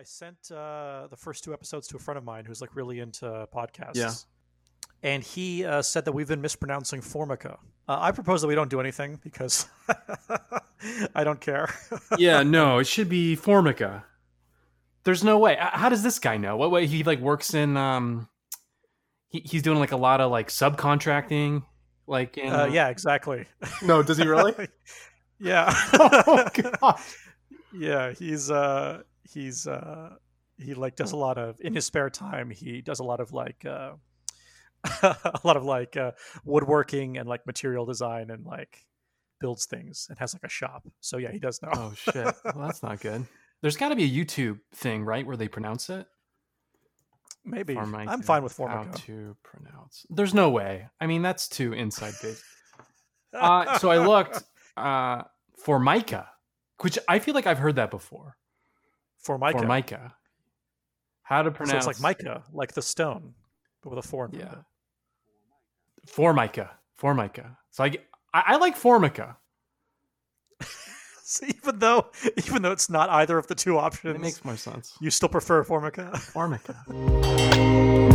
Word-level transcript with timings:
I 0.00 0.04
sent 0.04 0.50
uh, 0.50 1.08
the 1.10 1.16
first 1.16 1.44
two 1.44 1.52
episodes 1.52 1.86
to 1.88 1.96
a 1.96 1.98
friend 1.98 2.16
of 2.16 2.24
mine 2.24 2.46
who's 2.46 2.62
like 2.62 2.74
really 2.74 3.00
into 3.00 3.46
podcasts. 3.54 3.96
Yeah. 3.96 4.12
And 5.02 5.22
he 5.22 5.66
uh, 5.66 5.82
said 5.82 6.06
that 6.06 6.12
we've 6.12 6.26
been 6.26 6.40
mispronouncing 6.40 7.02
Formica. 7.02 7.58
Uh, 7.86 7.98
I 8.00 8.10
propose 8.12 8.40
that 8.40 8.48
we 8.48 8.54
don't 8.54 8.70
do 8.70 8.80
anything 8.80 9.20
because 9.22 9.68
I 11.14 11.22
don't 11.22 11.38
care. 11.38 11.68
yeah, 12.18 12.42
no, 12.42 12.78
it 12.78 12.86
should 12.86 13.10
be 13.10 13.36
Formica. 13.36 14.06
There's 15.04 15.22
no 15.22 15.38
way. 15.38 15.58
How 15.60 15.90
does 15.90 16.02
this 16.02 16.18
guy 16.18 16.38
know? 16.38 16.56
What 16.56 16.70
way 16.70 16.86
he 16.86 17.04
like 17.04 17.20
works 17.20 17.52
in? 17.52 17.76
Um, 17.76 18.26
he, 19.28 19.40
he's 19.44 19.60
doing 19.60 19.80
like 19.80 19.92
a 19.92 19.98
lot 19.98 20.22
of 20.22 20.30
like 20.30 20.48
subcontracting. 20.48 21.62
Like, 22.06 22.38
in, 22.38 22.48
Uh, 22.50 22.70
yeah, 22.72 22.88
exactly. 22.88 23.44
No, 23.82 24.02
does 24.02 24.16
he 24.16 24.26
really? 24.26 24.54
yeah. 25.38 25.74
oh 25.92 26.48
god. 26.54 27.00
yeah, 27.74 28.14
he's 28.14 28.50
uh 28.50 29.02
he's 29.32 29.66
uh 29.66 30.10
he 30.58 30.74
like 30.74 30.96
does 30.96 31.12
a 31.12 31.16
lot 31.16 31.38
of 31.38 31.56
in 31.60 31.74
his 31.74 31.86
spare 31.86 32.10
time 32.10 32.50
he 32.50 32.82
does 32.82 33.00
a 33.00 33.04
lot 33.04 33.20
of 33.20 33.32
like 33.32 33.64
uh 33.64 33.92
a 35.02 35.40
lot 35.44 35.56
of 35.56 35.64
like 35.64 35.96
uh 35.96 36.12
woodworking 36.44 37.18
and 37.18 37.28
like 37.28 37.46
material 37.46 37.84
design 37.84 38.30
and 38.30 38.44
like 38.44 38.84
builds 39.40 39.66
things 39.66 40.06
and 40.08 40.18
has 40.18 40.34
like 40.34 40.44
a 40.44 40.48
shop. 40.48 40.86
So 41.00 41.16
yeah, 41.16 41.32
he 41.32 41.38
does 41.38 41.60
know. 41.62 41.70
Oh 41.74 41.92
shit. 41.94 42.14
Well, 42.14 42.66
that's 42.66 42.82
not 42.82 43.00
good. 43.00 43.26
There's 43.62 43.76
got 43.76 43.90
to 43.90 43.96
be 43.96 44.04
a 44.04 44.24
YouTube 44.24 44.60
thing, 44.74 45.04
right, 45.04 45.26
where 45.26 45.36
they 45.36 45.48
pronounce 45.48 45.90
it. 45.90 46.06
Maybe. 47.44 47.74
Formica, 47.74 48.10
I'm 48.10 48.22
fine 48.22 48.42
with 48.42 48.56
How 48.56 48.68
Formica. 48.68 48.98
to 48.98 49.36
pronounce? 49.42 50.06
There's 50.10 50.34
no 50.34 50.50
way. 50.50 50.88
I 51.00 51.06
mean, 51.06 51.22
that's 51.22 51.48
too 51.48 51.72
inside 51.72 52.14
based. 52.22 52.42
Uh, 53.32 53.78
so 53.78 53.88
I 53.88 54.04
looked 54.04 54.42
uh, 54.76 55.22
Formica, 55.56 56.26
which 56.80 56.98
I 57.06 57.20
feel 57.20 57.32
like 57.32 57.46
I've 57.46 57.58
heard 57.58 57.76
that 57.76 57.88
before. 57.88 58.36
Formica. 59.20 59.58
Formica. 59.58 60.14
How 61.22 61.42
to 61.42 61.50
pronounce? 61.50 61.84
So 61.84 61.90
it's 61.90 62.00
like 62.02 62.18
mica, 62.18 62.42
like 62.52 62.72
the 62.72 62.82
stone, 62.82 63.34
but 63.82 63.90
with 63.90 64.04
a 64.04 64.08
four 64.08 64.28
Yeah. 64.32 64.54
Formica. 66.06 66.70
Formica. 66.96 67.56
So 67.70 67.84
I, 67.84 67.96
I, 68.34 68.42
I 68.46 68.56
like 68.56 68.76
Formica. 68.76 69.36
So 71.22 71.46
even 71.46 71.78
though 71.78 72.10
even 72.38 72.62
though 72.62 72.72
it's 72.72 72.90
not 72.90 73.08
either 73.08 73.38
of 73.38 73.46
the 73.46 73.54
two 73.54 73.78
options, 73.78 74.16
It 74.16 74.20
makes 74.20 74.44
more 74.44 74.56
sense. 74.56 74.96
you 75.00 75.10
still 75.10 75.28
prefer 75.28 75.62
Formica. 75.62 76.10
Formica. 76.18 76.74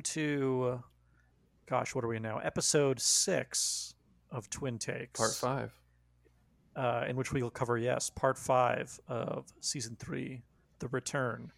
welcome 0.00 0.12
to, 0.14 0.82
gosh, 1.68 1.94
what 1.94 2.04
are 2.04 2.08
we 2.08 2.18
now? 2.18 2.38
Episode 2.38 2.98
six 3.00 3.94
of 4.30 4.48
Twin 4.48 4.78
Takes, 4.78 5.20
Part 5.20 5.34
five. 5.34 5.72
uh, 6.74 7.04
in 7.06 7.16
which 7.16 7.32
we 7.34 7.42
will 7.42 7.50
cover, 7.50 7.76
yes, 7.76 8.08
part 8.08 8.38
five 8.38 8.98
of 9.08 9.52
season 9.60 9.96
three, 9.98 10.42
The 10.78 10.88
Return. 10.88 11.52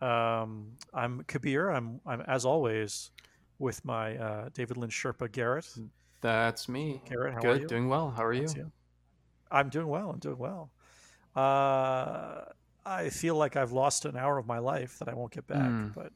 Um, 0.00 0.72
I'm 0.92 1.22
Kabir. 1.28 1.70
I'm, 1.70 2.00
I'm 2.06 2.22
as 2.22 2.44
always 2.44 3.12
with 3.60 3.84
my 3.84 4.16
uh, 4.16 4.48
David 4.52 4.76
Lynch 4.76 5.00
Sherpa 5.00 5.30
Garrett. 5.30 5.68
That's 6.22 6.68
me. 6.68 7.00
Garrett, 7.08 7.34
how 7.34 7.38
are 7.38 7.52
Good. 7.52 7.60
you? 7.62 7.68
Doing 7.68 7.88
well. 7.88 8.10
How 8.10 8.24
are 8.24 8.32
you? 8.32 8.48
You. 8.56 8.72
I'm 9.50 9.68
doing 9.68 9.86
well. 9.86 10.10
I'm 10.10 10.18
doing 10.18 10.38
well. 10.38 10.72
Uh, 11.36 12.46
I 12.84 13.10
feel 13.10 13.36
like 13.36 13.54
I've 13.56 13.72
lost 13.72 14.06
an 14.06 14.16
hour 14.16 14.38
of 14.38 14.46
my 14.46 14.58
life 14.58 14.98
that 14.98 15.08
I 15.08 15.14
won't 15.14 15.30
get 15.32 15.46
back. 15.46 15.58
Mm. 15.70 15.94
But 15.94 16.12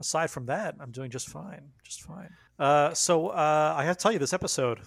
aside 0.00 0.30
from 0.30 0.46
that, 0.46 0.74
I'm 0.80 0.90
doing 0.90 1.10
just 1.10 1.28
fine. 1.28 1.70
Just 1.84 2.02
fine. 2.02 2.30
Uh, 2.58 2.92
so 2.94 3.28
uh, 3.28 3.74
I 3.76 3.84
have 3.84 3.96
to 3.96 4.02
tell 4.02 4.12
you, 4.12 4.18
this 4.18 4.32
episode 4.32 4.80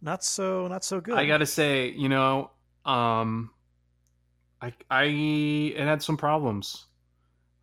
not 0.00 0.24
so 0.24 0.68
not 0.68 0.84
so 0.84 1.00
good. 1.00 1.14
I 1.14 1.26
gotta 1.26 1.46
say, 1.46 1.90
you 1.90 2.08
know, 2.08 2.50
um, 2.84 3.50
I 4.60 4.72
I 4.90 5.04
it 5.04 5.78
had 5.78 6.02
some 6.02 6.16
problems. 6.16 6.86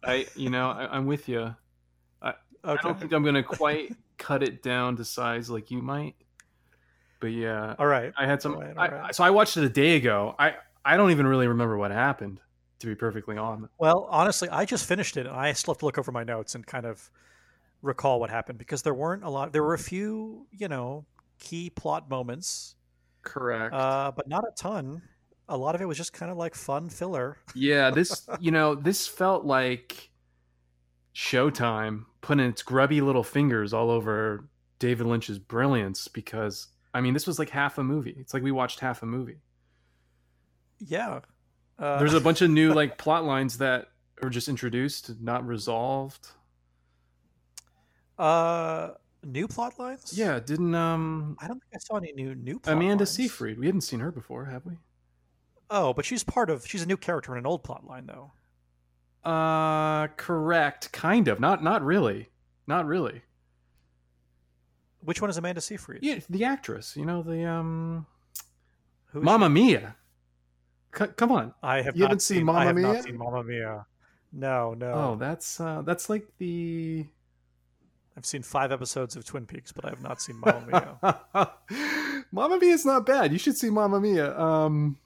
I 0.03 0.27
you 0.35 0.49
know 0.49 0.69
I, 0.69 0.95
I'm 0.95 1.05
with 1.05 1.29
you. 1.29 1.55
I 2.21 2.33
okay. 2.65 2.81
don't 2.83 2.99
think 2.99 3.11
I'm 3.13 3.23
gonna 3.23 3.43
quite 3.43 3.95
cut 4.17 4.43
it 4.43 4.63
down 4.63 4.97
to 4.97 5.05
size 5.05 5.49
like 5.49 5.71
you 5.71 5.81
might. 5.81 6.15
But 7.19 7.31
yeah, 7.31 7.75
All 7.79 7.87
right. 7.87 8.11
I 8.17 8.25
had 8.25 8.41
some. 8.41 8.55
All 8.55 8.61
right, 8.61 8.77
I, 8.77 8.87
all 8.87 8.93
right. 8.93 9.15
so 9.15 9.23
I 9.23 9.29
watched 9.29 9.55
it 9.57 9.63
a 9.63 9.69
day 9.69 9.95
ago. 9.95 10.35
I 10.37 10.55
I 10.83 10.97
don't 10.97 11.11
even 11.11 11.25
really 11.27 11.47
remember 11.47 11.77
what 11.77 11.91
happened. 11.91 12.41
To 12.83 12.87
be 12.87 12.95
perfectly 12.95 13.37
honest. 13.37 13.71
Well, 13.77 14.09
honestly, 14.11 14.49
I 14.49 14.65
just 14.65 14.85
finished 14.85 15.15
it, 15.15 15.25
and 15.25 15.33
I 15.33 15.53
still 15.53 15.73
have 15.73 15.79
to 15.79 15.85
look 15.85 15.97
over 15.97 16.11
my 16.11 16.25
notes 16.25 16.53
and 16.53 16.67
kind 16.67 16.85
of 16.85 17.09
recall 17.81 18.19
what 18.19 18.29
happened 18.29 18.59
because 18.59 18.81
there 18.81 18.93
weren't 18.93 19.23
a 19.23 19.29
lot. 19.29 19.53
There 19.53 19.63
were 19.63 19.73
a 19.73 19.79
few, 19.79 20.47
you 20.51 20.67
know, 20.67 21.05
key 21.39 21.69
plot 21.69 22.09
moments, 22.09 22.75
Correct. 23.21 23.73
uh, 23.73 24.11
but 24.13 24.27
not 24.27 24.43
a 24.43 24.51
ton. 24.57 25.01
A 25.47 25.55
lot 25.55 25.75
of 25.75 25.81
it 25.81 25.85
was 25.85 25.95
just 25.95 26.11
kind 26.11 26.29
of 26.29 26.37
like 26.37 26.55
fun 26.55 26.89
filler. 26.89 27.37
Yeah, 27.55 27.89
this 27.89 28.27
you 28.41 28.51
know 28.51 28.75
this 28.75 29.07
felt 29.07 29.45
like 29.45 30.09
Showtime 31.15 32.03
putting 32.19 32.45
its 32.45 32.63
grubby 32.63 32.99
little 32.99 33.23
fingers 33.23 33.73
all 33.73 33.89
over 33.89 34.43
David 34.79 35.07
Lynch's 35.07 35.39
brilliance 35.39 36.09
because 36.09 36.67
I 36.93 36.99
mean 36.99 37.13
this 37.13 37.27
was 37.27 37.39
like 37.39 37.49
half 37.49 37.77
a 37.77 37.83
movie. 37.83 38.17
It's 38.19 38.33
like 38.33 38.43
we 38.43 38.51
watched 38.51 38.81
half 38.81 39.03
a 39.03 39.05
movie. 39.05 39.37
Yeah. 40.85 41.21
Uh, 41.83 41.99
There's 41.99 42.13
a 42.13 42.21
bunch 42.21 42.41
of 42.41 42.49
new 42.49 42.73
like 42.81 42.97
plot 42.97 43.25
lines 43.25 43.57
that 43.57 43.89
are 44.21 44.29
just 44.29 44.47
introduced, 44.47 45.19
not 45.21 45.45
resolved. 45.45 46.29
uh, 48.17 48.91
new 49.23 49.47
plot 49.47 49.77
lines. 49.79 50.17
Yeah, 50.17 50.39
didn't 50.39 50.75
um 50.75 51.37
I 51.41 51.47
don't 51.47 51.59
think 51.59 51.73
I 51.75 51.79
saw 51.79 51.97
any 51.97 52.13
new 52.13 52.35
new. 52.35 52.59
Plot 52.59 52.73
Amanda 52.77 53.01
lines. 53.01 53.11
Seyfried? 53.11 53.59
We 53.59 53.65
hadn't 53.65 53.81
seen 53.81 53.99
her 53.99 54.11
before, 54.11 54.45
have 54.45 54.65
we? 54.65 54.73
Oh, 55.69 55.93
but 55.93 56.05
she's 56.05 56.23
part 56.23 56.49
of. 56.49 56.65
She's 56.65 56.83
a 56.83 56.85
new 56.85 56.97
character 56.97 57.33
in 57.33 57.39
an 57.39 57.45
old 57.45 57.63
plot 57.63 57.85
line, 57.85 58.05
though. 58.05 58.31
Uh, 59.29 60.07
correct. 60.15 60.91
Kind 60.91 61.27
of. 61.27 61.39
Not 61.39 61.63
not 61.63 61.83
really. 61.83 62.29
Not 62.67 62.85
really. 62.85 63.23
Which 65.01 65.19
one 65.19 65.29
is 65.29 65.35
Amanda 65.37 65.59
Seyfried? 65.59 65.99
Yeah, 66.01 66.19
the 66.29 66.45
actress. 66.45 66.95
You 66.95 67.05
know 67.05 67.23
the 67.23 67.43
um 67.45 68.05
Who 69.07 69.19
is 69.19 69.25
Mamma 69.25 69.49
Mia. 69.49 69.95
C- 70.97 71.07
come 71.15 71.31
on. 71.31 71.53
I 71.63 71.81
have. 71.81 71.95
You 71.95 72.03
haven't 72.03 72.21
seen 72.21 72.41
I 72.41 72.43
Mamma 72.43 72.65
have 72.65 72.75
Mia? 72.75 72.93
Not 72.93 73.03
seen 73.03 73.17
Mamma 73.17 73.43
Mia. 73.43 73.85
No, 74.31 74.73
no. 74.73 74.91
Oh, 74.93 75.15
that's 75.19 75.59
uh 75.59 75.81
that's 75.83 76.09
like 76.09 76.25
the 76.37 77.05
I've 78.17 78.25
seen 78.25 78.43
five 78.43 78.71
episodes 78.71 79.15
of 79.15 79.25
Twin 79.25 79.45
Peaks, 79.45 79.71
but 79.71 79.85
I 79.85 79.89
have 79.89 80.01
not 80.01 80.21
seen 80.21 80.39
Mamma 80.39 80.95
Mia. 81.01 82.23
Mamma 82.31 82.57
Mia 82.59 82.73
is 82.73 82.85
not 82.85 83.05
bad. 83.05 83.31
You 83.31 83.37
should 83.39 83.57
see 83.57 83.69
Mamma 83.69 83.99
Mia. 83.99 84.37
Um, 84.39 84.97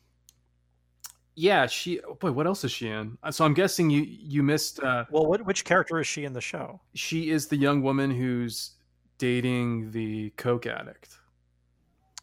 Yeah, 1.35 1.67
she 1.67 2.01
oh 2.01 2.15
boy, 2.15 2.31
what 2.31 2.47
else 2.47 2.63
is 2.63 2.71
she 2.71 2.87
in? 2.89 3.17
Uh, 3.23 3.31
So 3.31 3.45
I'm 3.45 3.53
guessing 3.53 3.89
you 3.89 4.01
you 4.07 4.43
missed 4.43 4.79
uh 4.81 5.05
Well, 5.11 5.25
what, 5.25 5.45
which 5.45 5.63
character 5.65 5.99
is 5.99 6.07
she 6.07 6.25
in 6.25 6.33
the 6.33 6.41
show? 6.41 6.81
she 6.95 7.29
is 7.29 7.47
the 7.47 7.57
young 7.57 7.81
woman 7.81 8.11
who's 8.11 8.71
dating 9.17 9.91
the 9.91 10.29
coke 10.31 10.65
addict. 10.67 11.17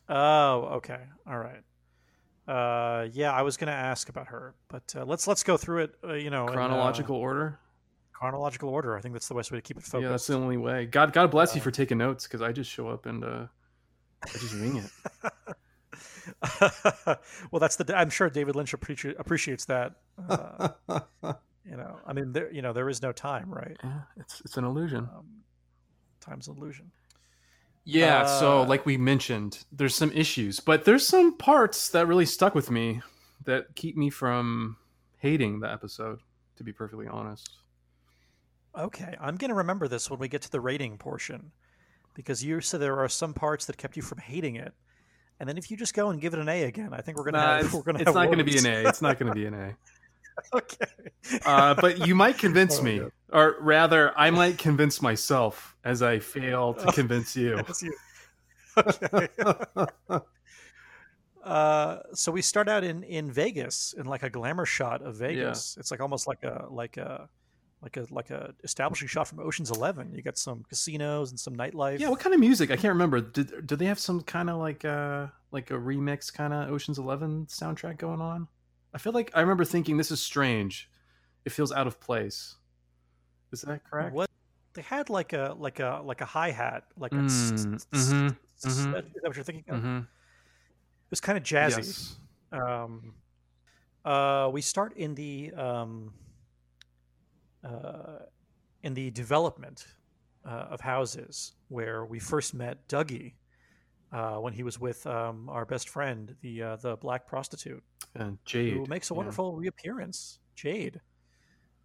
Oh, 0.09 0.69
okay, 0.77 1.01
all 1.27 1.39
right. 1.39 1.63
Uh, 2.47 3.09
yeah, 3.13 3.33
I 3.33 3.43
was 3.43 3.57
going 3.57 3.69
to 3.69 3.73
ask 3.73 4.09
about 4.09 4.29
her, 4.29 4.55
but 4.69 4.95
uh, 4.97 5.05
let's 5.05 5.27
let's 5.27 5.43
go 5.43 5.57
through 5.57 5.85
it. 5.85 5.95
Uh, 6.07 6.13
you 6.15 6.31
know, 6.31 6.45
in, 6.45 6.51
uh, 6.51 6.53
Chronological 6.53 7.17
order. 7.17 7.59
chronological 8.13 8.69
order. 8.69 8.97
I 8.97 9.01
think 9.01 9.15
that's 9.15 9.29
the 9.29 9.35
best 9.35 9.51
way 9.51 9.59
to 9.59 9.63
keep 9.63 9.77
it 9.79 9.83
focused. 9.83 10.03
Yeah, 10.03 10.09
that's 10.11 10.27
the 10.27 10.35
only 10.35 10.57
way. 10.59 10.85
God 10.87 11.13
God 11.13 11.31
bless 11.31 11.55
you 11.55 11.61
Uh, 11.61 11.65
for 11.65 11.71
taking 11.71 11.99
notes 11.99 12.25
because 12.27 12.43
I 12.43 12.53
just 12.53 12.71
show 12.71 12.89
up 12.89 13.07
and 13.07 13.25
uh 13.25 13.47
I 14.25 14.29
just 14.39 14.55
wing 14.55 14.77
it. 14.77 14.91
well, 17.51 17.61
that's 17.61 17.77
the. 17.77 17.97
I'm 17.97 18.11
sure 18.11 18.29
David 18.31 18.57
Lynch 18.57 18.73
appreci- 18.73 19.19
appreciates 19.19 19.65
that. 19.67 19.93
Uh, 20.29 20.69
you 21.65 21.77
know, 21.77 21.99
I 22.07 22.13
mean, 22.13 22.33
there, 22.33 22.53
you 22.53 22.63
know, 22.63 22.73
there 22.73 22.89
is 22.89 23.03
no 23.03 23.13
time, 23.13 23.53
right? 23.53 23.77
Yeah, 23.83 24.01
it's 24.17 24.41
it's 24.45 24.57
an 24.57 24.65
illusion. 24.65 25.09
Um, 25.15 25.27
time's 26.21 26.49
an 26.49 26.57
illusion. 26.57 26.91
Yeah, 27.85 28.25
so 28.27 28.63
Uh, 28.63 28.67
like 28.67 28.87
we 28.87 28.97
mentioned, 28.97 29.65
there's 29.71 29.95
some 29.95 30.11
issues, 30.13 30.59
but 30.61 30.85
there's 30.85 31.07
some 31.07 31.37
parts 31.37 31.89
that 31.91 32.07
really 32.07 32.27
stuck 32.27 32.55
with 32.55 32.71
me 32.71 33.03
that 33.45 33.75
keep 33.75 33.97
me 33.97 34.09
from 34.11 34.77
hating 35.19 35.61
the 35.61 35.71
episode, 35.71 36.21
to 36.57 36.65
be 36.65 36.73
perfectly 36.73 37.07
honest. 37.07 37.51
Okay, 38.77 39.15
I'm 39.21 39.37
going 39.37 39.51
to 39.51 39.55
remember 39.55 39.87
this 39.87 40.11
when 40.11 40.19
we 40.19 40.29
get 40.29 40.43
to 40.43 40.51
the 40.51 40.61
rating 40.61 40.97
portion, 40.99 41.53
because 42.15 42.43
you 42.43 42.61
said 42.61 42.81
there 42.81 42.99
are 42.99 43.09
some 43.09 43.35
parts 43.35 43.67
that 43.67 43.77
kept 43.77 43.97
you 43.97 44.03
from 44.03 44.19
hating 44.19 44.57
it, 44.57 44.73
and 45.39 45.49
then 45.49 45.59
if 45.59 45.71
you 45.71 45.77
just 45.77 45.95
go 45.95 46.11
and 46.11 46.21
give 46.21 46.33
it 46.33 46.41
an 46.41 46.49
A 46.49 46.65
again, 46.65 46.93
I 46.93 47.01
think 47.01 47.19
we're 47.19 47.25
going 47.31 47.35
to 47.35 47.41
Nah, 47.41 47.57
have. 47.63 47.75
We're 47.75 47.83
going 47.83 47.97
to 47.97 48.03
it's 48.03 48.15
not 48.15 48.27
going 48.27 48.39
to 48.39 48.45
be 48.45 48.57
an 48.59 48.67
A. 48.67 48.89
It's 48.89 49.03
not 49.03 49.19
going 49.19 49.29
to 49.31 49.35
be 49.35 49.47
an 49.47 49.55
A. 49.55 49.77
okay. 50.55 50.87
Uh, 51.47 51.75
but 51.75 52.07
you 52.07 52.15
might 52.15 52.39
convince 52.39 52.79
Oh, 52.79 52.83
me, 52.83 52.99
good. 52.99 53.13
or 53.33 53.57
rather, 53.61 54.13
I 54.19 54.31
might 54.31 54.59
convince 54.59 55.01
myself 55.03 55.77
as 55.85 56.03
I 56.03 56.19
fail 56.19 56.75
to 56.75 56.93
convince 56.93 57.37
you. 57.37 57.63
You- 57.83 57.95
Okay. 58.77 59.29
uh, 61.45 61.99
so 62.13 62.33
we 62.33 62.43
start 62.43 62.69
out 62.69 62.83
in 62.85 63.03
in 63.05 63.31
Vegas 63.31 63.95
in 63.97 64.07
like 64.07 64.23
a 64.23 64.31
glamour 64.31 64.67
shot 64.67 65.03
of 65.03 65.17
Vegas. 65.17 65.77
It's 65.79 65.91
like 65.91 66.01
almost 66.01 66.27
like 66.27 66.43
a 66.43 66.67
like 66.71 66.97
a 66.97 67.29
like 67.83 67.97
a 67.99 68.07
like 68.11 68.31
a 68.31 68.55
establishing 68.65 69.07
shot 69.09 69.29
from 69.29 69.41
Ocean's 69.41 69.71
Eleven. 69.71 70.13
You 70.15 70.23
got 70.23 70.39
some 70.39 70.65
casinos 70.69 71.31
and 71.31 71.39
some 71.39 71.55
nightlife. 71.55 72.01
Yeah, 72.01 72.09
what 72.09 72.19
kind 72.21 72.35
of 72.35 72.41
music? 72.41 72.71
I 72.71 72.77
can't 72.77 72.93
remember. 72.95 73.21
Did 73.21 73.67
do 73.67 73.77
they 73.77 73.87
have 73.87 73.99
some 74.01 74.23
kind 74.23 74.49
of 74.51 74.57
like 74.59 74.85
uh 74.85 75.27
like 75.53 75.71
a 75.71 75.75
remix 75.75 76.33
kind 76.33 76.53
of 76.53 76.71
Ocean's 76.71 76.99
Eleven 76.99 77.47
soundtrack 77.47 77.99
going 77.99 78.21
on? 78.21 78.49
I 78.95 78.99
feel 78.99 79.13
like 79.13 79.31
I 79.35 79.41
remember 79.41 79.65
thinking 79.65 79.97
this 79.97 80.11
is 80.13 80.21
strange. 80.21 80.89
It 81.45 81.51
feels 81.53 81.73
out 81.73 81.87
of 81.87 81.99
place. 82.01 82.55
Is 83.53 83.63
that 83.63 83.83
correct? 83.85 84.15
What 84.15 84.31
they 84.75 84.83
had 84.83 85.11
like 85.11 85.33
a 85.33 85.55
like 85.59 85.81
a 85.81 86.01
like 86.05 86.21
a 86.21 86.25
hi 86.25 86.51
hat 86.51 86.85
like 86.97 87.13
a 87.13 87.17
Mm, 87.17 87.27
s- 87.27 87.53
mhm, 87.53 87.75
s- 87.75 87.85
mhm. 87.93 88.37
is 88.67 88.85
that 88.87 89.05
what 89.23 89.37
you're 89.37 89.45
thinking 89.45 89.65
of? 89.75 89.81
Mm-hmm. 89.81 89.99
It 89.99 91.11
was 91.11 91.21
kind 91.21 91.37
of 91.37 91.45
jazzy. 91.45 91.77
Yes. 91.87 92.17
Um, 92.53 93.15
uh, 94.05 94.49
we 94.53 94.61
start 94.61 94.97
in 94.97 95.15
the 95.15 95.53
um, 95.55 96.15
uh, 97.65 98.19
in 98.83 98.95
the 98.95 99.11
development 99.11 99.87
uh, 100.45 100.67
of 100.71 100.81
houses 100.81 101.53
where 101.69 102.05
we 102.05 102.19
first 102.19 102.55
met 102.55 102.87
Dougie 102.89 103.35
uh, 104.15 104.37
when 104.37 104.53
he 104.55 104.63
was 104.63 104.79
with 104.79 105.07
um, 105.07 105.49
our 105.51 105.65
best 105.67 105.89
friend, 105.89 106.37
the 106.41 106.63
uh, 106.63 106.77
the 106.77 106.97
black 106.97 107.27
prostitute, 107.27 107.83
And 108.15 108.39
Jade 108.45 108.73
who 108.75 108.87
makes 108.87 109.11
a 109.11 109.15
yeah. 109.15 109.19
wonderful 109.19 109.57
reappearance, 109.57 110.39
Jade. 110.55 111.01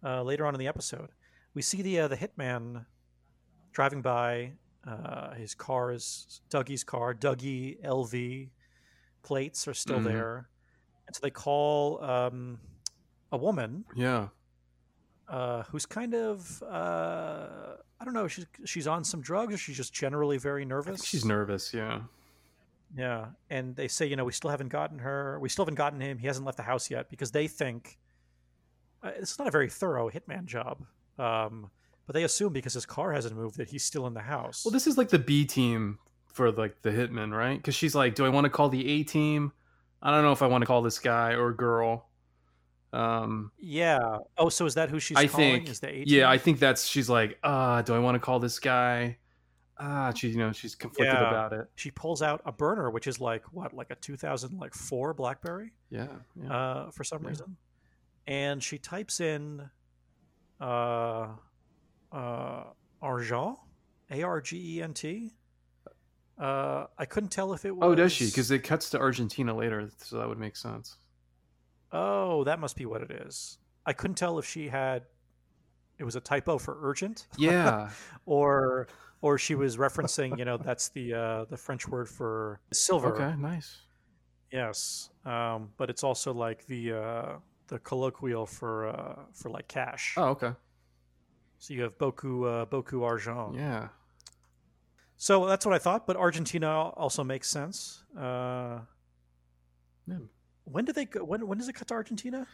Uh, 0.02 0.22
later 0.22 0.46
on 0.46 0.54
in 0.54 0.60
the 0.60 0.68
episode, 0.68 1.10
we 1.54 1.62
see 1.62 1.82
the 1.82 2.00
uh, 2.00 2.08
the 2.08 2.16
hitman 2.16 2.86
driving 3.72 4.00
by. 4.02 4.52
Uh, 4.86 5.34
his 5.34 5.54
car 5.54 5.92
is 5.92 6.40
Dougie's 6.48 6.84
car. 6.84 7.12
Dougie 7.14 7.82
LV 7.84 8.48
plates 9.22 9.68
are 9.68 9.74
still 9.74 9.98
Mhm. 9.98 10.04
there, 10.04 10.48
and 11.06 11.14
so 11.14 11.20
they 11.22 11.30
call 11.30 12.02
um, 12.02 12.58
a 13.30 13.36
woman 13.36 13.84
Yeah. 13.94 14.28
uh, 15.28 15.64
who's 15.64 15.84
kind 15.84 16.14
of 16.14 16.62
uh, 16.62 17.76
I 18.00 18.04
don't 18.06 18.14
know. 18.14 18.26
She's 18.28 18.46
she's 18.64 18.86
on 18.86 19.04
some 19.04 19.20
drugs, 19.20 19.52
or 19.54 19.58
she's 19.58 19.76
just 19.76 19.92
generally 19.92 20.38
very 20.38 20.64
nervous. 20.64 21.04
she's 21.04 21.24
nervous. 21.26 21.74
Yeah. 21.74 22.02
Yeah, 22.96 23.26
and 23.48 23.76
they 23.76 23.88
say, 23.88 24.06
you 24.06 24.16
know, 24.16 24.24
we 24.24 24.32
still 24.32 24.50
haven't 24.50 24.68
gotten 24.68 24.98
her. 24.98 25.38
We 25.40 25.48
still 25.48 25.64
haven't 25.64 25.76
gotten 25.76 26.00
him. 26.00 26.18
He 26.18 26.26
hasn't 26.26 26.44
left 26.44 26.56
the 26.56 26.64
house 26.64 26.90
yet 26.90 27.08
because 27.08 27.30
they 27.30 27.46
think 27.46 27.98
uh, 29.02 29.12
it's 29.16 29.38
not 29.38 29.46
a 29.46 29.50
very 29.50 29.68
thorough 29.68 30.10
hitman 30.10 30.46
job. 30.46 30.84
Um, 31.18 31.70
but 32.06 32.14
they 32.14 32.24
assume 32.24 32.52
because 32.52 32.74
his 32.74 32.86
car 32.86 33.12
hasn't 33.12 33.36
moved 33.36 33.58
that 33.58 33.68
he's 33.68 33.84
still 33.84 34.06
in 34.06 34.14
the 34.14 34.20
house. 34.20 34.64
Well, 34.64 34.72
this 34.72 34.88
is 34.88 34.98
like 34.98 35.10
the 35.10 35.18
B 35.18 35.44
team 35.44 35.98
for 36.26 36.50
like 36.50 36.82
the 36.82 36.90
hitman, 36.90 37.32
right? 37.32 37.56
Because 37.56 37.74
she's 37.74 37.94
like, 37.94 38.14
do 38.14 38.26
I 38.26 38.28
want 38.28 38.44
to 38.44 38.50
call 38.50 38.68
the 38.68 38.86
A 38.88 39.04
team? 39.04 39.52
I 40.02 40.10
don't 40.10 40.24
know 40.24 40.32
if 40.32 40.42
I 40.42 40.46
want 40.46 40.62
to 40.62 40.66
call 40.66 40.82
this 40.82 40.98
guy 40.98 41.34
or 41.34 41.52
girl. 41.52 42.08
Um, 42.92 43.52
yeah. 43.58 44.18
Oh, 44.36 44.48
so 44.48 44.66
is 44.66 44.74
that 44.74 44.90
who 44.90 44.98
she's 44.98 45.16
I 45.16 45.26
calling? 45.26 45.52
think, 45.58 45.68
is 45.68 45.80
the 45.80 45.88
A 45.88 46.04
yeah, 46.06 46.28
I 46.28 46.38
think 46.38 46.58
that's 46.58 46.86
she's 46.86 47.08
like, 47.08 47.38
ah, 47.44 47.82
do 47.82 47.94
I 47.94 47.98
want 47.98 48.16
to 48.16 48.18
call 48.18 48.40
this 48.40 48.58
guy? 48.58 49.18
Ah, 49.82 50.12
she, 50.14 50.28
you 50.28 50.36
know, 50.36 50.52
she's 50.52 50.74
conflicted 50.74 51.18
Yeah. 51.18 51.28
about 51.28 51.52
it. 51.54 51.66
she 51.74 51.90
pulls 51.90 52.20
out 52.20 52.42
a 52.44 52.52
burner, 52.52 52.90
which 52.90 53.06
is 53.06 53.18
like 53.20 53.42
what, 53.52 53.72
like 53.72 53.90
a 53.90 53.94
2004 53.96 55.14
BlackBerry, 55.14 55.72
Yeah, 55.88 56.08
yeah. 56.36 56.52
uh, 56.54 56.90
for 56.90 57.02
some 57.02 57.22
Yeah. 57.22 57.28
reason, 57.30 57.56
and 58.26 58.62
she 58.62 58.78
types 58.78 59.20
in, 59.20 59.70
uh, 60.60 61.28
uh, 62.12 62.64
argent, 63.00 63.56
A 64.10 64.22
R 64.22 64.40
G 64.42 64.76
E 64.76 64.82
N 64.82 64.92
T. 64.92 65.32
Uh, 66.38 66.86
I 66.98 67.04
couldn't 67.06 67.30
tell 67.30 67.52
if 67.52 67.64
it 67.64 67.74
was. 67.74 67.86
oh, 67.86 67.94
does 67.94 68.12
she? 68.12 68.26
Because 68.26 68.50
it 68.50 68.60
cuts 68.60 68.90
to 68.90 68.98
Argentina 68.98 69.54
later, 69.54 69.90
so 69.98 70.18
that 70.18 70.28
would 70.28 70.38
make 70.38 70.56
sense. 70.56 70.96
Oh, 71.92 72.44
that 72.44 72.60
must 72.60 72.76
be 72.76 72.86
what 72.86 73.02
it 73.02 73.10
is. 73.10 73.58
I 73.86 73.92
couldn't 73.94 74.16
tell 74.16 74.38
if 74.38 74.44
she 74.46 74.68
had 74.68 75.04
it 76.00 76.04
was 76.04 76.16
a 76.16 76.20
typo 76.20 76.58
for 76.58 76.78
urgent 76.82 77.28
Yeah, 77.38 77.90
or 78.26 78.88
or 79.22 79.36
she 79.38 79.54
was 79.54 79.76
referencing, 79.76 80.38
you 80.38 80.44
know, 80.46 80.56
that's 80.56 80.88
the 80.96 81.06
uh 81.14 81.44
the 81.52 81.56
French 81.56 81.86
word 81.86 82.08
for 82.08 82.58
silver. 82.72 83.12
okay, 83.14 83.36
nice. 83.38 83.68
Yes. 84.50 85.10
Um 85.24 85.70
but 85.76 85.90
it's 85.90 86.02
also 86.02 86.32
like 86.32 86.66
the 86.66 86.82
uh 86.92 87.28
the 87.68 87.78
colloquial 87.78 88.46
for 88.46 88.88
uh 88.88 89.16
for 89.32 89.50
like 89.50 89.68
cash. 89.68 90.14
Oh, 90.16 90.30
okay. 90.34 90.52
So 91.58 91.74
you 91.74 91.82
have 91.82 91.98
boku 91.98 92.32
uh 92.48 92.64
beaucoup 92.64 93.02
argent. 93.04 93.54
Yeah. 93.54 93.88
So 95.16 95.46
that's 95.46 95.66
what 95.66 95.74
I 95.74 95.78
thought, 95.78 96.06
but 96.06 96.16
Argentina 96.16 96.70
also 96.96 97.22
makes 97.22 97.48
sense. 97.48 98.02
Uh 98.16 98.80
Yeah. 100.06 100.24
when 100.64 100.84
do 100.86 100.92
they 100.92 101.04
go, 101.04 101.22
when 101.24 101.46
when 101.46 101.58
does 101.58 101.68
it 101.68 101.74
cut 101.74 101.88
to 101.88 101.94
Argentina? 101.94 102.46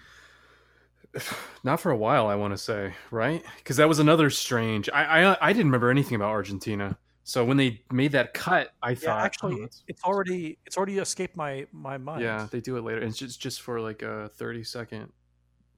Not 1.65 1.81
for 1.81 1.91
a 1.91 1.97
while, 1.97 2.27
I 2.27 2.35
want 2.35 2.53
to 2.53 2.59
say, 2.59 2.95
right? 3.11 3.43
Because 3.59 3.77
that 3.79 3.89
was 3.89 3.99
another 3.99 4.31
strange. 4.31 4.89
I, 4.91 5.25
I 5.33 5.49
I 5.49 5.53
didn't 5.53 5.67
remember 5.67 5.91
anything 5.91 6.15
about 6.17 6.31
Argentina. 6.31 6.99
So 7.25 7.45
when 7.45 7.57
they 7.57 7.83
made 7.91 8.13
that 8.13 8.35
cut, 8.35 8.71
I 8.83 8.95
Yeah, 9.01 9.15
thought, 9.15 9.25
actually, 9.25 9.63
oh, 9.63 9.69
it's 9.89 10.03
already 10.05 10.59
it's 10.65 10.77
already 10.77 10.99
escaped 10.99 11.37
my 11.37 11.67
my 11.73 11.99
mind. 11.99 12.23
yeah, 12.23 12.49
they 12.51 12.61
do 12.61 12.77
it 12.77 12.83
later. 12.83 13.03
It's 13.03 13.19
just 13.19 13.41
just 13.41 13.61
for 13.63 13.81
like 13.81 14.03
a 14.03 14.29
thirty 14.31 14.65
second 14.65 15.13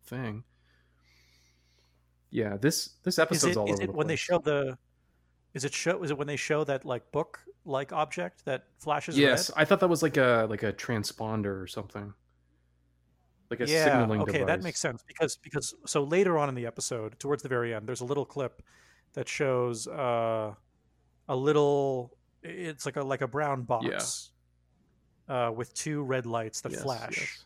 thing. 0.05 0.45
Yeah, 2.31 2.57
this 2.57 2.97
this 3.05 3.19
Is 3.31 3.45
episode's 3.45 3.45
it 3.47 3.59
all 3.59 3.73
is 3.73 3.81
over 3.81 3.81
it 3.81 3.93
the 3.93 3.95
when 3.95 4.07
they 4.07 4.17
show 4.17 4.39
the? 4.39 4.79
Is 5.55 5.65
it 5.65 5.75
show? 5.75 6.03
Is 6.05 6.11
it 6.13 6.19
when 6.19 6.27
they 6.29 6.37
show 6.37 6.65
that 6.65 6.85
like 6.85 7.13
book 7.13 7.41
like 7.65 7.93
object 7.93 8.45
that 8.47 8.69
flashes? 8.79 9.21
Yes, 9.21 9.51
red? 9.51 9.53
I 9.57 9.65
thought 9.65 9.81
that 9.81 9.89
was 9.89 10.03
like 10.03 10.17
a 10.17 10.47
like 10.51 10.63
a 10.63 10.73
transponder 10.73 11.63
or 11.63 11.67
something, 11.67 12.15
like 13.51 13.61
a 13.61 13.67
yeah. 13.67 13.85
signaling 13.85 14.23
Okay, 14.23 14.33
device. 14.33 14.47
that 14.47 14.63
makes 14.63 14.81
sense 14.81 15.03
because 15.07 15.37
because 15.37 15.75
so 15.87 16.03
later 16.05 16.39
on 16.39 16.49
in 16.49 16.55
the 16.55 16.67
episode, 16.67 17.19
towards 17.19 17.43
the 17.43 17.49
very 17.49 17.75
end, 17.75 17.87
there's 17.89 18.01
a 18.03 18.05
little 18.05 18.25
clip 18.25 18.63
that 19.15 19.29
shows 19.29 19.87
uh, 19.89 20.53
a 21.29 21.37
little. 21.37 22.17
It's 22.43 22.87
like 22.87 22.97
a 22.97 23.03
like 23.03 23.21
a 23.23 23.29
brown 23.29 23.63
box. 23.63 24.31
Uh, 25.29 25.53
with 25.55 25.75
two 25.75 26.03
red 26.03 26.25
lights 26.25 26.63
that 26.63 26.73
Yes, 26.73 26.83
flash, 26.83 27.19
yes. 27.19 27.45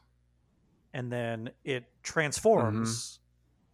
and 0.94 1.10
then 1.10 1.50
it 1.64 1.82
transforms. 2.04 2.90
Mm-hmm. 2.90 3.18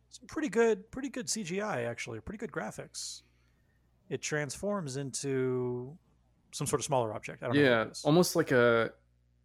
Some 0.08 0.26
pretty 0.28 0.48
good, 0.48 0.90
pretty 0.90 1.10
good 1.10 1.26
CGI 1.26 1.86
actually, 1.86 2.18
pretty 2.20 2.38
good 2.38 2.50
graphics. 2.50 3.20
It 4.08 4.22
transforms 4.22 4.96
into 4.96 5.94
some 6.52 6.66
sort 6.66 6.80
of 6.80 6.86
smaller 6.86 7.12
object. 7.12 7.42
I 7.42 7.48
don't 7.48 7.56
know. 7.56 7.60
Yeah, 7.62 7.84
is. 7.90 8.02
almost 8.02 8.34
like 8.34 8.50
a. 8.50 8.92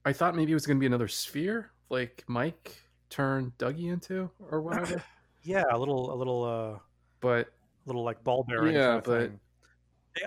I 0.06 0.14
thought 0.14 0.34
maybe 0.34 0.54
it 0.54 0.56
was 0.56 0.66
going 0.66 0.78
to 0.78 0.80
be 0.80 0.86
another 0.86 1.10
sphere, 1.10 1.73
like 1.90 2.24
Mike 2.28 2.76
turned 3.10 3.58
Dougie 3.58 3.92
into, 3.92 4.30
or 4.50 4.62
whatever. 4.62 5.04
Yeah, 5.46 5.64
a 5.72 5.78
little, 5.78 6.14
a 6.14 6.16
little, 6.16 6.44
uh, 6.46 6.80
but 7.20 7.48
a 7.48 7.52
little 7.86 8.04
like 8.06 8.24
ball 8.24 8.46
bearing. 8.48 8.74
Yeah, 8.76 8.86
kind 8.86 8.98
of 9.00 9.04
but 9.04 9.20
thing. 9.20 9.40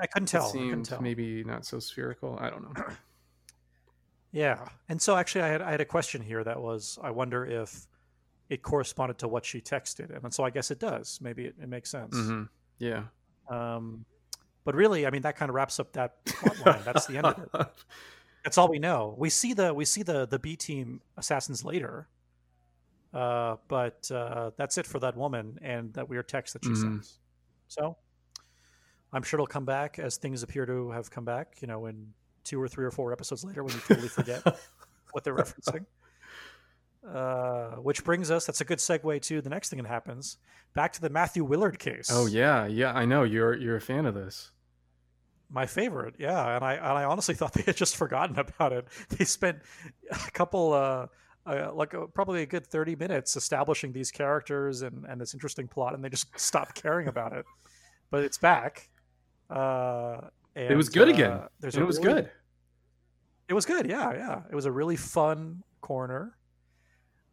I- 0.03 0.07
couldn't 0.09 0.29
it 0.29 0.33
tell. 0.33 0.49
I 0.49 0.53
couldn't 0.53 0.83
tell. 0.83 1.01
maybe 1.01 1.43
not 1.43 1.65
so 1.65 1.79
spherical. 1.79 2.37
I 2.39 2.51
don't 2.51 2.63
know. 2.63 2.85
Yeah, 4.33 4.69
and 4.91 5.01
so 5.01 5.17
actually, 5.17 5.43
I 5.43 5.49
had 5.49 5.63
I 5.63 5.71
had 5.71 5.81
a 5.81 5.85
question 5.87 6.21
here 6.21 6.45
that 6.45 6.61
was 6.61 6.99
I 7.03 7.11
wonder 7.11 7.47
if 7.47 7.87
it 8.51 8.61
corresponded 8.63 9.17
to 9.19 9.29
what 9.29 9.47
she 9.47 9.61
texted, 9.63 10.11
him, 10.11 10.25
and 10.25 10.35
so 10.35 10.45
I 10.45 10.51
guess 10.51 10.71
it 10.71 10.79
does. 10.79 11.19
Maybe 11.23 11.47
it, 11.47 11.55
it 11.63 11.69
makes 11.71 11.91
sense. 11.91 12.15
hmm 12.15 12.43
Yeah, 12.79 13.05
Um, 13.49 14.05
but 14.65 14.75
really, 14.75 15.07
I 15.07 15.11
mean, 15.11 15.23
that 15.23 15.37
kind 15.37 15.49
of 15.49 15.55
wraps 15.55 15.81
up 15.81 15.93
that 15.95 16.23
plot 16.27 16.67
line. 16.67 16.83
That's 16.85 17.07
the 17.07 17.17
end 17.17 17.27
of 17.27 17.39
it. 17.55 17.67
That's 18.47 18.59
all 18.59 18.69
we 18.69 18.79
know. 18.79 19.13
We 19.19 19.29
see 19.29 19.55
the 19.55 19.75
we 19.75 19.85
see 19.85 20.05
the 20.05 20.25
the 20.25 20.39
B 20.39 20.55
team 20.55 21.01
assassins 21.17 21.65
later, 21.65 22.07
uh, 23.13 23.57
but 23.67 24.09
uh, 24.13 24.53
that's 24.57 24.79
it 24.79 24.87
for 24.87 25.01
that 25.01 25.17
woman 25.17 25.59
and 25.63 25.93
that 25.95 26.09
weird 26.09 26.29
text 26.29 26.53
that 26.55 26.65
she 26.65 26.71
Mhm. 26.71 26.81
sends. 26.81 27.19
So 27.67 27.97
I'm 29.13 29.25
sure 29.25 29.39
it'll 29.39 29.49
come 29.49 29.65
back 29.65 29.99
as 29.99 30.17
things 30.17 30.45
appear 30.45 30.65
to 30.65 30.93
have 30.93 31.11
come 31.11 31.25
back. 31.25 31.57
You 31.61 31.67
know, 31.67 31.87
in 31.87 32.13
two 32.45 32.63
or 32.63 32.69
three 32.69 32.85
or 32.85 32.93
four 32.93 33.13
episodes 33.13 33.43
later, 33.43 33.65
when 33.65 33.75
you 33.75 33.81
totally 33.81 34.07
forget 34.09 34.43
what 35.11 35.25
they're 35.25 35.35
referencing. 35.35 35.85
Uh, 37.05 37.77
which 37.77 38.05
brings 38.05 38.31
us. 38.31 38.47
That's 38.47 38.61
a 38.61 38.65
good 38.65 38.79
segue 38.79 39.23
to 39.23 39.41
the 39.41 39.51
next 39.51 39.71
thing 39.71 39.81
that 39.83 39.89
happens. 39.89 40.39
Back 40.75 40.93
to 40.95 41.01
the 41.01 41.11
Matthew 41.11 41.43
Willard 41.45 41.79
case. 41.81 42.11
oh 42.13 42.27
yeah, 42.27 42.67
yeah. 42.67 42.93
I 42.93 43.07
know 43.07 43.25
you're 43.25 43.55
you're 43.57 43.77
a 43.77 43.81
fan 43.81 44.07
of 44.07 44.15
this. 44.15 44.53
My 45.51 45.67
favorite 45.67 46.15
yeah 46.19 46.57
and 46.57 46.65
i 46.65 46.75
and 46.75 46.85
i 46.85 47.05
honestly 47.05 47.35
thought 47.35 47.53
they 47.55 47.63
had 47.63 47.77
just 47.77 47.97
forgotten 47.97 48.39
about 48.39 48.73
it 48.73 48.87
they 49.11 49.25
spent 49.25 49.59
a 50.11 50.31
couple 50.33 50.73
uh, 50.73 51.07
uh 51.47 51.73
like 51.73 51.95
uh 51.95 52.07
probably 52.07 52.43
a 52.43 52.47
good 52.47 52.67
30 52.67 52.97
minutes 52.97 53.37
establishing 53.37 53.93
these 53.93 54.11
characters 54.11 54.83
and 54.83 55.05
and 55.09 55.21
this 55.21 55.35
interesting 55.35 55.69
plot 55.69 55.95
and 55.95 56.05
they 56.05 56.09
just 56.09 56.27
stopped 56.39 56.75
caring 56.75 57.09
about 57.09 57.33
it 57.33 57.45
but 58.11 58.25
it's 58.25 58.39
back 58.39 58.89
uh 59.51 60.21
and, 60.55 60.73
it 60.73 60.77
was 60.77 60.89
good 60.89 61.09
uh, 61.09 61.13
again. 61.13 61.41
there's 61.61 61.77
it 61.77 61.87
was 61.87 61.99
really- 61.99 62.23
good. 62.23 62.31
it 63.49 63.55
was 63.55 63.67
good 63.67 63.89
yeah 63.89 64.13
yeah 64.13 64.41
it 64.51 64.55
was 64.55 64.65
a 64.67 64.73
really 64.73 64.97
fun 64.97 65.63
corner 65.81 66.37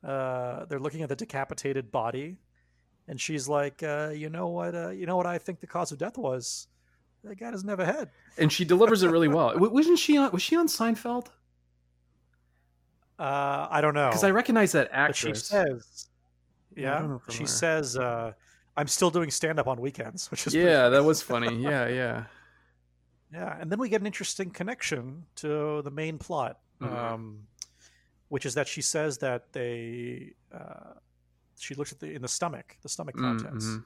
uh 0.03 0.65
they're 0.65 0.79
looking 0.79 1.01
at 1.01 1.09
the 1.09 1.15
decapitated 1.15 1.91
body 1.91 2.37
and 3.07 3.19
she's 3.19 3.47
like 3.47 3.81
uh 3.81 4.09
you 4.13 4.29
know 4.29 4.47
what 4.49 4.75
uh 4.75 4.89
you 4.89 5.05
know 5.05 5.17
what 5.17 5.25
i 5.25 5.37
think 5.37 5.59
the 5.59 5.67
cause 5.67 5.91
of 5.91 5.97
death 5.97 6.17
was 6.17 6.67
that 7.23 7.39
guy 7.39 7.51
doesn't 7.51 7.69
have 7.69 7.79
a 7.79 7.85
head 7.85 8.09
And 8.37 8.51
she 8.51 8.65
delivers 8.65 9.03
it 9.03 9.09
really 9.09 9.27
well. 9.27 9.53
Wasn't 9.57 9.99
she 9.99 10.17
on? 10.17 10.31
Was 10.31 10.41
she 10.41 10.55
on 10.55 10.67
Seinfeld? 10.67 11.27
Uh, 13.19 13.67
I 13.69 13.79
don't 13.81 13.93
know 13.93 14.09
Because 14.09 14.23
I 14.23 14.31
recognize 14.31 14.71
that 14.73 14.89
but 14.91 15.15
she 15.15 15.33
says, 15.35 16.07
Yeah, 16.75 16.89
I 16.89 16.91
yeah, 16.95 16.99
don't 16.99 17.09
know 17.11 17.19
from 17.19 17.35
she 17.35 17.43
where. 17.43 17.47
says, 17.47 17.97
uh, 17.97 18.33
"I'm 18.75 18.87
still 18.87 19.11
doing 19.11 19.29
stand 19.29 19.59
up 19.59 19.67
on 19.67 19.79
weekends," 19.79 20.31
which 20.31 20.47
is 20.47 20.55
yeah, 20.55 20.89
that 20.89 21.03
was 21.03 21.21
funny. 21.21 21.55
Yeah, 21.61 21.87
yeah. 21.87 22.23
Yeah, 23.31 23.57
and 23.59 23.71
then 23.71 23.79
we 23.79 23.89
get 23.89 23.99
an 23.99 24.05
interesting 24.05 24.51
connection 24.51 25.25
to 25.37 25.81
the 25.81 25.89
main 25.89 26.19
plot, 26.19 26.59
Mhm. 26.79 26.87
um, 26.87 27.47
which 28.29 28.45
is 28.45 28.53
that 28.53 28.67
she 28.67 28.81
says 28.83 29.17
that 29.19 29.51
they 29.53 30.33
uh, 30.53 30.93
she 31.57 31.73
looks 31.73 31.91
at 31.91 31.99
the 31.99 32.11
in 32.13 32.21
the 32.21 32.27
stomach, 32.27 32.77
the 32.83 32.89
stomach 32.89 33.15
Mm, 33.15 33.21
contents. 33.23 33.65
mhm. 33.65 33.85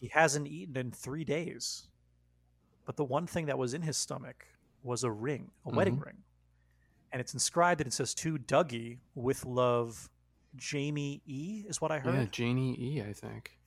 He 0.00 0.08
hasn't 0.08 0.48
eaten 0.48 0.76
in 0.76 0.90
three 0.90 1.22
days, 1.24 1.86
but 2.88 2.96
the 2.96 3.04
one 3.04 3.26
thing 3.26 3.44
that 3.44 3.58
was 3.58 3.74
in 3.74 3.82
his 3.82 3.98
stomach 3.98 4.46
was 4.82 5.04
a 5.04 5.10
ring, 5.10 5.50
a 5.66 5.68
wedding 5.68 5.98
Mhm. 5.98 6.06
ring, 6.06 6.24
and 7.12 7.20
it's 7.20 7.34
inscribed 7.34 7.82
and 7.82 7.88
it 7.88 7.92
says 7.92 8.14
to 8.14 8.38
Dougie 8.38 9.00
with 9.14 9.44
love, 9.44 10.08
Jamie 10.56 11.20
E 11.26 11.66
is 11.68 11.82
what 11.82 11.92
I 11.92 11.98
heard. 11.98 12.14
Yeah, 12.14 12.24
Janie 12.24 12.74
E. 12.80 13.02
I 13.02 13.12
think 13.12 13.58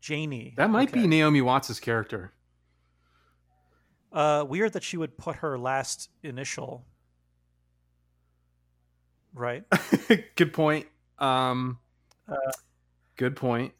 Janie. 0.00 0.52
that 0.58 0.68
might 0.68 0.92
be. 0.92 1.06
Naomi 1.06 1.40
Watts' 1.40 1.80
character. 1.80 2.34
Uh, 4.12 4.44
weird 4.46 4.74
that 4.74 4.82
she 4.82 4.98
would 4.98 5.16
put 5.16 5.36
her 5.36 5.58
last 5.58 6.10
initial. 6.22 6.84
Right. 9.32 9.64
good 10.36 10.52
point. 10.52 10.86
Um, 11.18 11.78
Uh, 12.28 12.36
good 13.16 13.34
point. 13.34 13.72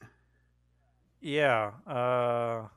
Yeah. 1.21 1.73
Uh, 1.87 2.69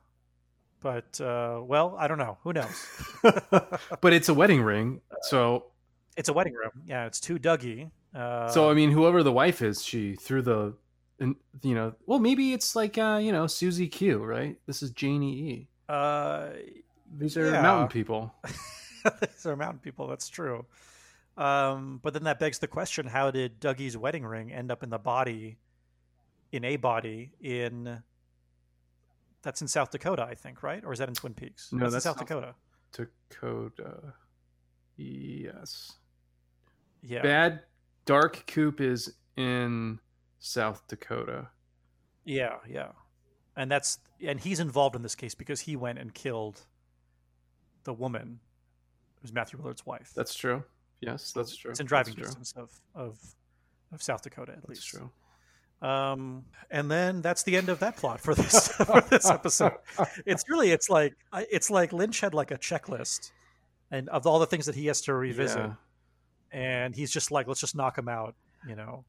but 0.82 1.20
uh, 1.22 1.60
well, 1.64 1.96
I 2.00 2.08
don't 2.08 2.18
know. 2.18 2.38
Who 2.44 2.54
knows? 2.54 2.88
But 4.02 4.14
it's 4.14 4.30
a 4.30 4.34
wedding 4.34 4.62
ring, 4.62 5.02
so 5.24 5.66
it's 6.18 6.30
a 6.30 6.34
wedding 6.34 6.54
ring. 6.54 6.72
Yeah, 6.86 7.06
it's 7.06 7.20
too 7.20 7.38
Dougie. 7.40 7.92
Uh, 8.16 8.48
so 8.50 8.70
I 8.70 8.74
mean, 8.74 8.92
whoever 8.92 9.24
the 9.24 9.32
wife 9.32 9.62
is, 9.62 9.84
she 9.84 10.16
threw 10.16 10.42
the, 10.42 10.74
and 11.20 11.36
you 11.62 11.76
know, 11.76 11.94
well, 12.06 12.20
maybe 12.20 12.54
it's 12.54 12.76
like 12.76 12.98
uh, 12.98 13.20
you 13.22 13.32
know, 13.32 13.46
Susie 13.48 13.88
Q, 13.88 14.24
right? 14.24 14.58
This 14.66 14.82
is 14.82 14.92
Janie 14.92 15.34
E. 15.34 15.68
uh, 15.90 16.50
These 17.18 17.38
are 17.38 17.52
Yeah. 17.52 17.62
mountain 17.62 17.88
people. 17.90 18.34
these 19.22 19.46
are 19.46 19.56
mountain 19.56 19.80
people. 19.80 20.08
That's 20.08 20.30
true. 20.30 20.66
Um, 21.38 22.00
but 22.04 22.14
then 22.14 22.24
that 22.24 22.40
begs 22.40 22.60
the 22.60 22.68
question: 22.68 23.08
How 23.08 23.32
did 23.32 23.60
Dougie's 23.60 23.96
wedding 23.98 24.26
ring 24.26 24.52
end 24.52 24.72
up 24.72 24.84
in 24.84 24.90
the 24.90 24.98
body, 25.00 25.58
in 26.52 26.64
a 26.66 26.78
body 26.78 27.32
in? 27.42 28.04
That's 29.42 29.62
in 29.62 29.68
South 29.68 29.92
Dakota, 29.92 30.24
I 30.24 30.36
think, 30.36 30.64
right? 30.64 30.84
Or 30.84 30.92
is 30.94 31.00
that 31.00 31.08
in 31.08 31.16
Twin 31.16 31.34
Peaks? 31.34 31.72
No, 31.72 31.86
in 31.86 31.92
that's 31.92 32.04
South 32.04 32.18
South- 32.18 32.28
Dakota. 32.28 32.56
Dakota. 32.92 34.14
Yes. 34.98 35.94
Yeah. 37.02 37.22
Bad 37.22 37.62
Dark 38.06 38.46
Coop 38.48 38.82
is 38.82 39.14
in 39.38 40.00
South 40.40 40.86
Dakota. 40.88 41.48
Yeah, 42.26 42.56
yeah. 42.68 42.90
And 43.56 43.72
that's 43.72 44.00
and 44.26 44.40
he's 44.40 44.60
involved 44.60 44.96
in 44.96 45.02
this 45.02 45.16
case 45.16 45.36
because 45.36 45.62
he 45.62 45.76
went 45.76 46.00
and 46.00 46.14
killed 46.14 46.62
the 47.84 47.94
woman 47.94 48.40
who's 49.22 49.32
Matthew 49.34 49.60
Willard's 49.60 49.86
wife. 49.86 50.12
That's 50.16 50.34
true. 50.34 50.64
Yes, 51.02 51.32
that's 51.32 51.56
true. 51.56 51.72
it's 51.72 51.80
in 51.80 51.86
driving 51.86 52.16
That's 52.16 52.34
true. 52.34 52.42
distance 52.42 52.54
of, 52.58 52.72
of 52.94 53.18
of 53.94 54.04
South 54.04 54.22
Dakota 54.22 54.52
at 54.52 54.58
That's 54.58 54.70
least. 54.70 54.88
true. 54.88 55.10
Um, 55.82 56.44
and 56.70 56.92
then 56.92 57.22
that's 57.22 57.44
the 57.44 57.56
end 57.56 57.70
of 57.70 57.80
that 57.80 57.96
plot 57.98 58.20
for 58.20 58.36
this 58.36 58.68
for 58.86 59.02
this 59.10 59.30
episode. 59.30 59.74
It's 60.26 60.44
really 60.50 60.72
it's 60.72 60.90
like 60.90 61.16
it's 61.34 61.70
like 61.70 61.94
Lynch 61.94 62.20
had 62.20 62.34
like 62.34 62.52
a 62.52 62.58
checklist 62.58 63.32
and 63.92 64.10
of 64.10 64.28
all 64.28 64.40
the 64.40 64.46
things 64.46 64.66
that 64.66 64.76
he 64.76 64.88
has 64.88 65.02
to 65.02 65.14
revisit, 65.14 65.58
Yeah. 65.58 65.74
and 66.52 66.96
he's 66.96 67.12
just 67.12 67.32
like, 67.32 67.48
let's 67.48 67.60
just 67.60 67.76
knock 67.76 67.98
him 67.98 68.08
out, 68.10 68.36
you 68.68 68.76
know. 68.76 69.06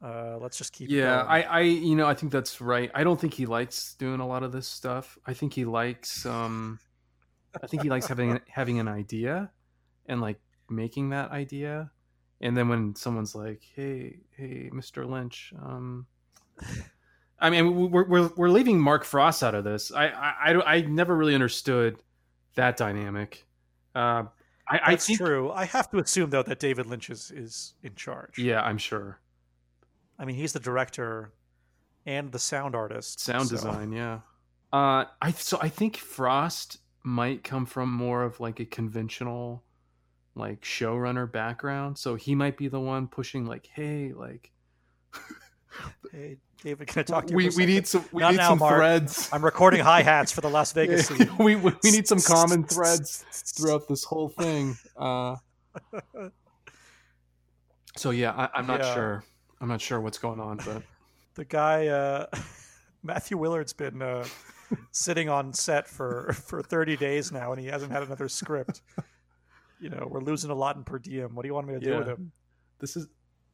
Uh, 0.00 0.38
let's 0.40 0.56
just 0.56 0.72
keep. 0.72 0.88
Yeah, 0.90 1.22
going. 1.24 1.28
I, 1.28 1.42
I, 1.42 1.60
you 1.62 1.96
know, 1.96 2.06
I 2.06 2.14
think 2.14 2.30
that's 2.30 2.60
right. 2.60 2.88
I 2.94 3.02
don't 3.02 3.20
think 3.20 3.34
he 3.34 3.46
likes 3.46 3.94
doing 3.94 4.20
a 4.20 4.26
lot 4.26 4.44
of 4.44 4.52
this 4.52 4.68
stuff. 4.68 5.18
I 5.26 5.32
think 5.34 5.52
he 5.54 5.64
likes, 5.64 6.24
um, 6.24 6.78
I 7.60 7.66
think 7.66 7.82
he 7.82 7.88
likes 7.88 8.06
having 8.06 8.40
having 8.48 8.78
an 8.78 8.86
idea, 8.86 9.50
and 10.06 10.20
like 10.20 10.38
making 10.70 11.08
that 11.10 11.32
idea, 11.32 11.90
and 12.40 12.56
then 12.56 12.68
when 12.68 12.94
someone's 12.94 13.34
like, 13.34 13.62
"Hey, 13.74 14.18
hey, 14.36 14.70
Mr. 14.72 15.08
Lynch," 15.08 15.52
um, 15.62 16.06
I 17.40 17.50
mean, 17.50 17.90
we're 17.90 18.06
we're 18.08 18.30
we're 18.36 18.48
leaving 18.50 18.80
Mark 18.80 19.04
Frost 19.04 19.42
out 19.42 19.54
of 19.54 19.64
this. 19.64 19.92
I 19.92 20.08
I 20.08 20.34
I, 20.52 20.74
I 20.76 20.80
never 20.82 21.16
really 21.16 21.34
understood 21.34 22.02
that 22.54 22.76
dynamic. 22.76 23.46
Uh, 23.94 24.24
I, 24.70 24.80
I 24.84 24.90
That's 24.90 25.06
think, 25.06 25.18
true. 25.18 25.50
I 25.50 25.64
have 25.64 25.90
to 25.90 25.98
assume 25.98 26.30
though 26.30 26.42
that 26.42 26.58
David 26.58 26.86
Lynch 26.86 27.10
is 27.10 27.30
is 27.30 27.74
in 27.82 27.94
charge. 27.94 28.38
yeah, 28.38 28.60
I'm 28.62 28.78
sure. 28.78 29.20
I 30.18 30.24
mean, 30.24 30.36
he's 30.36 30.52
the 30.52 30.60
director 30.60 31.32
and 32.06 32.32
the 32.32 32.38
sound 32.38 32.74
artist. 32.74 33.20
sound 33.20 33.48
so- 33.48 33.54
design 33.56 33.92
yeah 33.92 34.20
uh 34.72 35.04
i 35.20 35.30
so 35.32 35.58
i 35.60 35.68
think 35.68 35.96
frost 35.96 36.78
might 37.02 37.42
come 37.44 37.66
from 37.66 37.92
more 37.92 38.22
of 38.22 38.38
like 38.40 38.60
a 38.60 38.64
conventional 38.64 39.62
like 40.38 40.60
showrunner 40.62 41.30
background 41.30 41.98
so 41.98 42.14
he 42.14 42.34
might 42.34 42.56
be 42.56 42.68
the 42.68 42.80
one 42.80 43.06
pushing 43.08 43.44
like 43.46 43.68
hey 43.74 44.12
like 44.14 44.50
Hey, 46.12 46.38
David, 46.64 46.88
can 46.88 47.00
I 47.00 47.02
talk 47.04 47.26
to 47.26 47.30
you? 47.32 47.36
we, 47.36 47.50
we 47.50 47.66
need 47.66 47.86
some 47.86 48.04
we 48.10 48.22
Not 48.22 48.30
need 48.32 48.36
now, 48.38 48.48
some 48.50 48.58
Mark. 48.58 48.76
threads 48.76 49.28
I'm 49.32 49.44
recording 49.44 49.80
hi 49.80 50.02
hats 50.02 50.32
for 50.32 50.40
the 50.40 50.48
Las 50.50 50.72
Vegas 50.78 51.06
scene. 51.08 51.30
we, 51.38 51.54
we 51.56 51.72
need 51.84 52.08
some 52.08 52.20
common 52.20 52.64
threads 52.74 53.24
throughout 53.56 53.86
this 53.88 54.02
whole 54.04 54.28
thing 54.30 54.76
uh 54.96 55.36
so 57.96 58.10
yeah 58.10 58.32
I, 58.32 58.48
i'm 58.54 58.66
not 58.66 58.80
Yeah. 58.80 58.94
sure 58.94 59.24
i'm 59.60 59.68
not 59.68 59.80
sure 59.80 60.00
what's 60.00 60.18
going 60.18 60.40
on 60.40 60.58
but 60.64 60.82
The 61.34 61.44
guy, 61.44 61.86
uh, 61.86 62.26
Matthew 63.04 63.36
Willard's 63.38 63.72
been 63.72 64.02
uh, 64.02 64.24
sitting 64.90 65.28
on 65.28 65.52
set 65.52 65.86
for 65.86 66.32
for 66.32 66.62
30 66.64 66.96
days 66.96 67.30
now, 67.30 67.52
and 67.52 67.60
he 67.60 67.68
hasn't 67.68 67.92
had 67.92 68.02
another 68.02 68.28
script. 68.28 68.80
You 69.80 69.90
know, 69.90 70.08
we're 70.10 70.20
losing 70.20 70.50
a 70.50 70.54
lot 70.54 70.76
in 70.76 70.84
per 70.84 70.98
diem. 70.98 71.34
What 71.34 71.42
do 71.42 71.48
you 71.48 71.54
want 71.54 71.68
me 71.68 71.74
to 71.74 71.80
do 71.80 71.98
with 71.98 72.06
Yeah. 72.08 72.14
him? 72.14 72.32
this 72.80 72.96
is 72.96 73.06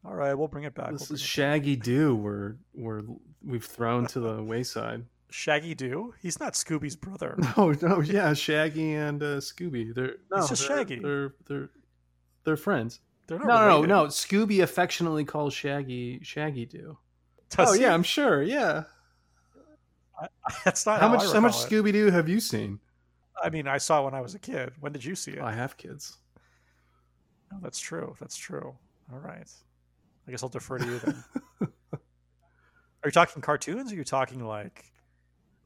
All 0.05 0.15
right, 0.15 0.35
we'll 0.35 0.49
bring 0.49 0.65
it 0.65 0.75
back. 0.75 0.93
this 0.93 1.09
We'll 1.09 1.15
is 1.15 1.23
shaggy 1.23 1.77
do 1.77 2.15
we're 2.15 2.57
we're 2.75 3.03
we've 3.43 3.65
thrown 3.65 4.07
to 4.09 4.21
the 4.21 4.43
wayside. 4.53 5.05
Shaggy 5.31 5.75
Doo. 5.75 6.15
He's 6.21 6.39
not 6.39 6.53
Scooby's 6.53 6.95
brother. 6.97 7.37
No, 7.57 7.73
no, 7.83 8.01
yeah, 8.01 8.35
Shaggy 8.35 8.93
and 8.95 9.21
uh, 9.23 9.37
Scooby. 9.41 9.93
They're 9.95 10.17
no, 10.31 10.39
It's 10.39 10.49
just 10.51 10.69
they're- 10.69 10.77
Shaggy. 10.79 10.99
They're 11.01 11.35
they're 11.47 11.71
they're 12.45 12.57
friends. 12.57 13.01
They're 13.27 13.39
No, 13.39 13.47
not 13.47 13.61
no, 13.61 13.67
no, 13.69 13.75
related. 13.77 13.89
no. 13.89 14.05
Scooby 14.07 14.63
affectionately 14.63 15.25
calls 15.25 15.55
Shaggy 15.55 16.21
Shaggy 16.23 16.67
Do. 16.67 16.99
Does 17.51 17.71
oh 17.71 17.73
he? 17.73 17.81
yeah, 17.83 17.95
I'm 17.95 18.03
sure. 18.03 18.43
Yeah. 18.43 18.85
That's 20.65 20.87
not 20.87 21.01
How 21.01 21.09
how, 21.09 21.15
much 21.15 21.25
I 21.27 21.33
how 21.33 21.41
much. 21.41 21.55
Scooby 21.55 21.93
Doo 21.93 22.11
have 22.11 22.29
you 22.29 22.39
seen? 22.41 22.79
I 23.45 23.51
mean, 23.51 23.69
I 23.69 23.77
saw 23.77 24.03
when 24.03 24.15
I 24.15 24.23
was 24.23 24.35
a 24.35 24.39
kid. 24.39 24.73
When 24.81 24.93
did 24.93 25.05
you 25.05 25.15
see 25.15 25.33
it? 25.33 25.41
I 25.41 25.53
have 25.53 25.77
kids. 25.77 26.17
No, 27.53 27.59
that's 27.61 27.79
true. 27.79 28.17
That's 28.19 28.37
true. 28.37 28.75
All 29.13 29.19
right. 29.19 29.47
I 30.27 30.31
guess 30.31 30.43
I'll 30.43 30.49
defer 30.49 30.79
to 30.79 30.87
you 30.87 30.99
then. 30.99 31.25
are 31.93 33.05
you 33.05 33.11
talking 33.11 33.43
cartoons? 33.43 33.93
Or 33.93 33.95
are 33.95 33.99
you 33.99 34.05
talking 34.05 34.43
like, 34.43 34.87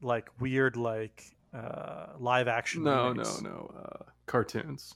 like 0.01 0.29
weird, 0.41 0.75
like 0.75 1.23
uh, 1.53 2.07
live 2.19 2.49
action? 2.49 2.83
No, 2.83 3.13
no, 3.13 3.39
no. 3.41 3.73
Uh, 3.73 4.03
cartoons. 4.25 4.95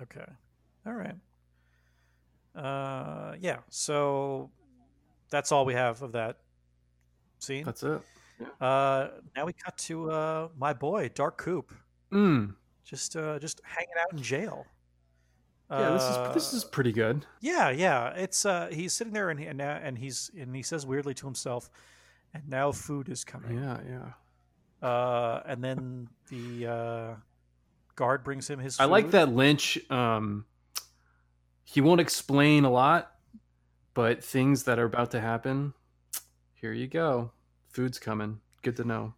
Okay. 0.00 0.30
All 0.86 0.94
right. 0.94 1.16
Uh, 2.54 3.34
yeah. 3.40 3.58
So 3.70 4.50
that's 5.30 5.50
all 5.50 5.64
we 5.64 5.74
have 5.74 6.00
of 6.02 6.12
that 6.12 6.36
scene. 7.40 7.64
That's 7.64 7.82
it. 7.82 8.00
Uh, 8.60 9.08
now 9.36 9.44
we 9.46 9.52
cut 9.52 9.76
to 9.78 10.10
uh, 10.10 10.48
my 10.56 10.72
boy, 10.72 11.10
Dark 11.14 11.38
Coop, 11.38 11.72
Mm. 12.12 12.54
just 12.84 13.16
uh, 13.16 13.38
just 13.38 13.60
hanging 13.64 13.94
out 14.00 14.12
in 14.12 14.22
jail. 14.22 14.64
Yeah, 15.70 15.90
this 15.90 16.02
Uh, 16.02 16.26
is 16.28 16.34
this 16.34 16.52
is 16.54 16.64
pretty 16.64 16.92
good. 16.92 17.26
Yeah, 17.40 17.68
yeah. 17.70 18.08
It's 18.14 18.46
uh 18.46 18.68
he's 18.72 18.94
sitting 18.94 19.12
there 19.12 19.28
and 19.28 19.38
he, 19.38 19.46
and, 19.46 19.58
now, 19.58 19.76
and 19.82 19.98
he's 19.98 20.30
and 20.38 20.54
he 20.56 20.62
says 20.62 20.86
weirdly 20.86 21.12
to 21.14 21.26
himself, 21.26 21.68
and 22.32 22.48
now 22.48 22.72
food 22.72 23.08
is 23.10 23.22
coming. 23.24 23.58
Yeah, 23.58 23.78
yeah. 23.86 24.86
Uh 24.88 25.42
and 25.44 25.62
then 25.62 26.08
the 26.30 26.66
uh 26.66 27.14
guard 27.96 28.24
brings 28.24 28.48
him 28.48 28.60
his 28.60 28.78
I 28.80 28.84
like 28.86 29.10
that 29.10 29.28
Lynch. 29.30 29.78
Um, 29.90 30.46
he 31.64 31.80
won't 31.82 32.00
explain 32.00 32.64
a 32.64 32.70
lot, 32.70 33.12
but 33.92 34.24
things 34.24 34.62
that 34.64 34.78
are 34.78 34.86
about 34.86 35.10
to 35.10 35.20
happen. 35.20 35.74
Here 36.54 36.72
you 36.72 36.86
go. 36.86 37.32
Food's 37.68 37.98
coming. 37.98 38.40
Good 38.62 38.76
to 38.76 38.84
know. 38.84 39.14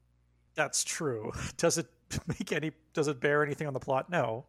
That's 0.54 0.84
true. 0.84 1.32
Does 1.56 1.78
it 1.78 1.86
make 2.26 2.52
any 2.52 2.72
does 2.92 3.06
it 3.06 3.20
bear 3.20 3.44
anything 3.44 3.68
on 3.68 3.72
the 3.72 3.78
plot? 3.80 4.10
No. 4.10 4.46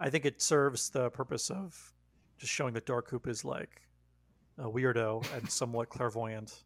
I 0.00 0.08
think 0.08 0.24
it 0.24 0.40
serves 0.40 0.88
the 0.88 1.10
purpose 1.10 1.50
of 1.50 1.92
just 2.38 2.50
showing 2.50 2.72
that 2.74 2.86
Dark 2.86 3.08
Coop 3.08 3.28
is 3.28 3.44
like 3.44 3.82
a 4.58 4.64
weirdo 4.64 5.24
and 5.36 5.50
somewhat 5.50 5.90
clairvoyant. 5.90 6.62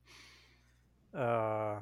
Uh 1.13 1.81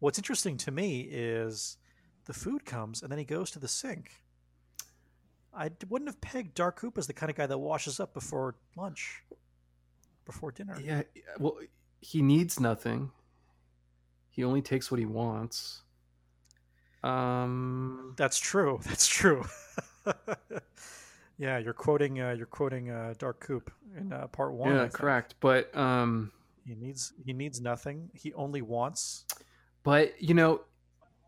what's 0.00 0.18
interesting 0.18 0.56
to 0.56 0.72
me 0.72 1.02
is 1.02 1.76
the 2.24 2.32
food 2.32 2.64
comes 2.64 3.02
and 3.02 3.12
then 3.12 3.18
he 3.18 3.24
goes 3.24 3.52
to 3.52 3.60
the 3.60 3.68
sink 3.68 4.22
I 5.54 5.70
wouldn't 5.88 6.08
have 6.08 6.20
pegged 6.20 6.54
Dark 6.54 6.76
Coop 6.76 6.96
as 6.96 7.06
the 7.06 7.12
kind 7.12 7.30
of 7.30 7.36
guy 7.36 7.46
that 7.46 7.58
washes 7.58 8.00
up 8.00 8.14
before 8.14 8.54
lunch, 8.76 9.22
before 10.24 10.50
dinner. 10.50 10.78
Yeah, 10.82 11.02
well, 11.38 11.58
he 12.00 12.22
needs 12.22 12.58
nothing. 12.58 13.10
He 14.32 14.44
only 14.44 14.62
takes 14.62 14.90
what 14.90 14.98
he 14.98 15.06
wants. 15.06 15.82
Um, 17.04 18.14
That's 18.16 18.38
true. 18.38 18.80
That's 18.86 19.06
true. 19.06 19.44
yeah, 21.38 21.58
you're 21.58 21.74
quoting. 21.74 22.20
Uh, 22.20 22.30
you're 22.36 22.46
quoting 22.46 22.90
uh, 22.90 23.14
Dark 23.18 23.40
Coop 23.40 23.70
in 23.96 24.12
uh, 24.12 24.26
part 24.28 24.54
one. 24.54 24.74
Yeah, 24.74 24.88
correct. 24.88 25.34
But 25.40 25.76
um, 25.76 26.32
He 26.66 26.74
needs. 26.74 27.12
He 27.24 27.32
needs 27.34 27.60
nothing. 27.60 28.08
He 28.14 28.32
only 28.32 28.62
wants. 28.62 29.26
but 29.82 30.20
you 30.20 30.32
know, 30.34 30.62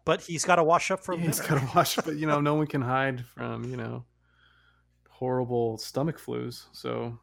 But 0.07 0.23
he's 0.23 0.45
got 0.47 0.57
to 0.57 0.65
wash 0.65 0.91
up 0.91 1.05
for 1.05 1.17
he's 1.19 1.41
got 1.41 1.61
to 1.61 1.69
wash. 1.77 1.97
But 1.97 2.17
you 2.17 2.27
know, 2.27 2.41
no 2.41 2.55
one 2.55 2.67
can 2.67 2.83
hide 2.83 3.25
from 3.27 3.65
you 3.65 3.77
know 3.77 4.05
horrible 5.11 5.77
stomach 5.79 6.19
flus. 6.19 6.65
So 6.73 7.19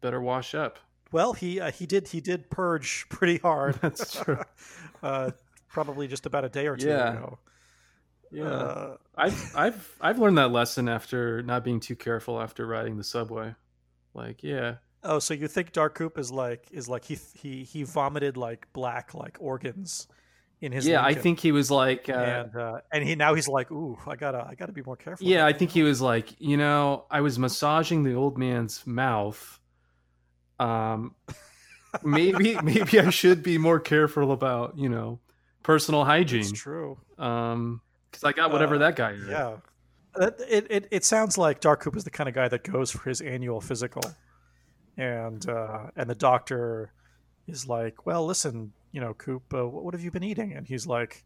better 0.00 0.20
wash 0.20 0.54
up. 0.54 0.78
Well, 1.12 1.32
he 1.34 1.60
uh, 1.60 1.70
he 1.70 1.86
did 1.86 2.08
he 2.08 2.20
did 2.20 2.50
purge 2.50 3.06
pretty 3.10 3.38
hard. 3.38 3.76
That's 3.80 4.14
true. 4.22 4.40
uh, 5.02 5.30
probably 5.68 6.08
just 6.08 6.26
about 6.26 6.44
a 6.44 6.48
day 6.48 6.66
or 6.66 6.76
two 6.76 6.88
Yeah. 6.88 7.12
ago. 7.12 7.38
Yeah, 8.30 8.44
Uh, 8.44 8.96
I've 9.14 9.52
I've 9.56 9.96
I've 10.00 10.18
learned 10.18 10.38
that 10.38 10.50
lesson 10.50 10.88
after 10.88 11.42
not 11.42 11.64
being 11.64 11.80
too 11.80 11.94
careful 11.96 12.40
after 12.40 12.66
riding 12.66 12.96
the 12.96 13.04
subway. 13.04 13.54
Like, 14.14 14.42
yeah, 14.42 14.76
oh, 15.04 15.18
so 15.18 15.34
you 15.34 15.48
think 15.48 15.72
Dark 15.72 15.94
Coop 15.94 16.18
is 16.18 16.30
like 16.32 16.66
is 16.70 16.88
like 16.88 17.04
he 17.04 17.18
he 17.34 17.62
he 17.64 17.82
vomited 17.82 18.38
like 18.38 18.68
black 18.72 19.12
like 19.12 19.36
organs 19.38 20.08
in 20.62 20.72
his 20.72 20.86
yeah. 20.86 21.04
I 21.04 21.12
think 21.12 21.40
he 21.40 21.52
was 21.52 21.70
like, 21.70 22.08
uh, 22.08 22.12
and 22.12 22.56
uh, 22.56 22.80
and 22.90 23.04
he 23.04 23.14
now 23.16 23.34
he's 23.34 23.48
like, 23.48 23.70
ooh, 23.70 23.98
I 24.06 24.16
gotta 24.16 24.46
I 24.48 24.54
gotta 24.54 24.72
be 24.72 24.82
more 24.82 24.96
careful. 24.96 25.26
yeah, 25.26 25.44
I 25.44 25.52
think 25.52 25.70
he 25.70 25.82
was 25.82 26.00
like, 26.00 26.34
you 26.40 26.56
know, 26.56 27.04
I 27.10 27.20
was 27.20 27.38
massaging 27.38 28.02
the 28.02 28.14
old 28.14 28.38
man's 28.38 28.86
mouth. 28.86 29.58
Um, 30.62 31.14
maybe 32.02 32.56
maybe 32.62 33.00
I 33.00 33.10
should 33.10 33.42
be 33.42 33.58
more 33.58 33.80
careful 33.80 34.32
about 34.32 34.78
you 34.78 34.88
know 34.88 35.18
personal 35.62 36.04
hygiene. 36.04 36.40
It's 36.40 36.52
true. 36.52 36.98
Um, 37.18 37.80
because 38.10 38.24
I 38.24 38.32
got 38.32 38.52
whatever 38.52 38.74
Uh, 38.76 38.78
that 38.78 38.96
guy. 38.96 39.12
had. 39.12 39.28
Yeah. 39.28 39.56
It, 40.14 40.66
it, 40.68 40.88
it, 40.90 41.04
sounds 41.06 41.38
like 41.38 41.60
Dark 41.60 41.80
Coop 41.80 41.96
is 41.96 42.04
the 42.04 42.10
kind 42.10 42.28
of 42.28 42.34
guy 42.34 42.46
that 42.46 42.64
goes 42.64 42.90
for 42.90 43.08
his 43.08 43.22
annual 43.22 43.62
physical, 43.62 44.02
and 44.98 45.48
uh, 45.48 45.86
and 45.96 46.10
the 46.10 46.14
doctor 46.14 46.92
is 47.46 47.66
like, 47.66 48.04
well, 48.04 48.26
listen, 48.26 48.72
you 48.92 49.00
know, 49.00 49.14
Coop, 49.14 49.42
uh, 49.54 49.66
what, 49.66 49.84
what 49.84 49.94
have 49.94 50.02
you 50.02 50.10
been 50.10 50.22
eating? 50.22 50.52
And 50.52 50.66
he's 50.66 50.86
like, 50.86 51.24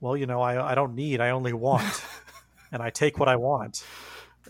well, 0.00 0.16
you 0.16 0.24
know, 0.24 0.40
I 0.40 0.72
I 0.72 0.74
don't 0.74 0.94
need, 0.94 1.20
I 1.20 1.30
only 1.30 1.52
want, 1.52 2.02
and 2.72 2.82
I 2.82 2.88
take 2.88 3.18
what 3.18 3.28
I 3.28 3.36
want. 3.36 3.84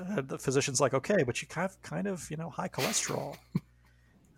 Uh, 0.00 0.20
the 0.20 0.38
physician's 0.38 0.80
like, 0.80 0.94
okay, 0.94 1.24
but 1.24 1.42
you 1.42 1.48
have 1.56 1.80
kind 1.82 2.06
of 2.06 2.30
you 2.30 2.36
know 2.36 2.50
high 2.50 2.68
cholesterol, 2.68 3.36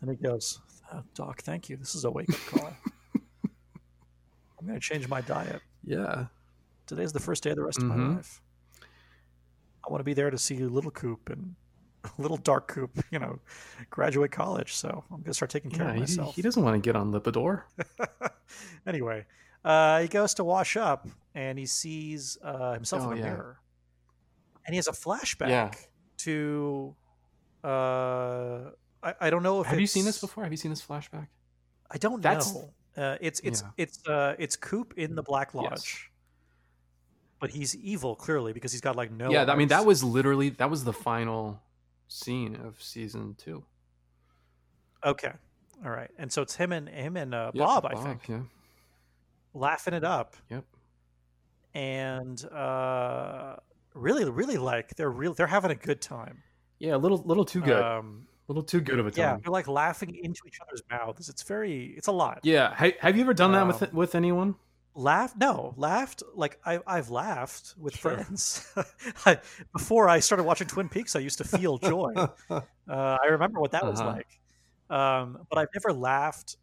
and 0.01 0.11
he 0.11 0.17
goes, 0.17 0.61
"Uh, 0.93 1.03
Doc, 1.15 1.43
thank 1.43 1.69
you. 1.69 1.77
This 1.77 1.95
is 1.95 2.05
a 2.05 2.11
wake 2.11 2.31
up 2.31 2.41
call. 2.47 2.73
I'm 4.59 4.67
going 4.67 4.79
to 4.79 4.81
change 4.81 5.09
my 5.09 5.21
diet 5.21 5.61
yeah. 5.85 6.27
today's 6.87 7.13
the 7.13 7.21
first 7.21 7.43
day 7.43 7.51
of 7.51 7.57
the 7.57 7.65
rest 7.65 7.79
of 7.79 7.85
my 7.85 7.95
Mhm. 7.97 8.17
life. 8.17 8.41
I 9.87 9.91
want 9.93 10.01
to 10.01 10.05
be 10.05 10.15
there 10.15 10.31
to 10.31 10.39
see 10.39 10.57
little 10.59 10.91
Coop 10.91 11.29
and 11.31 11.55
little 12.19 12.37
Dark 12.39 12.67
Coop, 12.69 12.91
you 13.11 13.19
know, 13.19 13.39
graduate 13.91 14.33
college. 14.33 14.75
So 14.75 15.05
I'm 15.11 15.21
gonna 15.23 15.35
start 15.35 15.51
taking 15.51 15.71
care 15.71 15.85
Yeah, 15.85 15.91
of 15.91 15.95
he, 15.97 16.01
myself. 16.01 16.35
he 16.37 16.43
doesn't 16.43 16.63
want 16.63 16.75
to 16.75 16.81
get 16.81 16.97
on 16.97 17.13
Lipitor. 17.13 17.63
anyway, 18.87 19.27
uh, 19.65 20.01
he 20.01 20.09
goes 20.09 20.35
to 20.35 20.45
wash 20.45 20.77
up 20.77 21.07
and 21.35 21.59
he 21.59 21.67
sees 21.67 22.39
uh, 22.43 22.73
himself 22.73 23.03
Oh, 23.03 23.11
in 23.11 23.19
the 23.19 23.25
yeah. 23.27 23.33
mirror, 23.33 23.61
and 24.65 24.73
he 24.75 24.77
has 24.77 24.89
a 24.89 24.93
flashback 24.93 25.49
Yeah. 25.51 25.71
to. 26.19 26.97
Uh, 27.63 28.71
I, 29.07 29.15
I 29.27 29.31
don't 29.31 29.43
know 29.43 29.61
if 29.61 29.67
Have 29.69 29.81
you 29.81 29.87
seen 29.87 30.05
this 30.05 30.21
before? 30.21 30.43
Have 30.45 30.53
you 30.53 30.57
seen 30.57 30.71
this 30.71 30.83
flashback? 30.83 31.29
I 31.91 31.99
don't 31.99 32.21
That's- 32.21 32.53
know. 32.55 32.71
Uh, 32.97 33.17
it's 33.21 33.41
it's 33.41 33.63
Yeah. 33.63 33.69
it's 33.77 34.07
uh, 34.09 34.35
it's 34.39 34.57
Coop 34.57 34.95
in 34.97 35.15
the 35.15 35.23
Black 35.23 35.53
Lodge. 35.55 35.71
Yes. 35.71 35.99
But 37.39 37.51
he's 37.51 37.77
evil, 37.77 38.17
clearly, 38.17 38.55
because 38.55 38.73
he's 38.73 38.81
got 38.81 38.97
like 38.97 39.11
no. 39.13 39.31
yeah, 39.31 39.45
I 39.53 39.55
mean 39.55 39.69
that 39.69 39.85
was 39.85 40.03
literally 40.03 40.49
that 40.51 40.71
was 40.71 40.83
the 40.85 40.95
final 40.95 41.61
scene 42.09 42.57
of 42.57 42.83
season 42.83 43.35
two. 43.37 43.65
Okay. 45.05 45.33
All 45.85 45.91
right. 45.91 46.11
And 46.19 46.33
so 46.33 46.41
it's 46.41 46.57
him 46.57 46.73
and 46.73 46.89
him 46.89 47.19
and 47.19 47.35
uh, 47.35 47.51
Yep, 47.53 47.67
Bob, 47.67 47.85
I 47.87 47.95
think, 47.97 48.29
Yeah. 48.29 48.41
laughing 49.53 49.93
it 49.93 50.03
up. 50.05 50.35
Yep. 50.51 50.65
And 51.75 52.43
uh, 52.47 53.57
really, 53.93 54.25
really 54.25 54.57
like 54.57 54.95
they're 54.97 55.11
real. 55.11 55.35
They're 55.35 55.47
having 55.47 55.71
a 55.71 55.75
good 55.77 56.01
time. 56.01 56.43
Yeah, 56.79 56.95
a 56.95 56.99
little 56.99 57.19
little 57.19 57.45
too 57.45 57.61
good. 57.61 57.83
Um, 57.83 58.27
a 58.33 58.36
little 58.49 58.63
too 58.63 58.81
good 58.81 58.99
of 58.99 59.07
a 59.07 59.11
time. 59.11 59.19
yeah, 59.19 59.37
they're 59.43 59.53
like 59.53 59.69
laughing 59.69 60.15
into 60.15 60.41
each 60.47 60.59
other's 60.61 60.83
mouths. 60.91 61.29
It's 61.29 61.43
very. 61.43 61.95
It's 61.97 62.07
a 62.09 62.13
lot. 62.13 62.41
Yeah. 62.43 62.75
Ha- 62.75 62.97
have 63.01 63.17
you 63.17 63.23
ever 63.23 63.35
done 63.35 63.53
that 63.53 63.63
Um, 63.63 63.69
with 63.69 63.93
with 63.93 64.15
anyone? 64.15 64.55
Laugh? 64.95 65.35
No, 65.37 65.75
laughed. 65.77 66.23
Like 66.35 66.59
I, 66.65 66.81
I've 66.87 67.11
laughed 67.11 67.75
with 67.79 67.97
Sure. 67.97 68.13
friends. 68.13 68.67
I, 69.27 69.39
before 69.73 70.09
I 70.09 70.21
started 70.21 70.45
watching 70.45 70.69
Twin 70.69 70.89
Peaks, 70.89 71.15
I 71.15 71.19
used 71.19 71.39
to 71.39 71.45
feel 71.45 71.79
joy. 71.79 72.13
Uh, 72.89 73.17
I 73.21 73.27
remember 73.31 73.61
what 73.61 73.73
that 73.73 73.85
was 73.85 74.01
Uh-huh. 74.01 74.13
like. 74.17 74.97
Um, 74.97 75.39
but 75.51 75.59
I've 75.59 75.69
never 75.75 75.93
laughed 75.93 76.57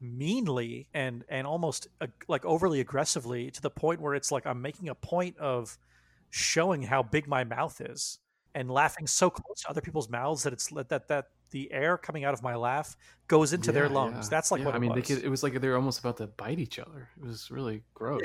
meanly 0.00 0.88
and 0.92 1.24
and 1.28 1.46
almost 1.46 1.88
uh, 2.00 2.06
like 2.28 2.44
overly 2.44 2.80
aggressively 2.80 3.50
to 3.50 3.62
the 3.62 3.70
point 3.70 4.00
where 4.00 4.14
it's 4.14 4.30
like 4.30 4.46
I'm 4.46 4.60
making 4.60 4.88
a 4.88 4.94
point 4.94 5.38
of 5.38 5.78
showing 6.30 6.82
how 6.82 7.02
big 7.02 7.26
my 7.26 7.44
mouth 7.44 7.80
is 7.80 8.18
and 8.56 8.70
laughing 8.70 9.06
so 9.06 9.28
close 9.28 9.60
to 9.60 9.68
other 9.68 9.82
people's 9.82 10.08
mouths 10.08 10.42
that 10.42 10.52
it's 10.52 10.68
that 10.88 10.88
that, 11.08 11.26
the 11.50 11.70
air 11.70 11.96
coming 11.96 12.24
out 12.24 12.34
of 12.34 12.42
my 12.42 12.56
laugh 12.56 12.96
goes 13.28 13.52
into 13.52 13.70
their 13.70 13.88
lungs. 13.88 14.26
yeah. 14.26 14.28
That's 14.30 14.50
like 14.50 14.60
Yeah, 14.60 14.66
what 14.66 14.74
I 14.74 14.78
mean, 14.80 14.92
was. 14.92 15.06
they 15.06 15.14
could, 15.14 15.24
it 15.24 15.28
was 15.28 15.44
like 15.44 15.60
they 15.60 15.68
were 15.68 15.76
almost 15.76 16.00
about 16.00 16.16
to 16.16 16.26
bite 16.26 16.58
each 16.58 16.80
other. 16.80 17.06
It 17.22 17.24
was 17.24 17.50
really 17.52 17.84
gross. 17.94 18.22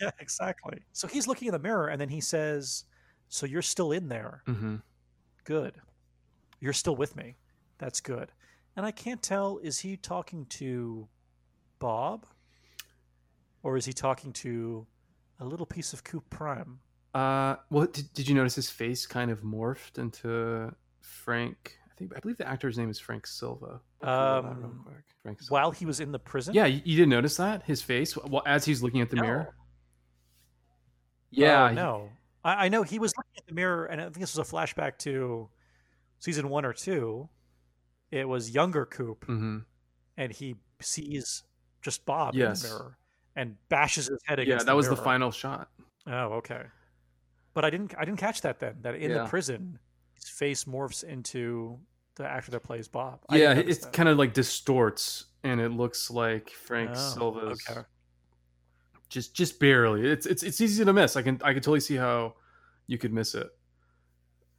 yeah, 0.00 0.10
exactly. 0.18 0.80
So 0.92 1.06
he's 1.06 1.28
looking 1.28 1.46
in 1.46 1.52
the 1.52 1.60
mirror 1.60 1.86
and 1.88 2.00
then 2.00 2.08
he 2.08 2.20
says, 2.20 2.84
"So 3.28 3.46
you're 3.46 3.62
still 3.62 3.92
in 3.92 4.08
there." 4.08 4.42
hmm 4.46 4.76
good. 5.44 5.74
You're 6.60 6.72
still 6.72 6.96
with 6.96 7.14
me. 7.14 7.36
That's 7.78 8.00
good. 8.00 8.32
And 8.76 8.84
I 8.84 8.90
can't 8.90 9.22
tell 9.22 9.58
is 9.62 9.78
he 9.78 9.96
talking 9.96 10.46
to 10.46 11.08
Bob 11.78 12.26
or 13.62 13.76
is 13.76 13.84
he 13.84 13.92
talking 13.92 14.32
to 14.32 14.86
a 15.38 15.44
little 15.44 15.66
piece 15.66 15.92
of 15.92 16.02
Coop 16.02 16.28
Prime? 16.30 16.80
Uh, 17.18 17.56
well, 17.70 17.86
did, 17.86 18.12
did 18.14 18.28
you 18.28 18.34
notice 18.34 18.54
his 18.54 18.70
face 18.70 19.06
kind 19.06 19.30
of 19.30 19.42
morphed 19.42 19.98
into 19.98 20.72
Frank? 21.00 21.76
I 21.90 21.94
think 21.98 22.12
I 22.16 22.20
believe 22.20 22.36
the 22.36 22.46
actor's 22.48 22.78
name 22.78 22.90
is 22.90 22.98
Frank 23.00 23.26
Silva. 23.26 23.80
Um, 24.02 24.82
quick. 24.84 24.96
Frank 25.22 25.40
Silva. 25.42 25.52
While 25.52 25.70
he 25.72 25.84
was 25.86 25.98
in 26.00 26.12
the 26.12 26.18
prison? 26.18 26.54
Yeah, 26.54 26.66
you, 26.66 26.80
you 26.84 26.96
didn't 26.96 27.08
notice 27.10 27.36
that 27.38 27.64
his 27.64 27.82
face 27.82 28.16
well 28.16 28.42
as 28.46 28.64
he's 28.64 28.82
looking 28.82 29.00
at 29.00 29.10
the 29.10 29.16
No. 29.16 29.22
mirror. 29.22 29.46
Oh, 29.50 29.54
Yeah, 31.30 31.70
he- 31.70 31.74
no. 31.74 32.10
I, 32.44 32.66
I 32.66 32.68
know 32.68 32.82
he 32.84 32.98
was 32.98 33.12
looking 33.16 33.32
at 33.36 33.46
the 33.46 33.54
mirror 33.54 33.86
and 33.86 34.00
I 34.00 34.04
think 34.04 34.18
this 34.18 34.36
was 34.36 34.48
a 34.48 34.52
flashback 34.54 34.98
to 34.98 35.48
season 36.20 36.48
one 36.48 36.64
or 36.64 36.72
two. 36.72 37.28
It 38.12 38.28
was 38.28 38.50
younger 38.50 38.86
Coop 38.86 39.26
mhm. 39.26 39.64
and 40.16 40.32
he 40.32 40.54
sees 40.80 41.42
just 41.82 42.06
Bob 42.06 42.34
Yes. 42.34 42.62
in 42.62 42.70
the 42.70 42.76
mirror 42.76 42.98
and 43.34 43.56
bashes 43.68 44.06
his 44.06 44.18
head 44.24 44.38
against. 44.38 44.62
yeah. 44.64 44.66
That 44.66 44.76
was 44.76 44.88
the 44.88 44.96
final 44.96 45.30
shot. 45.32 45.68
Oh, 46.06 46.34
okay. 46.34 46.62
But 47.58 47.64
I 47.64 47.70
didn't 47.70 47.92
I 47.98 48.04
didn't 48.04 48.20
catch 48.20 48.42
that 48.42 48.60
then. 48.60 48.76
That 48.82 48.94
in 48.94 49.10
Yeah. 49.10 49.24
the 49.24 49.28
prison, 49.28 49.80
his 50.14 50.28
face 50.28 50.62
morphs 50.62 51.02
into 51.02 51.80
the 52.14 52.24
actor 52.24 52.52
that 52.52 52.60
plays 52.60 52.86
Bob. 52.86 53.18
I 53.28 53.38
Yeah, 53.38 53.52
it 53.54 53.84
kind 53.92 54.08
of 54.08 54.16
like 54.16 54.32
distorts, 54.32 55.24
and 55.42 55.60
it 55.60 55.70
looks 55.70 56.08
like 56.08 56.50
Frank 56.50 56.90
Oh, 56.94 56.94
Silva's 56.94 57.60
okay. 57.68 57.80
just 59.08 59.34
just 59.34 59.58
barely. 59.58 60.06
It's 60.08 60.24
it's 60.24 60.44
it's 60.44 60.60
easy 60.60 60.84
to 60.84 60.92
miss. 60.92 61.16
I 61.16 61.22
can 61.22 61.40
I 61.42 61.52
can 61.52 61.60
totally 61.60 61.80
see 61.80 61.96
how 61.96 62.36
you 62.86 62.96
could 62.96 63.12
miss 63.12 63.34
it. 63.34 63.48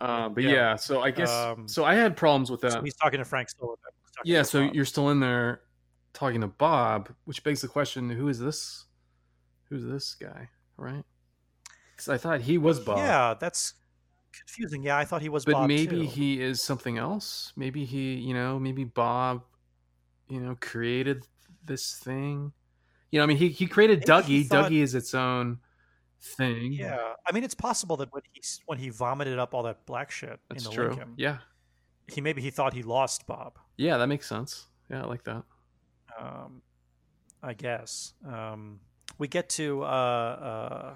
Uh, 0.02 0.28
but 0.28 0.44
Yeah. 0.44 0.52
yeah. 0.52 0.76
so 0.76 1.00
I 1.02 1.12
guess 1.12 1.32
Um, 1.32 1.70
so. 1.70 1.86
I 1.86 1.94
had 1.96 2.18
problems 2.18 2.52
with 2.52 2.60
that. 2.60 2.74
So 2.74 2.82
he's 2.82 2.98
talking 2.98 3.20
to 3.20 3.24
Frank 3.26 3.50
Stiller. 3.50 3.76
then. 3.82 3.94
He's 4.02 4.12
talking 4.12 4.30
yeah, 4.34 4.42
so 4.44 4.66
Bob. 4.66 4.76
you're 4.76 4.84
still 4.84 5.10
in 5.12 5.22
there 5.22 5.62
talking 6.12 6.42
to 6.42 6.48
Bob, 6.48 7.16
which 7.24 7.46
begs 7.46 7.62
the 7.62 7.70
question: 7.70 8.10
Who 8.10 8.28
is 8.28 8.40
this? 8.40 8.88
Who's 9.70 9.86
this 9.86 10.16
guy? 10.16 10.50
Right? 10.76 11.06
Because 12.00 12.08
I 12.14 12.18
thought 12.18 12.40
he 12.40 12.58
was 12.58 12.80
Bob. 12.80 12.98
Yeah, 13.00 13.34
that's 13.38 13.74
confusing. 14.32 14.84
Yeah, 14.84 14.98
I 14.98 15.04
thought 15.04 15.22
he 15.22 15.28
was 15.28 15.44
but 15.44 15.52
Bob 15.52 15.68
maybe 15.68 15.98
too. 15.98 16.02
he 16.04 16.42
is 16.42 16.62
something 16.62 16.98
else. 16.98 17.52
Maybe 17.58 17.84
he, 17.84 18.14
you 18.14 18.34
know, 18.34 18.58
maybe 18.58 18.86
Bob, 18.86 19.42
you 20.30 20.40
know, 20.40 20.56
created 20.62 21.26
this 21.66 21.96
thing. 21.96 22.54
You 23.12 23.20
know, 23.20 23.24
I 23.24 23.28
mean, 23.28 23.36
he 23.36 23.50
he 23.50 23.68
created 23.68 24.08
Maybe 24.08 24.24
he 24.24 24.44
Dougie. 24.44 24.48
thought- 24.48 24.72
Dougie 24.72 24.82
is 24.82 24.96
its 24.96 25.14
own 25.14 25.60
thing. 26.22 26.72
Yeah, 26.72 27.16
I 27.28 27.34
mean, 27.34 27.44
it's 27.44 27.54
possible 27.56 27.98
that 27.98 28.14
when 28.14 28.22
he 28.32 28.42
when 28.66 28.78
he 28.78 28.88
vomited 28.90 29.38
up 29.38 29.54
all 29.54 29.64
that 29.64 29.86
black 29.86 30.10
shit 30.10 30.40
that's 30.48 30.64
in 30.64 30.70
the 30.70 30.76
true. 30.76 30.90
Lincoln, 30.92 31.16
Yeah, 31.18 31.40
he 32.08 32.22
maybe 32.22 32.42
he 32.42 32.50
thought 32.50 32.74
he 32.74 32.82
lost 32.84 33.28
Bob. 33.28 33.60
yeah, 33.76 33.98
that 33.98 34.08
makes 34.08 34.26
sense. 34.26 34.68
Yeah, 34.90 35.04
I 35.04 35.06
like 35.06 35.26
that. 35.26 35.44
um, 36.18 36.62
I 37.44 37.54
guess. 37.54 38.14
Um, 38.26 38.80
we 39.18 39.28
get 39.28 39.50
to 39.50 39.84
uh, 39.84 39.86
uh, 39.86 40.96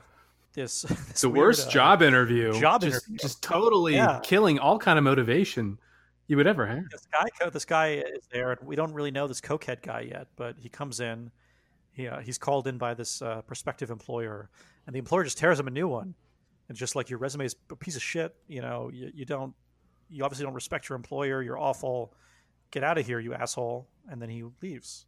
this, 0.54 0.82
this 1.10 1.22
the 1.22 1.30
weird, 1.30 1.48
worst 1.48 1.68
uh, 1.68 1.72
job 1.72 2.02
interview. 2.02 2.60
job 2.60 2.82
just, 2.82 3.08
interview. 3.08 3.18
just 3.20 3.42
totally 3.44 3.96
Yeah. 3.96 4.20
killing 4.24 4.60
all 4.60 4.78
kind 4.80 4.98
of 4.98 5.04
motivation 5.04 5.78
you 6.28 6.38
would 6.38 6.48
ever 6.48 6.66
have. 6.66 6.90
this 6.90 7.06
guy 7.12 7.50
this 7.50 7.66
guy 7.66 7.88
is 7.96 8.28
there 8.32 8.52
and 8.52 8.66
we 8.66 8.76
don't 8.76 8.94
really 8.94 9.12
know 9.12 9.28
this 9.28 9.42
cokehead 9.42 9.82
guy 9.82 10.02
yet 10.02 10.28
but 10.38 10.56
he 10.58 10.70
comes 10.70 11.00
in 11.02 11.30
he, 11.92 12.08
uh, 12.08 12.20
he's 12.22 12.38
called 12.38 12.66
in 12.66 12.78
by 12.78 12.94
this 12.94 13.22
uh, 13.22 13.42
prospective 13.42 13.92
employer 13.92 14.50
and 14.88 14.96
the 14.96 15.00
employer 15.00 15.24
just 15.26 15.38
tears 15.38 15.60
him 15.60 15.68
a 15.68 15.72
new 15.72 15.88
one 15.88 16.16
and 16.70 16.78
just 16.78 16.96
like 16.96 17.10
your 17.10 17.20
resume 17.20 17.46
is 17.46 17.56
a 17.70 17.76
piece 17.76 17.96
of 17.98 18.02
shit 18.02 18.34
you 18.48 18.62
know 18.62 18.90
you, 18.94 19.12
you 19.14 19.26
don't 19.26 19.54
you 20.10 20.24
obviously 20.24 20.46
don't 20.46 20.54
respect 20.54 20.88
your 20.88 20.96
employer 20.96 21.42
you're 21.44 21.60
awful 21.60 22.14
get 22.72 22.84
out 22.86 22.98
of 22.98 23.06
here 23.06 23.20
you 23.20 23.34
asshole 23.34 23.88
and 24.10 24.22
then 24.22 24.30
he 24.30 24.44
leaves 24.62 25.06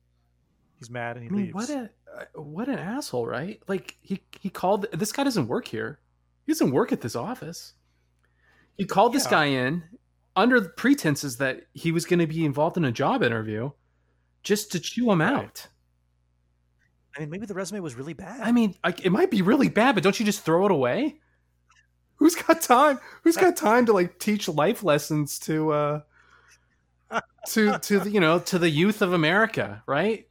he's 0.80 0.90
mad 0.90 1.18
and 1.18 1.24
he 1.24 1.30
I 1.30 1.34
mean, 1.34 1.46
leaves 1.48 1.54
what 1.54 1.70
a 1.70 1.90
uh, 2.18 2.42
what 2.42 2.68
an 2.70 2.80
asshole, 2.80 3.26
right? 3.28 3.62
Like 3.68 3.98
he 4.02 4.24
he 4.40 4.50
called 4.50 4.88
this 4.92 5.12
guy 5.12 5.24
doesn't 5.24 5.48
work 5.48 5.68
here. 5.68 6.00
He 6.46 6.52
doesn't 6.52 6.72
work 6.72 6.92
at 6.92 7.02
this 7.02 7.16
office. 7.16 7.74
He 8.78 8.86
called 8.86 9.14
this 9.14 9.28
guy 9.28 9.46
in 9.46 9.84
under 10.36 10.60
the 10.60 10.70
pretenses 10.70 11.38
that 11.38 11.64
he 11.74 11.92
was 11.92 12.06
going 12.06 12.20
to 12.20 12.28
be 12.28 12.46
involved 12.46 12.78
in 12.78 12.86
a 12.86 12.92
job 12.92 13.24
interview, 13.24 13.72
just 14.44 14.72
to 14.74 14.80
chew 14.80 15.10
him 15.12 15.22
Right. 15.34 15.46
out. 15.46 15.68
i 17.16 17.22
mean 17.22 17.30
maybe 17.30 17.46
the 17.46 17.54
resume 17.54 17.80
was 17.80 17.96
really 17.96 18.14
bad 18.14 18.42
I 18.42 18.52
mean, 18.52 18.76
like, 18.84 19.06
it 19.06 19.10
might 19.12 19.32
be 19.32 19.42
really 19.42 19.70
bad, 19.70 19.96
but 19.96 20.04
don't 20.04 20.20
you 20.20 20.26
just 20.26 20.42
throw 20.44 20.66
it 20.66 20.72
away? 20.72 21.20
Who's 22.18 22.36
got 22.36 22.62
time? 22.62 23.00
Who's 23.24 23.38
got 23.38 23.56
time 23.58 23.86
to 23.88 23.94
like 23.94 24.20
teach 24.20 24.48
life 24.48 24.84
lessons 24.84 25.40
to 25.40 25.72
uh 25.72 26.02
To 27.50 27.78
to 27.78 28.00
the, 28.00 28.10
you 28.10 28.20
know 28.20 28.40
to 28.40 28.58
the 28.58 28.70
youth 28.70 29.02
of 29.04 29.14
America, 29.14 29.84
right? 29.86 30.28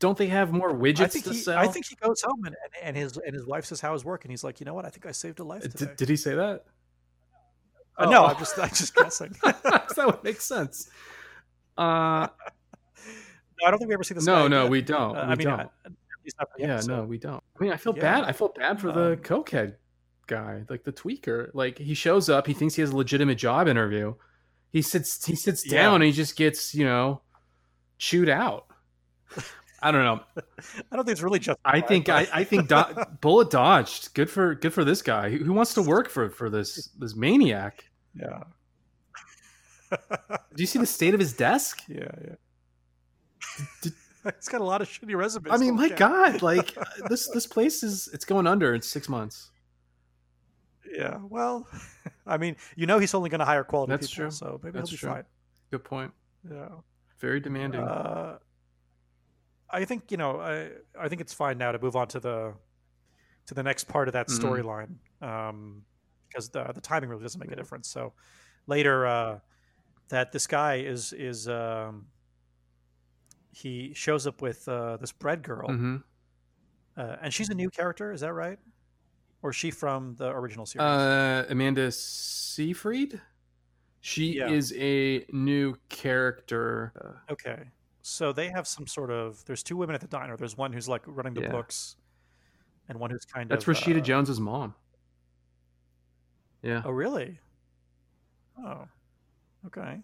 Don't 0.00 0.18
they 0.18 0.26
have 0.26 0.50
more 0.52 0.72
widgets 0.74 1.00
I 1.02 1.06
think, 1.08 1.24
to 1.26 1.30
he, 1.32 1.38
sell? 1.38 1.56
I 1.58 1.68
think 1.68 1.86
he 1.86 1.94
goes 1.94 2.20
home 2.22 2.44
and, 2.44 2.56
and, 2.82 2.96
his 2.96 3.16
and 3.18 3.32
his 3.34 3.46
wife 3.46 3.64
says 3.66 3.80
how 3.80 3.92
his 3.92 4.04
work 4.04 4.24
and 4.24 4.32
he's 4.32 4.42
like 4.42 4.58
you 4.58 4.66
know 4.66 4.74
what 4.74 4.84
I 4.84 4.88
think 4.88 5.06
I 5.06 5.12
saved 5.12 5.38
a 5.40 5.44
life 5.44 5.62
today. 5.62 5.86
did, 5.86 5.96
did 5.96 6.08
he 6.08 6.16
say 6.16 6.34
that? 6.34 6.64
Uh, 7.98 8.06
no 8.10 8.22
Oh. 8.24 8.26
I'm 8.26 8.38
just 8.38 8.58
I'm 8.58 8.68
just 8.70 8.94
guessing 8.94 9.34
that 9.42 10.02
would 10.06 10.24
make 10.24 10.40
sense. 10.40 10.88
Uh, 11.78 12.26
No, 13.62 13.66
I 13.66 13.70
don't 13.70 13.78
think 13.78 13.88
we 13.88 13.94
ever 13.94 14.02
see 14.04 14.14
this. 14.14 14.24
no, 14.24 14.48
no, 14.48 14.60
again. 14.62 14.70
we 14.70 14.80
don't. 14.80 15.16
Uh, 15.16 15.20
we 15.26 15.32
I 15.32 15.34
mean, 15.34 15.46
don't. 15.48 15.56
not 15.58 15.70
yeah, 16.56 16.74
episode. 16.76 16.88
no, 16.96 17.04
we 17.04 17.18
don't. 17.18 17.42
I 17.58 17.62
mean, 17.62 17.72
I 17.72 17.76
feel 17.76 17.92
Yeah. 17.94 18.00
bad. 18.20 18.24
I 18.24 18.32
felt 18.32 18.54
bad 18.54 18.80
for 18.80 18.90
the 18.90 19.12
Um, 19.12 19.16
cokehead 19.18 19.74
guy, 20.26 20.64
like 20.70 20.82
the 20.84 20.92
tweaker. 20.92 21.50
Like 21.52 21.76
he 21.76 21.92
shows 21.92 22.30
up, 22.30 22.46
he 22.46 22.54
thinks 22.54 22.74
he 22.76 22.80
has 22.80 22.90
a 22.92 22.96
legitimate 22.96 23.34
job 23.36 23.68
interview. 23.68 24.14
He 24.72 24.80
sits, 24.80 25.26
he 25.26 25.34
sits 25.36 25.66
Yeah. 25.66 25.82
down, 25.82 25.94
and 25.96 26.04
he 26.04 26.12
just 26.12 26.36
gets, 26.36 26.74
you 26.74 26.86
know, 26.86 27.20
chewed 27.98 28.30
out. 28.30 28.64
I 29.82 29.90
don't 29.90 30.04
know. 30.04 30.20
I 30.92 30.96
don't 30.96 31.04
think 31.04 31.12
it's 31.12 31.22
really 31.22 31.38
just. 31.38 31.58
I 31.64 31.80
think 31.80 32.08
I, 32.08 32.26
I 32.32 32.44
think 32.44 32.68
do- 32.68 32.84
bullet 33.20 33.50
dodged. 33.50 34.12
Good 34.14 34.28
for 34.30 34.54
good 34.54 34.72
for 34.74 34.84
this 34.84 35.00
guy. 35.02 35.30
Who 35.30 35.44
who 35.44 35.52
wants 35.52 35.74
to 35.74 35.82
work 35.82 36.08
for 36.08 36.30
for 36.30 36.50
this 36.50 36.86
this 36.98 37.14
maniac? 37.16 37.84
yeah, 38.14 38.42
Do 39.90 40.62
you 40.62 40.66
see 40.66 40.78
the 40.78 40.86
state 40.86 41.14
of 41.14 41.20
his 41.20 41.32
desk? 41.32 41.82
yeah, 41.88 42.08
yeah. 42.24 42.34
He's 44.36 44.48
got 44.48 44.60
a 44.60 44.64
lot 44.64 44.82
of 44.82 44.88
shitty 44.88 45.16
resumes. 45.16 45.48
I 45.50 45.56
mean, 45.56 45.76
my 45.76 45.86
look. 45.86 45.96
God, 45.96 46.42
like 46.42 46.76
this 47.08 47.28
this 47.28 47.46
place 47.46 47.82
is 47.82 48.08
it's 48.12 48.24
going 48.24 48.46
under 48.46 48.74
in 48.74 48.82
six 48.82 49.08
months. 49.08 49.50
Yeah, 50.92 51.18
well, 51.28 51.66
I 52.26 52.36
mean, 52.36 52.56
you 52.74 52.86
know, 52.86 52.98
he's 52.98 53.14
only 53.14 53.30
going 53.30 53.38
to 53.38 53.44
hire 53.44 53.62
quality 53.64 53.90
That's 53.92 54.08
people, 54.08 54.24
true. 54.24 54.30
so 54.32 54.60
maybe 54.62 54.76
That's 54.78 54.90
he'll 54.90 54.96
be 54.96 55.00
true. 55.00 55.10
fine. 55.10 55.24
Good 55.70 55.84
point. 55.84 56.12
Yeah. 56.50 56.68
Very 57.20 57.38
demanding. 57.38 57.80
Uh, 57.82 58.38
I 59.72 59.84
think 59.84 60.10
you 60.10 60.16
know. 60.16 60.40
I 60.40 60.70
I 60.98 61.08
think 61.08 61.20
it's 61.20 61.34
fine 61.34 61.58
now 61.58 61.72
to 61.72 61.78
move 61.78 61.96
on 61.96 62.08
to 62.08 62.20
the 62.20 62.54
to 63.46 63.54
the 63.54 63.62
next 63.62 63.84
part 63.84 64.08
of 64.08 64.12
that 64.14 64.28
Mhm. 64.28 64.28
storyline 64.28 64.98
um, 65.22 65.84
because 66.28 66.50
the 66.50 66.64
the 66.74 66.80
timing 66.80 67.10
really 67.10 67.22
doesn't 67.22 67.40
make 67.40 67.52
a 67.52 67.56
difference. 67.56 67.88
So 67.90 68.14
later, 68.66 69.06
uh, 69.06 69.40
that 70.10 70.32
this 70.32 70.46
guy 70.46 70.76
is 70.76 71.12
is 71.14 71.48
um, 71.48 72.08
he 73.52 73.92
shows 73.94 74.26
up 74.26 74.42
with 74.42 74.66
uh, 74.68 74.96
this 74.96 75.12
bread 75.12 75.42
girl, 75.42 75.80
hmm 75.80 76.02
uh, 76.96 77.16
and 77.22 77.32
she's 77.32 77.48
a 77.48 77.54
new 77.54 77.70
character. 77.70 78.12
Is 78.12 78.20
that 78.20 78.32
right? 78.32 78.58
Or 79.42 79.50
is 79.50 79.56
she 79.56 79.70
from 79.70 80.16
the 80.16 80.30
original 80.30 80.66
series? 80.66 81.10
Uh, 81.10 81.44
Amanda 81.48 81.90
Seyfried. 81.92 83.20
She 84.00 84.32
Yeah. 84.32 84.46
is 84.46 84.74
a 84.76 85.26
new 85.32 85.76
character. 85.88 86.94
Okay. 87.30 87.70
So 88.10 88.32
they 88.32 88.48
have 88.50 88.66
some 88.66 88.86
sort 88.86 89.10
of. 89.10 89.44
There's 89.46 89.62
two 89.62 89.76
women 89.76 89.94
at 89.94 90.00
the 90.00 90.08
diner. 90.08 90.36
There's 90.36 90.56
one 90.56 90.72
who's 90.72 90.88
like 90.88 91.02
running 91.06 91.34
the 91.34 91.42
Yeah. 91.42 91.50
books, 91.52 91.96
and 92.88 93.00
one 93.00 93.10
who's 93.10 93.24
kind 93.26 93.50
that's 93.50 93.66
of. 93.68 93.74
That's 93.74 93.80
Rashida 93.80 93.98
uh, 93.98 94.00
Jones's 94.00 94.40
mom. 94.40 94.74
Yeah. 96.62 96.82
Oh, 96.84 96.90
really? 96.90 97.40
Oh, 98.58 98.86
okay. 99.66 100.02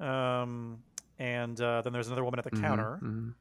Um, 0.00 0.84
and 1.18 1.60
uh, 1.60 1.82
then 1.82 1.92
there's 1.92 2.08
another 2.08 2.24
woman 2.24 2.38
at 2.38 2.44
the 2.44 2.50
Mhm, 2.50 2.60
counter, 2.60 2.98
mhm. 3.02 3.34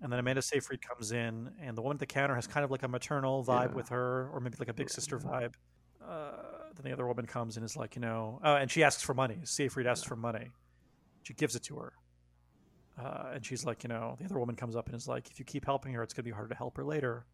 and 0.00 0.12
then 0.12 0.18
Amanda 0.18 0.42
Seyfried 0.42 0.80
comes 0.82 1.12
in, 1.12 1.54
and 1.60 1.76
the 1.76 1.82
woman 1.82 1.96
at 1.96 2.00
the 2.00 2.06
counter 2.06 2.34
has 2.34 2.46
kind 2.46 2.64
of 2.64 2.70
like 2.70 2.82
a 2.82 2.88
maternal 2.88 3.44
vibe 3.44 3.70
Yeah. 3.70 3.74
with 3.74 3.88
her, 3.90 4.28
or 4.30 4.40
maybe 4.40 4.56
like 4.58 4.68
a 4.68 4.74
big 4.74 4.90
sister 4.90 5.18
vibe. 5.18 5.54
Uh, 6.00 6.72
then 6.74 6.84
the 6.84 6.92
other 6.92 7.06
woman 7.06 7.26
comes 7.26 7.56
and 7.56 7.64
is 7.64 7.76
like, 7.76 7.94
you 7.96 8.00
know, 8.00 8.40
oh, 8.44 8.56
and 8.56 8.70
she 8.70 8.82
asks 8.84 9.02
for 9.02 9.14
money. 9.14 9.40
Seyfried 9.44 9.86
asks 9.86 10.06
for 10.06 10.16
money. 10.16 10.50
She 11.22 11.34
gives 11.34 11.56
it 11.56 11.64
to 11.64 11.78
her. 11.78 11.94
Uh, 13.02 13.30
and 13.34 13.46
she's 13.46 13.64
like, 13.64 13.82
you 13.82 13.88
know, 13.88 14.16
the 14.18 14.24
other 14.24 14.38
woman 14.38 14.56
comes 14.56 14.76
up 14.76 14.86
and 14.86 14.94
is 14.94 15.08
like, 15.08 15.30
if 15.30 15.38
you 15.38 15.44
keep 15.44 15.64
helping 15.64 15.92
her, 15.94 16.02
it's 16.02 16.12
going 16.12 16.24
to 16.24 16.28
be 16.28 16.34
harder 16.34 16.48
to 16.48 16.54
help 16.54 16.76
her 16.76 16.84
later. 16.84 17.24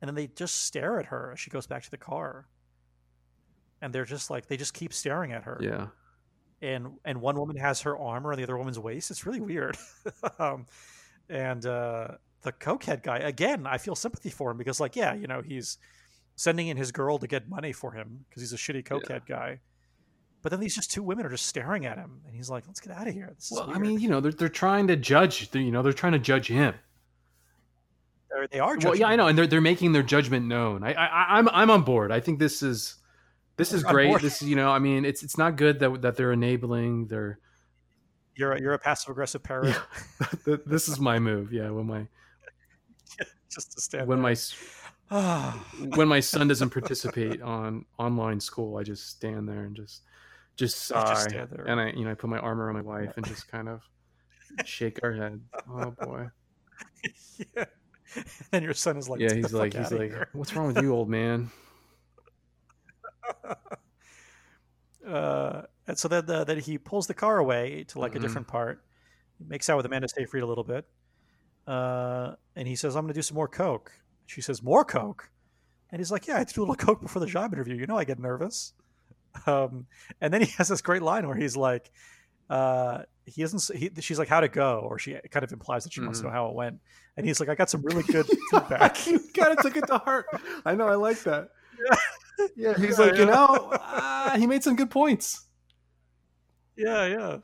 And 0.00 0.08
then 0.08 0.14
they 0.14 0.26
just 0.26 0.64
stare 0.64 0.98
at 0.98 1.06
her 1.06 1.32
as 1.32 1.40
she 1.40 1.50
goes 1.50 1.66
back 1.66 1.82
to 1.84 1.90
the 1.90 1.96
car. 1.96 2.46
And 3.80 3.92
they're 3.92 4.04
just 4.04 4.30
like, 4.30 4.46
they 4.46 4.56
just 4.56 4.74
keep 4.74 4.92
staring 4.92 5.32
at 5.32 5.44
her. 5.44 5.58
Yeah. 5.60 5.86
And 6.62 6.92
and 7.04 7.20
one 7.20 7.38
woman 7.38 7.56
has 7.56 7.82
her 7.82 7.98
arm 7.98 8.26
around 8.26 8.38
the 8.38 8.44
other 8.44 8.56
woman's 8.56 8.78
waist. 8.78 9.10
It's 9.10 9.26
really 9.26 9.40
weird. 9.40 9.76
um, 10.38 10.66
and 11.28 11.64
uh, 11.66 12.08
the 12.42 12.52
cokehead 12.52 13.02
guy, 13.02 13.18
again, 13.18 13.66
I 13.66 13.78
feel 13.78 13.94
sympathy 13.94 14.30
for 14.30 14.50
him 14.50 14.56
because, 14.56 14.80
like, 14.80 14.96
yeah, 14.96 15.14
you 15.14 15.26
know, 15.26 15.42
he's 15.42 15.78
sending 16.36 16.68
in 16.68 16.76
his 16.76 16.92
girl 16.92 17.18
to 17.18 17.26
get 17.26 17.48
money 17.48 17.72
for 17.72 17.92
him 17.92 18.24
because 18.28 18.42
he's 18.42 18.52
a 18.52 18.56
shitty 18.56 18.84
cokehead 18.84 19.26
guy. 19.26 19.60
But 20.44 20.50
then 20.50 20.60
these 20.60 20.74
just 20.74 20.92
two 20.92 21.02
women 21.02 21.24
are 21.24 21.30
just 21.30 21.46
staring 21.46 21.86
at 21.86 21.96
him, 21.96 22.20
and 22.26 22.36
he's 22.36 22.50
like, 22.50 22.64
"Let's 22.66 22.78
get 22.78 22.92
out 22.92 23.08
of 23.08 23.14
here." 23.14 23.32
This 23.34 23.50
is 23.50 23.56
Well, 23.56 23.70
I 23.70 23.78
mean, 23.78 23.98
you 23.98 24.10
know, 24.10 24.20
they're 24.20 24.30
they're 24.30 24.50
trying 24.50 24.88
to 24.88 24.94
judge. 24.94 25.48
You 25.54 25.70
know, 25.70 25.82
they're 25.82 25.94
trying 25.94 26.12
to 26.12 26.18
judge 26.18 26.48
him. 26.48 26.74
They're, 28.28 28.46
they 28.48 28.60
are. 28.60 28.76
Well, 28.76 28.94
yeah, 28.94 29.08
I 29.08 29.16
know, 29.16 29.26
and 29.26 29.38
they're 29.38 29.46
they're 29.46 29.62
making 29.62 29.92
their 29.92 30.02
judgment 30.02 30.44
known. 30.44 30.84
I, 30.84 30.92
I 30.92 31.38
I'm 31.38 31.48
I'm 31.48 31.70
on 31.70 31.80
board. 31.80 32.12
I 32.12 32.20
think 32.20 32.40
this 32.40 32.62
is 32.62 32.96
this 33.56 33.72
is 33.72 33.84
I'm 33.84 33.90
great. 33.90 34.20
This 34.20 34.42
is 34.42 34.48
you 34.48 34.54
know, 34.54 34.68
I 34.68 34.78
mean, 34.78 35.06
it's 35.06 35.22
it's 35.22 35.38
not 35.38 35.56
good 35.56 35.78
that 35.78 36.02
that 36.02 36.16
they're 36.16 36.32
enabling. 36.32 37.06
They're 37.06 37.38
You're 38.36 38.52
a, 38.52 38.60
you're 38.60 38.74
a 38.74 38.78
passive 38.78 39.08
aggressive 39.12 39.42
parrot. 39.42 39.74
th- 40.44 40.60
this 40.66 40.88
is 40.90 41.00
my 41.00 41.18
move. 41.18 41.54
Yeah, 41.54 41.70
when 41.70 41.86
my 41.86 42.06
just 43.50 43.72
to 43.72 43.80
stand 43.80 44.08
when 44.08 44.20
there. 44.20 44.36
my 45.10 45.54
when 45.96 46.06
my 46.06 46.20
son 46.20 46.48
doesn't 46.48 46.68
participate 46.68 47.40
on 47.40 47.86
online 47.98 48.40
school, 48.40 48.76
I 48.76 48.82
just 48.82 49.08
stand 49.08 49.48
there 49.48 49.64
and 49.64 49.74
just 49.74 50.02
just 50.56 50.88
just 50.88 51.30
sigh, 51.30 51.46
there. 51.50 51.64
and 51.66 51.80
I 51.80 51.90
you 51.90 52.04
know 52.04 52.10
I 52.12 52.14
put 52.14 52.30
my 52.30 52.38
arm 52.38 52.60
around 52.60 52.74
my 52.74 52.82
wife 52.82 53.16
and 53.16 53.26
just 53.26 53.48
kind 53.52 53.68
of 53.68 53.80
shake 54.64 55.00
our 55.02 55.12
head. 55.12 55.40
Oh 55.68 55.90
boy, 55.90 56.26
yeah. 57.56 57.64
And 58.52 58.64
your 58.64 58.74
son 58.74 58.96
is 58.96 59.08
like, 59.08 59.20
yeah. 59.20 59.34
He's 59.34 59.52
like 59.52 59.74
he's 59.74 59.90
like, 59.90 60.10
here." 60.10 60.28
what's 60.32 60.54
wrong 60.54 60.68
with 60.68 60.80
you, 60.82 60.92
old 60.92 61.08
man? 61.08 61.50
uh, 65.08 65.62
and 65.86 65.98
so 65.98 66.08
then 66.08 66.28
uh, 66.30 66.44
then 66.44 66.58
he 66.60 66.78
pulls 66.78 67.06
the 67.06 67.14
car 67.14 67.38
away 67.38 67.84
to 67.88 67.98
like 67.98 68.12
Mhm. 68.12 68.16
a 68.16 68.18
different 68.20 68.46
part. 68.48 68.84
He 69.38 69.44
makes 69.44 69.68
out 69.68 69.76
with 69.76 69.86
Amanda 69.86 70.08
Seyfried 70.08 70.42
a 70.42 70.46
little 70.46 70.64
bit, 70.64 70.86
uh, 71.66 72.34
and 72.56 72.68
he 72.68 72.76
says, 72.76 72.94
"I'm 72.96 73.02
going 73.02 73.12
to 73.12 73.18
do 73.18 73.22
some 73.22 73.34
more 73.34 73.48
coke." 73.48 73.92
She 74.26 74.40
says, 74.40 74.62
"More 74.62 74.84
coke," 74.84 75.30
and 75.90 75.98
he's 76.00 76.10
like, 76.12 76.26
"Yeah, 76.26 76.36
I 76.36 76.38
had 76.38 76.48
to 76.48 76.54
do 76.54 76.60
a 76.60 76.66
little 76.66 76.76
coke 76.76 77.00
before 77.02 77.20
the 77.20 77.26
job 77.26 77.52
interview. 77.52 77.74
You 77.74 77.86
know, 77.86 77.98
I 77.98 78.04
get 78.04 78.18
nervous." 78.18 78.72
Um, 79.46 79.86
and 80.20 80.32
then 80.32 80.40
he 80.42 80.50
has 80.58 80.68
this 80.68 80.80
great 80.80 81.02
line 81.02 81.26
where 81.26 81.36
he's 81.36 81.56
like, 81.56 81.90
uh, 82.50 83.02
"He 83.26 83.42
isn't." 83.42 83.76
He, 83.76 83.90
she's 84.00 84.18
like, 84.18 84.28
"How'd 84.28 84.44
it 84.44 84.52
go?" 84.52 84.80
Or 84.88 84.98
she 84.98 85.16
kind 85.30 85.44
of 85.44 85.52
implies 85.52 85.84
that 85.84 85.92
she 85.92 86.00
wants 86.00 86.20
to 86.20 86.26
know 86.26 86.32
how 86.32 86.48
it 86.48 86.54
went, 86.54 86.80
and 87.16 87.26
he's 87.26 87.40
like, 87.40 87.48
"I 87.48 87.54
got 87.54 87.70
some 87.70 87.82
really 87.82 88.02
good 88.04 88.26
feedback." 88.50 89.06
you 89.06 89.20
kind 89.34 89.52
of 89.56 89.58
took 89.62 89.76
it 89.76 89.86
to 89.88 89.98
heart. 89.98 90.26
I 90.64 90.74
know. 90.74 90.86
I 90.86 90.94
like 90.94 91.20
that. 91.24 91.48
Yeah, 91.88 92.46
yeah 92.56 92.74
he's 92.76 92.98
Yeah, 92.98 93.04
like, 93.06 93.16
you 93.18 93.26
know, 93.26 93.70
uh, 93.72 94.38
he 94.38 94.46
made 94.46 94.62
some 94.62 94.76
good 94.76 94.90
points. 94.90 95.46
Yeah, 96.76 97.06
yeah. 97.06 97.38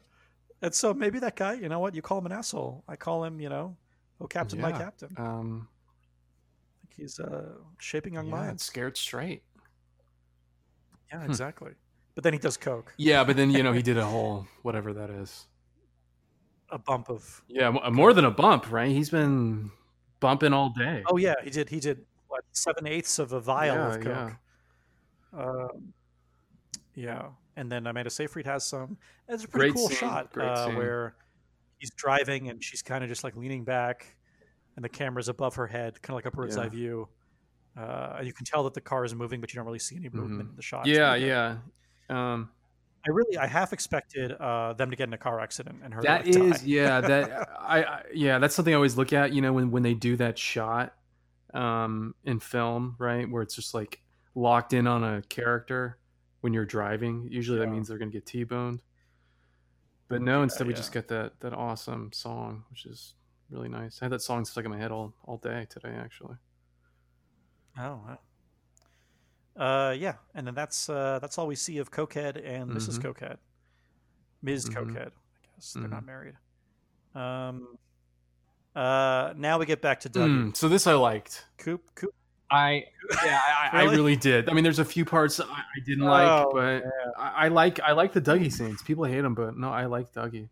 And 0.62 0.74
so 0.74 0.92
maybe 0.92 1.18
that 1.20 1.37
guy, 1.37 1.55
you 1.55 1.68
know 1.68 1.79
what? 1.79 1.94
You 1.94 2.03
call 2.03 2.18
him 2.18 2.26
an 2.26 2.33
asshole. 2.33 2.85
I 2.88 2.96
call 2.96 3.24
him, 3.24 3.40
you 3.40 3.48
know, 3.48 3.76
oh 4.20 4.26
captain, 4.26 4.61
my 4.61 4.72
captain. 4.72 5.11
Um, 5.16 5.68
He's 6.96 7.18
uh, 7.18 7.55
shaping 7.79 8.14
young 8.14 8.26
yeah, 8.26 8.33
minds. 8.33 8.62
scared 8.64 8.96
straight. 8.96 9.42
Yeah, 11.12 11.18
Hmm. 11.20 11.27
exactly. 11.27 11.73
But 12.14 12.25
then 12.25 12.33
he 12.33 12.38
does 12.38 12.57
coke, 12.57 12.92
Yeah, 12.99 13.25
but 13.25 13.37
then 13.37 13.51
you 13.51 13.62
know 13.62 13.73
he 13.73 13.83
did 13.83 13.96
a 13.99 14.05
whole 14.14 14.46
whatever 14.62 14.92
that 14.94 15.11
is. 15.11 15.46
a 16.73 16.79
bump 16.79 17.09
of. 17.11 17.42
Yeah, 17.49 17.70
mo- 17.70 17.90
more 17.90 18.12
than 18.12 18.25
a 18.25 18.31
bump, 18.31 18.70
right? 18.70 18.90
He's 18.90 19.11
been 19.11 19.70
bumping 20.20 20.53
all 20.53 20.70
day. 20.70 21.03
Oh 21.09 21.16
yeah, 21.16 21.35
he 21.42 21.51
did. 21.51 21.68
He 21.68 21.81
did. 21.81 22.05
what 22.29 22.44
seven 22.53 22.87
eighths 22.87 23.18
of 23.18 23.33
a 23.33 23.40
vial 23.40 23.75
Yeah, 23.75 23.94
of 23.94 24.01
coke. 24.03 24.37
Um, 25.33 25.92
yeah, 26.94 27.29
and 27.57 27.70
then 27.70 27.87
Amanda 27.87 28.11
Seyfried 28.11 28.46
has 28.46 28.64
some. 28.64 28.96
It's 29.29 29.44
a 29.44 29.49
pretty 29.49 29.73
Great 29.73 29.75
cool 29.77 29.88
scene, 29.88 29.96
shot 29.99 30.37
uh, 30.38 30.70
where 30.73 31.14
he's 31.79 31.90
driving 31.90 32.49
and 32.51 32.62
she's 32.62 32.83
kind 32.83 33.03
of 33.03 33.09
just 33.11 33.25
like 33.25 33.35
leaning 33.37 33.64
back, 33.64 34.14
and 34.77 34.85
the 34.85 34.88
camera's 34.88 35.29
above 35.29 35.55
her 35.57 35.66
head, 35.66 36.01
kind 36.03 36.14
of 36.14 36.16
like 36.16 36.27
a 36.27 36.31
bird's 36.37 36.57
Yeah. 36.57 36.62
eye 36.62 36.68
view. 36.68 37.09
Uh, 37.80 38.20
you 38.22 38.32
can 38.32 38.44
tell 38.44 38.62
that 38.64 38.74
the 38.74 38.80
car 38.80 39.04
is 39.04 39.14
moving, 39.14 39.40
but 39.40 39.52
you 39.52 39.56
don't 39.56 39.66
really 39.66 39.78
see 39.78 39.96
any 39.96 40.08
movement 40.10 40.48
Mhm. 40.48 40.50
in 40.50 40.56
the 40.56 40.62
shot. 40.62 40.86
Yeah, 40.86 41.14
yeah. 41.14 41.58
Um, 42.10 42.50
I 43.06 43.10
really, 43.10 43.38
I 43.38 43.46
half 43.46 43.72
expected 43.72 44.32
uh, 44.32 44.74
them 44.74 44.90
to 44.90 44.96
get 44.96 45.08
in 45.08 45.14
a 45.14 45.18
car 45.18 45.40
accident 45.40 45.80
and 45.82 45.94
her. 45.94 46.02
to, 46.02 46.06
that 46.06 46.26
like, 46.26 46.36
is, 46.36 46.66
yeah, 46.66 47.00
that 47.00 47.48
I, 47.60 47.82
I, 47.82 48.02
yeah, 48.12 48.38
that's 48.38 48.54
something 48.54 48.74
I 48.74 48.76
always 48.76 48.96
look 48.98 49.12
at. 49.12 49.32
You 49.32 49.40
know, 49.40 49.52
when 49.54 49.70
when 49.70 49.82
they 49.82 49.94
do 49.94 50.16
that 50.16 50.36
shot, 50.38 50.94
um, 51.54 52.14
in 52.24 52.40
film, 52.40 52.96
right, 52.98 53.28
where 53.30 53.42
it's 53.42 53.54
just 53.54 53.72
like 53.72 54.02
locked 54.34 54.74
in 54.74 54.86
on 54.86 55.02
a 55.02 55.22
character 55.22 55.98
when 56.42 56.52
you're 56.52 56.66
driving. 56.66 57.28
Usually, 57.30 57.58
that 57.58 57.68
means 57.68 57.88
they're 57.88 57.98
gonna 57.98 58.10
get 58.10 58.26
t-boned. 58.26 58.82
But 60.08 60.20
no, 60.20 60.42
instead 60.42 60.66
we 60.66 60.72
yeah. 60.74 60.78
just 60.78 60.92
get 60.92 61.08
that 61.08 61.40
that 61.40 61.54
awesome 61.54 62.12
song, 62.12 62.64
which 62.68 62.84
is 62.84 63.14
really 63.48 63.68
nice. 63.68 64.02
I 64.02 64.06
had 64.06 64.12
that 64.12 64.22
song 64.22 64.44
stuck 64.44 64.64
in 64.64 64.70
my 64.70 64.78
head 64.78 64.90
all 64.90 65.14
all 65.24 65.38
day 65.38 65.66
today, 65.70 65.94
actually. 65.96 66.36
Oh, 67.78 68.00
wow. 68.06 68.18
Uh, 69.56 69.92
yeah, 69.92 70.14
and 70.35 70.46
then 70.46 70.54
that's 70.54 70.88
uh, 70.88 71.18
that's 71.20 71.37
all 71.37 71.46
we 71.46 71.56
see 71.56 71.78
of 71.78 71.90
Cokehead 71.90 72.40
and 72.44 72.70
Mrs. 72.70 72.98
Mhm. 72.98 73.02
Cokehead, 73.14 73.37
Ms. 74.42 74.68
Mhm. 74.70 74.74
Cokehead. 74.74 75.09
I 75.09 75.46
guess 75.56 75.72
they're 75.74 75.88
not 75.88 76.02
Mhm. 76.02 76.06
married. 76.06 76.35
Um, 77.14 77.76
uh, 78.74 79.35
now 79.37 79.59
we 79.59 79.66
get 79.66 79.83
back 79.83 80.00
to 80.00 80.09
Dougie. 80.11 80.50
Mm, 80.50 80.56
so 80.56 80.68
this 80.68 80.87
I 80.87 80.94
liked. 80.94 81.46
Coop, 81.59 81.83
Coop. 81.94 82.14
I 82.52 82.85
yeah, 83.24 83.40
I, 83.44 83.68
I 83.72 83.83
Really? 83.83 83.96
really 83.96 84.16
did. 84.16 84.48
I 84.48 84.52
mean, 84.54 84.64
there's 84.64 84.78
a 84.80 84.85
few 84.85 85.04
parts 85.04 85.38
I, 85.40 85.44
I 85.44 85.80
didn't 85.85 86.02
Oh, 86.04 86.50
like, 86.54 86.83
but 86.83 87.20
I, 87.20 87.44
I 87.44 87.48
like 87.48 87.80
I 87.80 87.92
like 87.92 88.12
the 88.12 88.20
Dougie 88.20 88.52
scenes. 88.52 88.83
People 88.83 89.04
hate 89.04 89.24
him, 89.24 89.35
but 89.35 89.56
no, 89.56 89.68
I 89.70 89.87
like 89.87 90.12
Dougie. 90.12 90.48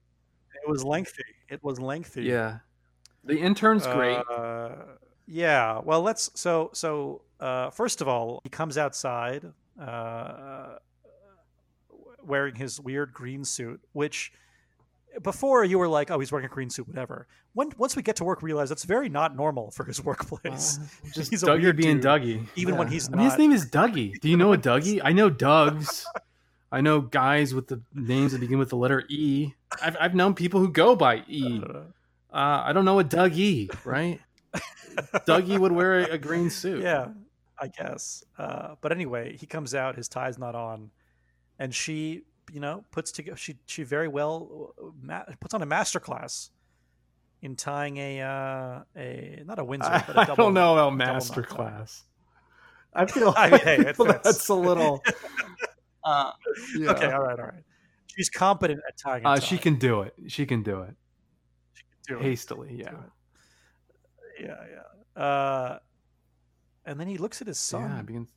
It 0.62 0.68
was 0.68 0.84
lengthy. 0.84 1.24
It 1.48 1.62
was 1.64 1.80
lengthy. 1.80 2.24
Yeah, 2.24 2.58
the 3.24 3.38
intern's 3.38 3.86
great. 3.86 4.18
Uh, 4.30 4.74
yeah. 5.28 5.80
Well, 5.84 6.00
let's. 6.02 6.30
So, 6.34 6.70
so 6.72 7.22
uh, 7.38 7.70
first 7.70 8.00
of 8.00 8.08
all, 8.08 8.40
he 8.42 8.48
comes 8.48 8.76
outside 8.78 9.52
uh, 9.80 10.76
wearing 12.24 12.54
his 12.54 12.80
weird 12.80 13.12
green 13.12 13.44
suit, 13.44 13.80
which 13.92 14.32
before 15.22 15.64
you 15.64 15.78
were 15.78 15.88
like, 15.88 16.10
oh, 16.10 16.18
he's 16.18 16.30
wearing 16.32 16.46
a 16.46 16.48
green 16.48 16.70
suit, 16.70 16.88
whatever. 16.88 17.26
When 17.54 17.70
once 17.76 17.96
we 17.96 18.02
get 18.02 18.16
to 18.16 18.24
work, 18.24 18.42
realize 18.42 18.68
that's 18.68 18.84
very 18.84 19.08
not 19.08 19.34
normal 19.36 19.70
for 19.70 19.84
his 19.84 20.02
workplace. 20.04 20.78
Uh, 20.78 21.08
just 21.14 21.30
he's 21.30 21.42
Dougie 21.42 21.74
being 21.76 22.00
dude, 22.00 22.04
Dougie, 22.04 22.46
even 22.56 22.76
when 22.76 22.88
he's 22.88 23.08
I 23.12 23.16
mean, 23.16 23.24
his 23.24 23.38
name 23.38 23.52
is 23.52 23.66
Dougie. 23.70 24.18
Do 24.20 24.28
you 24.28 24.36
know 24.36 24.52
a 24.52 24.58
Dougie? 24.58 25.00
I 25.02 25.12
know 25.12 25.30
Dougs. 25.30 26.04
I 26.70 26.82
know 26.82 27.00
guys 27.00 27.54
with 27.54 27.68
the 27.68 27.80
names 27.94 28.32
that 28.32 28.40
begin 28.40 28.58
with 28.58 28.68
the 28.68 28.76
letter 28.76 29.02
E. 29.08 29.54
I've 29.82 29.96
I've 29.98 30.14
known 30.14 30.34
people 30.34 30.60
who 30.60 30.70
go 30.70 30.94
by 30.96 31.24
E. 31.28 31.62
Uh, 31.64 31.82
Uh, 32.30 32.62
I 32.66 32.74
don't 32.74 32.84
know 32.84 32.98
a 32.98 33.04
Dougie, 33.04 33.74
right? 33.86 34.20
Dougie 35.26 35.58
would 35.58 35.72
wear 35.72 36.00
a, 36.00 36.12
a 36.14 36.18
green 36.18 36.50
suit. 36.50 36.82
yeah, 36.82 37.08
I 37.58 37.68
guess. 37.68 38.24
Uh, 38.38 38.74
but 38.80 38.92
anyway, 38.92 39.36
he 39.36 39.46
comes 39.46 39.74
out, 39.74 39.96
his 39.96 40.08
tie's 40.08 40.38
not 40.38 40.54
on, 40.54 40.90
and 41.58 41.74
she, 41.74 42.22
you 42.52 42.60
know, 42.60 42.84
puts 42.90 43.12
together. 43.12 43.36
She 43.36 43.56
she 43.66 43.82
very 43.82 44.08
well 44.08 44.74
uh, 44.80 44.86
ma- 45.00 45.24
puts 45.40 45.54
on 45.54 45.62
a 45.62 45.66
master 45.66 46.00
class 46.00 46.50
in 47.42 47.54
tying 47.56 47.96
a 47.98 48.20
uh, 48.22 48.80
a 48.96 49.42
not 49.46 49.58
a 49.58 49.64
Windsor, 49.64 49.90
I, 49.90 50.04
but 50.06 50.16
a 50.16 50.20
I 50.20 50.24
double, 50.24 50.44
don't 50.44 50.54
know 50.54 50.72
about 50.74 50.84
double 50.86 50.96
master 50.96 51.42
class. 51.42 52.04
I 52.94 53.06
feel, 53.06 53.34
I 53.36 53.50
mean, 53.50 53.60
hey, 53.60 53.76
it 53.78 53.96
feel 53.96 54.06
that's 54.06 54.48
a 54.48 54.54
little. 54.54 55.02
Uh, 56.04 56.30
yeah. 56.78 56.90
Okay, 56.92 57.10
all 57.10 57.20
right, 57.22 57.38
all 57.38 57.46
right. 57.46 57.62
She's 58.06 58.30
competent 58.30 58.80
at 58.88 58.96
tying. 58.96 59.26
A 59.26 59.30
Uh, 59.30 59.40
she 59.40 59.58
can 59.58 59.78
do 59.78 60.00
it. 60.02 60.14
She 60.28 60.46
can 60.46 60.62
do 60.62 60.80
it 60.80 60.94
do 62.06 62.18
it. 62.18 62.22
hastily. 62.22 62.74
Yeah. 62.78 62.92
Yeah, 64.40 64.56
yeah. 65.16 65.22
Uh, 65.22 65.78
and 66.84 66.98
then 66.98 67.06
he 67.08 67.18
looks 67.18 67.40
at 67.40 67.46
his 67.48 67.58
son, 67.58 67.90
Yeah. 67.90 68.02
Begins, 68.02 68.28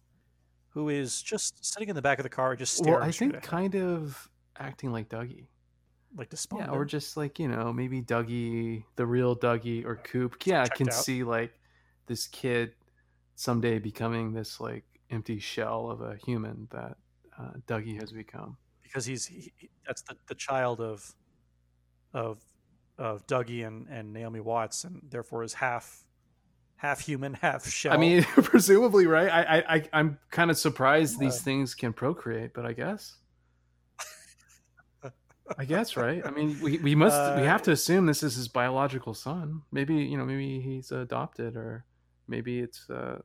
who 0.70 0.90
is 0.90 1.22
just 1.22 1.64
sitting 1.64 1.90
in 1.90 1.96
the 1.96 2.02
back 2.02 2.20
of 2.20 2.24
the 2.24 2.30
car, 2.30 2.56
just 2.56 2.76
staring. 2.76 3.00
well, 3.00 3.08
I 3.08 3.12
think 3.12 3.42
kind 3.44 3.76
of 3.76 4.30
acting 4.58 4.92
like 4.92 5.10
Dougie. 5.10 5.48
like 6.18 6.32
Yeah, 6.58 6.70
or 6.70 6.84
just 6.86 7.16
like 7.18 7.40
you 7.40 7.48
know, 7.48 7.72
maybe 7.72 8.02
Dougie, 8.02 8.84
the 8.96 9.06
real 9.06 9.36
Dougie, 9.36 9.86
or 9.86 9.96
Coop. 9.98 10.36
Yeah, 10.46 10.62
I 10.62 10.66
Checked 10.66 10.78
can 10.78 10.88
out. 10.90 10.94
see 10.94 11.24
like 11.24 11.54
this 12.08 12.28
kid 12.28 12.74
someday 13.36 13.80
becoming 13.80 14.34
this 14.34 14.60
like 14.60 14.84
empty 15.10 15.40
shell 15.40 15.90
of 15.90 16.02
a 16.02 16.16
human 16.26 16.68
that 16.72 16.98
uh, 17.40 17.52
Dougie 17.68 18.00
has 18.00 18.12
become. 18.12 18.58
because 18.84 19.06
he's 19.06 19.26
he, 19.26 19.52
he- 19.58 19.70
that's 19.86 20.02
the, 20.04 20.16
the 20.28 20.36
child 20.36 20.80
of 20.82 21.14
of 22.14 22.40
of 23.02 23.26
Dougie 23.28 23.66
and, 23.66 23.88
and 23.90 24.14
Naomi 24.14 24.40
Watts, 24.40 24.84
and 24.84 25.02
therefore 25.10 25.44
is 25.44 25.54
half 25.56 26.04
half 26.76 27.00
human, 27.00 27.34
half 27.42 27.68
shell. 27.68 27.94
I 27.94 27.98
mean, 27.98 28.24
presumably, 28.24 29.08
right? 29.08 29.30
I, 29.30 29.58
I, 29.58 29.76
I 29.76 29.90
I'm 29.94 30.20
kind 30.30 30.52
of 30.52 30.58
surprised 30.58 31.20
these 31.20 31.42
things 31.42 31.76
can 31.76 31.94
procreate, 31.94 32.54
but 32.54 32.66
I 32.66 32.74
guess. 32.74 33.18
I 35.58 35.66
guess, 35.66 35.98
right? 35.98 36.26
I 36.26 36.32
mean, 36.32 36.58
we, 36.62 36.78
we 36.78 36.96
must 36.96 37.18
we 37.36 37.42
Uh, 37.42 37.46
have 37.46 37.62
to 37.64 37.72
assume 37.72 38.06
this 38.06 38.24
is 38.24 38.36
his 38.36 38.48
biological 38.48 39.14
son. 39.14 39.64
Maybe 39.70 39.96
you 39.96 40.18
know, 40.18 40.24
maybe 40.24 40.62
he's 40.62 40.92
adopted, 40.94 41.58
or 41.58 41.84
maybe 42.28 42.60
it's 42.60 42.90
uh, 42.90 43.20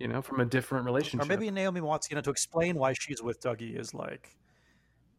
you 0.00 0.08
know, 0.08 0.22
from 0.22 0.40
a 0.40 0.44
different 0.44 0.86
relationship. 0.86 1.26
or 1.26 1.28
maybe 1.28 1.48
Naomi 1.50 1.82
Watts, 1.82 2.10
you 2.10 2.16
know, 2.16 2.22
to 2.22 2.30
explain 2.30 2.76
why 2.76 2.94
she's 2.94 3.22
with 3.22 3.40
Dougie 3.40 3.78
is 3.78 3.94
like 3.94 4.36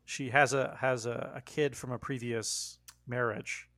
she 0.04 0.30
has 0.32 0.54
a 0.54 0.76
has 0.82 1.06
a, 1.06 1.32
a 1.36 1.42
kid 1.42 1.78
from 1.78 1.92
a 1.94 1.98
previous 1.98 2.80
marriage, 3.12 3.70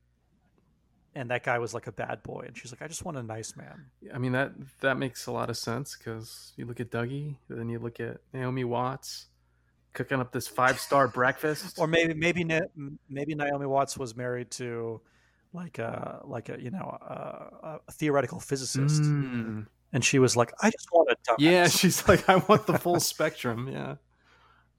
and 1.14 1.30
that 1.30 1.42
guy 1.44 1.58
was 1.58 1.74
like 1.74 1.86
a 1.86 1.92
bad 1.92 2.22
boy, 2.22 2.44
and 2.46 2.56
she's 2.56 2.72
like, 2.72 2.80
I 2.80 2.88
just 2.88 3.04
want 3.04 3.18
a 3.18 3.22
nice 3.22 3.54
man. 3.56 3.86
I 4.14 4.18
mean 4.18 4.32
that 4.32 4.52
that 4.80 4.96
makes 4.96 5.26
a 5.26 5.32
lot 5.32 5.50
of 5.50 5.58
sense 5.58 5.96
because 5.96 6.54
you 6.56 6.64
look 6.64 6.80
at 6.80 6.90
Dougie, 6.90 7.36
then 7.50 7.68
you 7.68 7.78
look 7.78 8.00
at 8.00 8.18
Naomi 8.32 8.64
Watts 8.64 9.26
cooking 9.94 10.20
up 10.20 10.32
this 10.32 10.46
five 10.46 10.78
star 10.78 11.08
breakfast. 11.20 11.78
Or 11.78 11.86
maybe 11.86 12.14
maybe 12.14 12.44
maybe 13.08 13.34
Naomi 13.34 13.66
Watts 13.66 13.96
was 13.96 14.16
married 14.16 14.50
to 14.52 15.00
like 15.54 15.78
a 15.78 16.20
like 16.24 16.48
a 16.50 16.60
you 16.60 16.70
know 16.70 16.98
a, 17.00 17.78
a 17.86 17.92
theoretical 17.92 18.40
physicist. 18.40 19.02
Mm. 19.02 19.66
and 19.92 20.04
she 20.04 20.18
was 20.18 20.36
like, 20.36 20.52
"I 20.60 20.70
just 20.70 20.88
want 20.92 21.10
a 21.10 21.16
dumbass." 21.30 21.36
Yeah, 21.38 21.68
she's 21.80 22.06
like, 22.08 22.28
I 22.28 22.36
want 22.36 22.66
the 22.66 22.78
full 22.78 23.00
spectrum. 23.00 23.68
Yeah, 23.72 23.94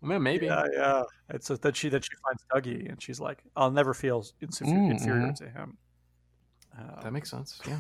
well, 0.08 0.20
maybe. 0.20 0.46
yeah, 0.48 0.65
yeah. 0.74 1.04
It's 1.30 1.48
so 1.48 1.56
that 1.58 1.76
she 1.76 1.89
that 1.89 2.04
she 2.04 2.12
finds 2.24 2.44
Dougie, 2.54 2.89
and 2.89 3.02
she's 3.02 3.20
like, 3.20 3.44
"I'll 3.56 3.72
never 3.72 3.94
feel 3.94 4.24
insufer- 4.41 4.65
Mm, 4.68 4.91
inferior 4.91 5.34
to 5.34 5.50
him." 5.50 5.78
Uh, 6.78 7.02
That 7.02 7.13
makes 7.13 7.30
sense. 7.32 7.60
Yeah. 7.68 7.80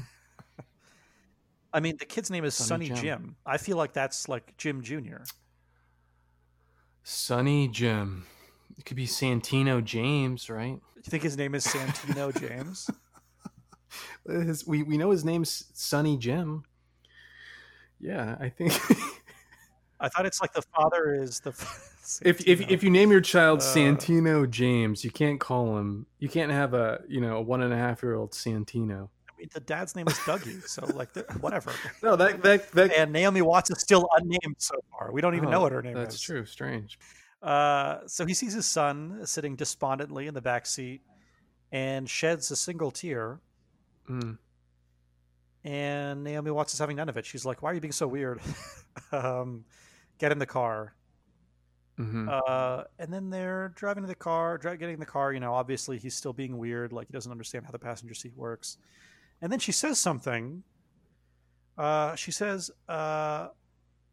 I 1.73 1.79
mean, 1.81 1.97
the 1.97 2.05
kid's 2.05 2.29
name 2.31 2.45
is 2.45 2.55
Sonny 2.55 2.87
Sonny 2.87 3.01
Jim. 3.01 3.19
Jim. 3.21 3.35
I 3.45 3.57
feel 3.57 3.77
like 3.77 3.93
that's 3.93 4.29
like 4.29 4.55
Jim 4.57 4.81
Junior. 4.81 5.23
Sonny 7.03 7.67
Jim. 7.67 8.25
It 8.77 8.85
could 8.85 8.97
be 8.97 9.05
Santino 9.07 9.83
James, 9.83 10.49
right? 10.49 10.79
You 10.95 11.01
think 11.03 11.23
his 11.23 11.37
name 11.37 11.53
is 11.55 11.65
Santino 11.65 12.37
James? 12.39 12.89
His, 14.27 14.65
we 14.67 14.83
we 14.83 14.97
know 14.97 15.11
his 15.11 15.23
name's 15.23 15.65
Sonny 15.73 16.17
Jim. 16.17 16.63
Yeah, 17.99 18.35
I 18.39 18.49
think 18.49 18.73
I 19.99 20.09
thought 20.09 20.25
it's 20.25 20.41
like 20.41 20.51
the 20.51 20.63
father 20.63 21.13
is 21.15 21.39
the. 21.39 21.51
If 22.23 22.45
if 22.47 22.61
if 22.69 22.83
you 22.83 22.89
name 22.89 23.11
your 23.11 23.21
child 23.21 23.59
Uh, 23.59 23.63
Santino 23.63 24.49
James, 24.49 25.03
you 25.03 25.11
can't 25.11 25.39
call 25.39 25.77
him. 25.77 26.05
You 26.19 26.29
can't 26.29 26.51
have 26.51 26.73
a 26.73 27.01
you 27.07 27.21
know 27.21 27.37
a 27.37 27.41
one 27.41 27.61
and 27.61 27.73
a 27.73 27.77
half 27.77 28.03
year 28.03 28.15
old 28.15 28.31
Santino. 28.31 29.09
I 29.29 29.37
mean, 29.37 29.49
the 29.53 29.59
dad's 29.59 29.95
name 29.95 30.07
is 30.07 30.13
Dougie, 30.19 30.65
so 30.67 30.85
like 30.95 31.09
whatever. 31.41 31.71
No, 32.03 32.15
that 32.15 32.41
that 32.43 32.71
that. 32.71 32.91
And 32.93 33.11
Naomi 33.11 33.41
Watts 33.41 33.69
is 33.69 33.79
still 33.81 34.07
unnamed 34.17 34.55
so 34.57 34.75
far. 34.91 35.11
We 35.11 35.21
don't 35.21 35.35
even 35.35 35.49
Oh, 35.49 35.51
know 35.51 35.61
what 35.61 35.71
her 35.71 35.81
name 35.81 35.93
That's 35.95 36.15
is. 36.15 36.21
true. 36.21 36.45
Strange. 36.45 36.97
Uh, 37.41 37.99
so 38.07 38.25
he 38.25 38.33
sees 38.33 38.53
his 38.53 38.65
son 38.65 39.21
sitting 39.25 39.55
despondently 39.55 40.25
in 40.27 40.33
the 40.33 40.41
back 40.41 40.65
seat 40.65 41.01
and 41.71 42.09
sheds 42.09 42.49
a 42.49 42.55
single 42.55 42.89
tear. 42.91 43.39
Mm. 44.09 44.37
And 45.63 46.23
Naomi 46.23 46.51
Watts 46.51 46.73
is 46.73 46.79
having 46.79 46.95
none 46.97 47.09
of 47.09 47.17
it. 47.17 47.25
She's 47.25 47.45
like, 47.45 47.61
"Why 47.61 47.71
are 47.71 47.73
you 47.73 47.81
being 47.81 47.91
so 47.91 48.07
weird? 48.07 48.39
um, 49.11 49.65
get 50.19 50.31
in 50.31 50.39
the 50.39 50.45
car." 50.45 50.93
Hmm 51.97 52.29
Uh, 52.29 52.83
and 52.99 53.13
then 53.13 53.29
they're 53.29 53.69
driving 53.69 54.03
to 54.03 54.07
the 54.07 54.15
car, 54.15 54.57
dri- 54.57 54.77
getting 54.77 54.95
in 54.95 54.99
the 54.99 55.05
car. 55.05 55.33
You 55.33 55.39
know, 55.39 55.53
obviously 55.53 55.97
he's 55.97 56.15
still 56.15 56.33
being 56.33 56.57
weird, 56.57 56.91
like 56.91 57.07
he 57.07 57.13
doesn't 57.13 57.31
understand 57.31 57.65
how 57.65 57.71
the 57.71 57.79
passenger 57.79 58.13
seat 58.13 58.33
works. 58.35 58.77
And 59.41 59.51
then 59.51 59.59
she 59.59 59.71
says 59.71 59.99
something. 59.99 60.63
Uh, 61.77 62.15
she 62.15 62.31
says, 62.31 62.71
uh, 62.87 63.49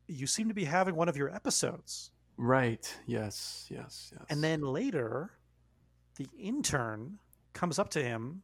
"You 0.06 0.26
seem 0.26 0.48
to 0.48 0.54
be 0.54 0.64
having 0.64 0.94
one 0.94 1.08
of 1.08 1.16
your 1.16 1.34
episodes." 1.34 2.10
Right. 2.36 2.92
Yes. 3.06 3.66
Yes. 3.70 4.12
Yes. 4.12 4.24
And 4.28 4.42
then 4.42 4.62
later, 4.62 5.32
the 6.16 6.26
intern 6.38 7.18
comes 7.52 7.78
up 7.78 7.90
to 7.90 8.02
him 8.02 8.42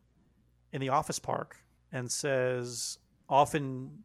in 0.73 0.81
the 0.81 0.91
office 0.91 1.19
park 1.19 1.57
and 1.91 2.11
says, 2.11 2.99
"Off 3.29 3.55
in 3.55 4.05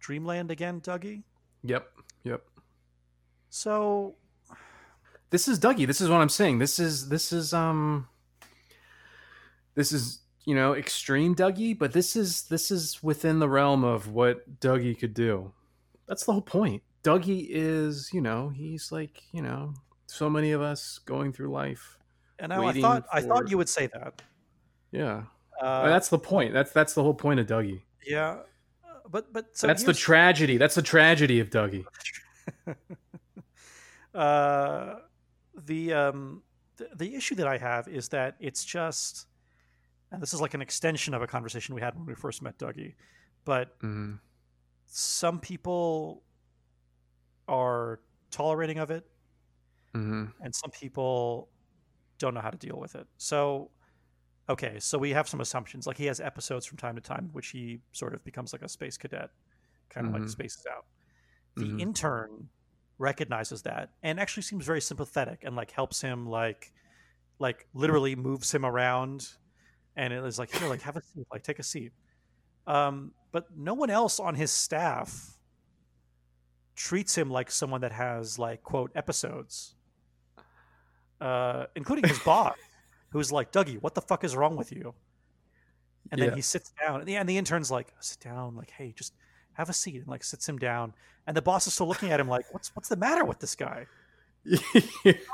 Dreamland 0.00 0.50
again, 0.50 0.80
Dougie. 0.80 1.22
Yep. 1.62 1.88
Yep. 2.24 2.42
So 3.50 4.16
This 5.30 5.46
is 5.46 5.58
Dougie. 5.58 5.86
This 5.86 6.00
is 6.00 6.08
what 6.08 6.20
I'm 6.20 6.28
saying. 6.28 6.58
This 6.58 6.78
is 6.78 7.08
this 7.08 7.32
is 7.32 7.52
um 7.52 8.08
this 9.74 9.92
is 9.92 10.20
you 10.44 10.54
know 10.54 10.74
extreme 10.74 11.34
Dougie, 11.34 11.78
but 11.78 11.92
this 11.92 12.16
is 12.16 12.42
this 12.42 12.70
is 12.70 13.02
within 13.02 13.38
the 13.38 13.48
realm 13.48 13.84
of 13.84 14.08
what 14.08 14.60
Dougie 14.60 14.98
could 14.98 15.14
do. 15.14 15.52
That's 16.08 16.24
the 16.24 16.32
whole 16.32 16.42
point. 16.42 16.82
Dougie 17.04 17.46
is, 17.48 18.10
you 18.12 18.20
know, 18.20 18.48
he's 18.48 18.92
like, 18.92 19.22
you 19.32 19.40
know, 19.40 19.72
so 20.06 20.28
many 20.28 20.52
of 20.52 20.60
us 20.60 20.98
going 20.98 21.32
through 21.32 21.50
life. 21.50 21.96
and 22.38 22.52
I 22.52 22.72
thought 22.80 23.06
I 23.12 23.20
thought 23.20 23.48
you 23.48 23.56
would 23.56 23.68
say 23.68 23.86
that. 23.86 24.20
Yeah. 24.90 25.22
Uh, 25.60 25.88
that's 25.88 26.08
the 26.08 26.18
point. 26.18 26.52
That's 26.52 26.72
that's 26.72 26.94
the 26.94 27.02
whole 27.02 27.14
point 27.14 27.38
of 27.38 27.46
Dougie. 27.46 27.82
yeah, 28.06 28.38
uh, 28.84 28.98
but 29.10 29.32
but 29.32 29.56
so 29.56 29.66
that's 29.66 29.84
the 29.84 29.92
tragedy. 29.92 30.56
That's 30.56 30.74
the 30.74 30.82
tragedy 30.82 31.38
of 31.38 31.50
Dougie. 31.50 31.84
uh, 34.14 34.94
the 35.54 35.92
um 35.92 36.42
the, 36.76 36.88
the 36.96 37.14
issue 37.14 37.34
that 37.36 37.46
I 37.46 37.58
have 37.58 37.88
is 37.88 38.08
that 38.10 38.36
it's 38.40 38.64
just, 38.64 39.26
and 40.12 40.22
this 40.22 40.34
is 40.34 40.40
like 40.40 40.54
an 40.54 40.62
extension 40.62 41.14
of 41.14 41.22
a 41.22 41.26
conversation 41.26 41.74
we 41.74 41.82
had 41.82 41.94
when 41.96 42.06
we 42.06 42.14
first 42.14 42.42
met 42.42 42.58
Dougie, 42.58 42.96
but 43.44 43.78
Mhm. 43.82 44.20
some 44.86 45.40
people 45.40 46.24
are 47.48 48.00
tolerating 48.30 48.78
of 48.78 48.90
it 48.90 49.10
Mhm. 49.94 50.32
and 50.40 50.54
some 50.54 50.70
people 50.70 51.50
don't 52.18 52.34
know 52.34 52.40
how 52.40 52.50
to 52.50 52.58
deal 52.58 52.78
with 52.78 52.94
it. 52.94 53.08
So, 53.18 53.72
okay, 54.48 54.80
so 54.80 54.98
we 54.98 55.10
have 55.12 55.28
some 55.28 55.40
assumptions. 55.40 55.86
Like 55.86 55.98
he 55.98 56.06
has 56.06 56.20
episodes 56.20 56.66
from 56.66 56.78
time 56.78 56.96
to 56.96 57.00
time, 57.02 57.30
which 57.32 57.48
he 57.48 57.82
sort 57.92 58.14
of 58.14 58.24
becomes 58.24 58.52
like 58.52 58.62
a 58.62 58.68
space 58.68 58.98
cadet, 58.98 59.30
kind 59.90 60.06
of 60.06 60.12
like 60.12 60.22
Mhm. 60.22 60.28
spaces 60.28 60.66
out. 60.70 60.86
The 61.58 61.68
Mhm. 61.68 61.78
intern 61.78 62.50
recognizes 63.00 63.62
that 63.62 63.88
and 64.02 64.20
actually 64.20 64.42
seems 64.42 64.64
very 64.66 64.80
sympathetic 64.80 65.42
and 65.42 65.56
like 65.56 65.70
helps 65.70 66.00
him 66.02 66.28
like 66.28 66.70
like 67.38 67.66
literally 67.72 68.14
moves 68.14 68.52
him 68.54 68.64
around 68.66 69.26
and 69.96 70.12
it 70.12 70.22
is 70.22 70.38
like 70.38 70.54
here 70.54 70.68
like 70.68 70.82
have 70.82 70.96
a 70.96 71.02
seat 71.02 71.26
like 71.32 71.42
take 71.42 71.58
a 71.58 71.62
seat 71.62 71.92
um 72.66 73.12
but 73.32 73.46
no 73.56 73.72
one 73.72 73.88
else 73.88 74.20
on 74.20 74.34
his 74.34 74.50
staff 74.52 75.38
treats 76.76 77.16
him 77.16 77.30
like 77.30 77.50
someone 77.50 77.80
that 77.80 77.92
has 77.92 78.38
like 78.38 78.62
quote 78.62 78.90
episodes 78.94 79.74
uh 81.22 81.64
including 81.76 82.06
his 82.06 82.18
boss 82.24 82.54
who's 83.12 83.32
like 83.32 83.50
dougie 83.50 83.80
what 83.80 83.94
the 83.94 84.02
fuck 84.02 84.24
is 84.24 84.36
wrong 84.36 84.56
with 84.56 84.72
you 84.72 84.94
and 86.12 86.18
Yeah. 86.18 86.26
then 86.26 86.34
he 86.36 86.42
sits 86.42 86.70
down 86.80 87.00
and 87.00 87.08
the, 87.08 87.16
and 87.16 87.26
the 87.28 87.38
intern's 87.38 87.70
like 87.70 87.94
sit 88.00 88.20
down 88.20 88.56
like 88.56 88.70
hey 88.70 88.92
just 88.94 89.14
have 89.60 89.68
a 89.68 89.72
seat 89.74 89.96
and 89.96 90.08
like 90.08 90.24
sits 90.24 90.48
him 90.48 90.58
down 90.58 90.92
and 91.26 91.36
the 91.36 91.42
boss 91.42 91.66
is 91.66 91.74
still 91.74 91.86
looking 91.88 92.10
at 92.10 92.18
him 92.18 92.28
like 92.28 92.44
what's 92.52 92.74
what's 92.74 92.88
the 92.88 92.96
matter 92.96 93.24
with 93.24 93.38
this 93.38 93.54
guy 93.54 93.86
I 94.52 94.58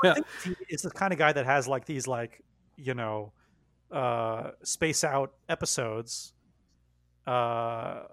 yeah. 0.03 0.13
think 0.13 0.25
he 0.43 0.55
is 0.69 0.81
the 0.81 0.91
kind 0.91 1.11
of 1.13 1.19
guy 1.19 1.31
that 1.33 1.45
has 1.45 1.67
like 1.67 1.85
these 1.85 2.07
like 2.07 2.43
you 2.75 2.93
know 2.93 3.31
uh 3.91 4.51
space 4.63 5.03
out 5.03 5.31
episodes 5.47 6.33
uh 7.25 8.03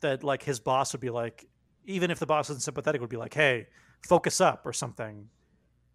that 0.00 0.24
like 0.24 0.42
his 0.42 0.60
boss 0.60 0.92
would 0.92 1.00
be 1.00 1.10
like 1.10 1.46
even 1.84 2.10
if 2.10 2.18
the 2.18 2.26
boss 2.26 2.48
isn't 2.50 2.62
sympathetic 2.62 3.00
would 3.00 3.10
be 3.10 3.18
like 3.18 3.34
hey 3.34 3.66
focus 4.06 4.40
up 4.40 4.66
or 4.66 4.72
something 4.72 5.28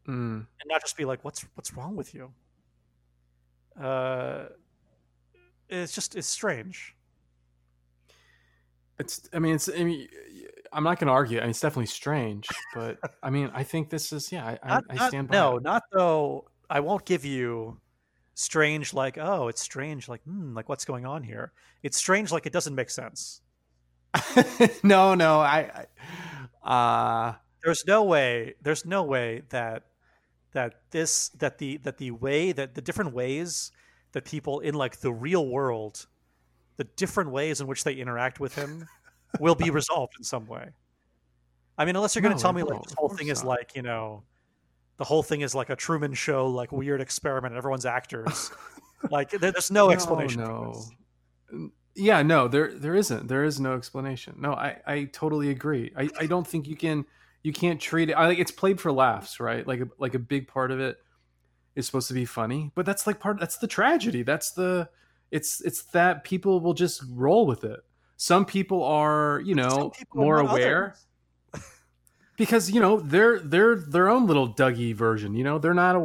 Mm. 0.07 0.45
and 0.61 0.67
not 0.67 0.81
just 0.81 0.95
be 0.97 1.03
like 1.05 1.23
what's 1.25 1.43
what's 1.55 1.73
wrong 1.73 1.95
with 1.95 2.13
you 2.13 2.31
uh 3.81 4.45
it's 5.67 5.93
just 5.95 6.15
it's 6.15 6.27
strange 6.27 6.94
It's. 8.99 9.29
I 9.33 9.39
mean, 9.39 9.55
it's. 9.55 9.69
I 9.69 9.83
mean, 9.83 10.07
I'm 10.71 10.83
not 10.83 10.99
going 10.99 11.07
to 11.07 11.13
argue. 11.13 11.39
I 11.39 11.41
mean, 11.41 11.51
it's 11.51 11.59
definitely 11.59 11.87
strange, 11.87 12.47
but 12.73 12.97
I 13.21 13.29
mean, 13.29 13.51
I 13.53 13.63
think 13.63 13.89
this 13.89 14.11
is. 14.13 14.31
Yeah, 14.31 14.45
I, 14.45 14.59
I, 14.63 14.69
not, 14.75 14.83
I 14.89 14.93
not- 14.95 15.09
stand 15.09 15.27
by. 15.27 15.33
no 15.35 15.57
it. 15.57 15.63
not 15.63 15.83
though 15.91 16.45
i 16.67 16.79
won't 16.79 17.05
give 17.05 17.23
you 17.23 17.79
strange 18.33 18.91
like 18.91 19.19
oh 19.19 19.47
it's 19.49 19.61
strange 19.61 20.09
like 20.09 20.23
hmm 20.23 20.55
like 20.55 20.67
what's 20.67 20.83
going 20.83 21.05
on 21.05 21.21
here 21.21 21.51
it's 21.83 21.95
strange 21.95 22.31
like 22.31 22.47
it 22.47 22.51
doesn't 22.51 22.73
make 22.73 22.89
sense 22.89 23.41
no, 24.83 25.15
no. 25.15 25.39
I. 25.39 25.85
I 26.63 26.69
uh, 26.69 27.35
there's 27.63 27.85
no 27.85 28.03
way 28.03 28.55
there's 28.61 28.85
no 28.85 29.03
way 29.03 29.43
that 29.49 29.83
that 30.53 30.75
this 30.91 31.29
that 31.29 31.57
the 31.57 31.77
that 31.77 31.97
the 31.97 32.11
way 32.11 32.51
that 32.51 32.73
the 32.75 32.81
different 32.81 33.13
ways 33.13 33.71
that 34.13 34.25
people 34.25 34.59
in 34.61 34.73
like 34.73 34.99
the 35.01 35.11
real 35.13 35.47
world 35.47 36.07
the 36.77 36.83
different 36.95 37.31
ways 37.31 37.61
in 37.61 37.67
which 37.67 37.83
they 37.83 37.93
interact 37.93 38.39
with 38.39 38.53
him 38.55 38.87
will 39.39 39.55
be 39.55 39.69
resolved 39.69 40.13
in 40.17 40.23
some 40.23 40.45
way 40.47 40.69
i 41.77 41.85
mean 41.85 41.95
unless 41.95 42.15
you're 42.15 42.21
going 42.21 42.31
No, 42.31 42.37
to 42.37 42.41
tell 42.41 42.53
me 42.53 42.63
like 42.63 42.83
this 42.83 42.93
whole 42.97 43.09
thing 43.09 43.27
is 43.27 43.43
not. 43.43 43.49
like 43.49 43.75
you 43.75 43.81
know 43.81 44.23
the 44.97 45.03
whole 45.03 45.23
thing 45.23 45.41
is 45.41 45.53
like 45.53 45.69
a 45.69 45.75
truman 45.75 46.13
show 46.13 46.47
like 46.47 46.71
weird 46.71 47.01
experiment 47.01 47.53
and 47.53 47.57
everyone's 47.57 47.85
actors 47.85 48.51
like 49.11 49.29
there- 49.31 49.51
there's 49.51 49.71
no 49.71 49.89
explanation 49.91 50.41
for 50.45 50.47
No. 50.51 50.73
this. 50.73 51.69
Yeah, 51.97 52.23
no, 52.23 52.49
there 52.49 52.73
there 52.73 52.93
isn't. 52.95 53.27
There 53.29 53.45
is 53.45 53.57
no 53.57 53.75
explanation. 53.75 54.35
No, 54.37 54.51
I 54.53 54.81
I 54.85 55.03
totally 55.05 55.49
agree. 55.51 55.93
I 55.95 56.09
I 56.19 56.25
don't 56.25 56.45
think 56.45 56.67
you 56.67 56.75
can 56.75 57.05
you 57.41 57.53
can't 57.53 57.79
treat 57.79 58.09
it. 58.09 58.13
I 58.13 58.27
like 58.27 58.37
it's 58.39 58.51
played 58.51 58.81
for 58.81 58.91
laughs, 58.91 59.39
right? 59.39 59.65
Like 59.65 59.79
a, 59.79 59.87
like 59.97 60.13
a 60.13 60.19
big 60.19 60.49
part 60.49 60.71
of 60.71 60.81
it 60.81 60.97
is 61.75 61.85
supposed 61.85 62.09
to 62.09 62.13
be 62.13 62.25
funny, 62.25 62.71
but 62.75 62.85
that's 62.85 63.07
like 63.07 63.21
part. 63.21 63.39
That's 63.39 63.57
the 63.59 63.67
tragedy. 63.67 64.23
That's 64.23 64.51
the 64.51 64.89
it's 65.31 65.61
it's 65.61 65.83
that 65.83 66.23
people 66.23 66.59
will 66.59 66.73
just 66.73 67.03
roll 67.09 67.45
with 67.45 67.63
it. 67.63 67.79
Some 68.17 68.45
people 68.45 68.83
are 68.83 69.41
you 69.45 69.55
know 69.55 69.91
more 70.13 70.39
aware 70.39 70.95
because 72.37 72.71
you 72.71 72.79
know 72.79 72.99
they're 72.99 73.39
they're 73.39 73.75
their 73.75 74.09
own 74.09 74.27
little 74.27 74.53
Dougie 74.53 74.95
version. 74.95 75.35
You 75.35 75.43
know 75.43 75.59
they're 75.59 75.73
not 75.73 75.95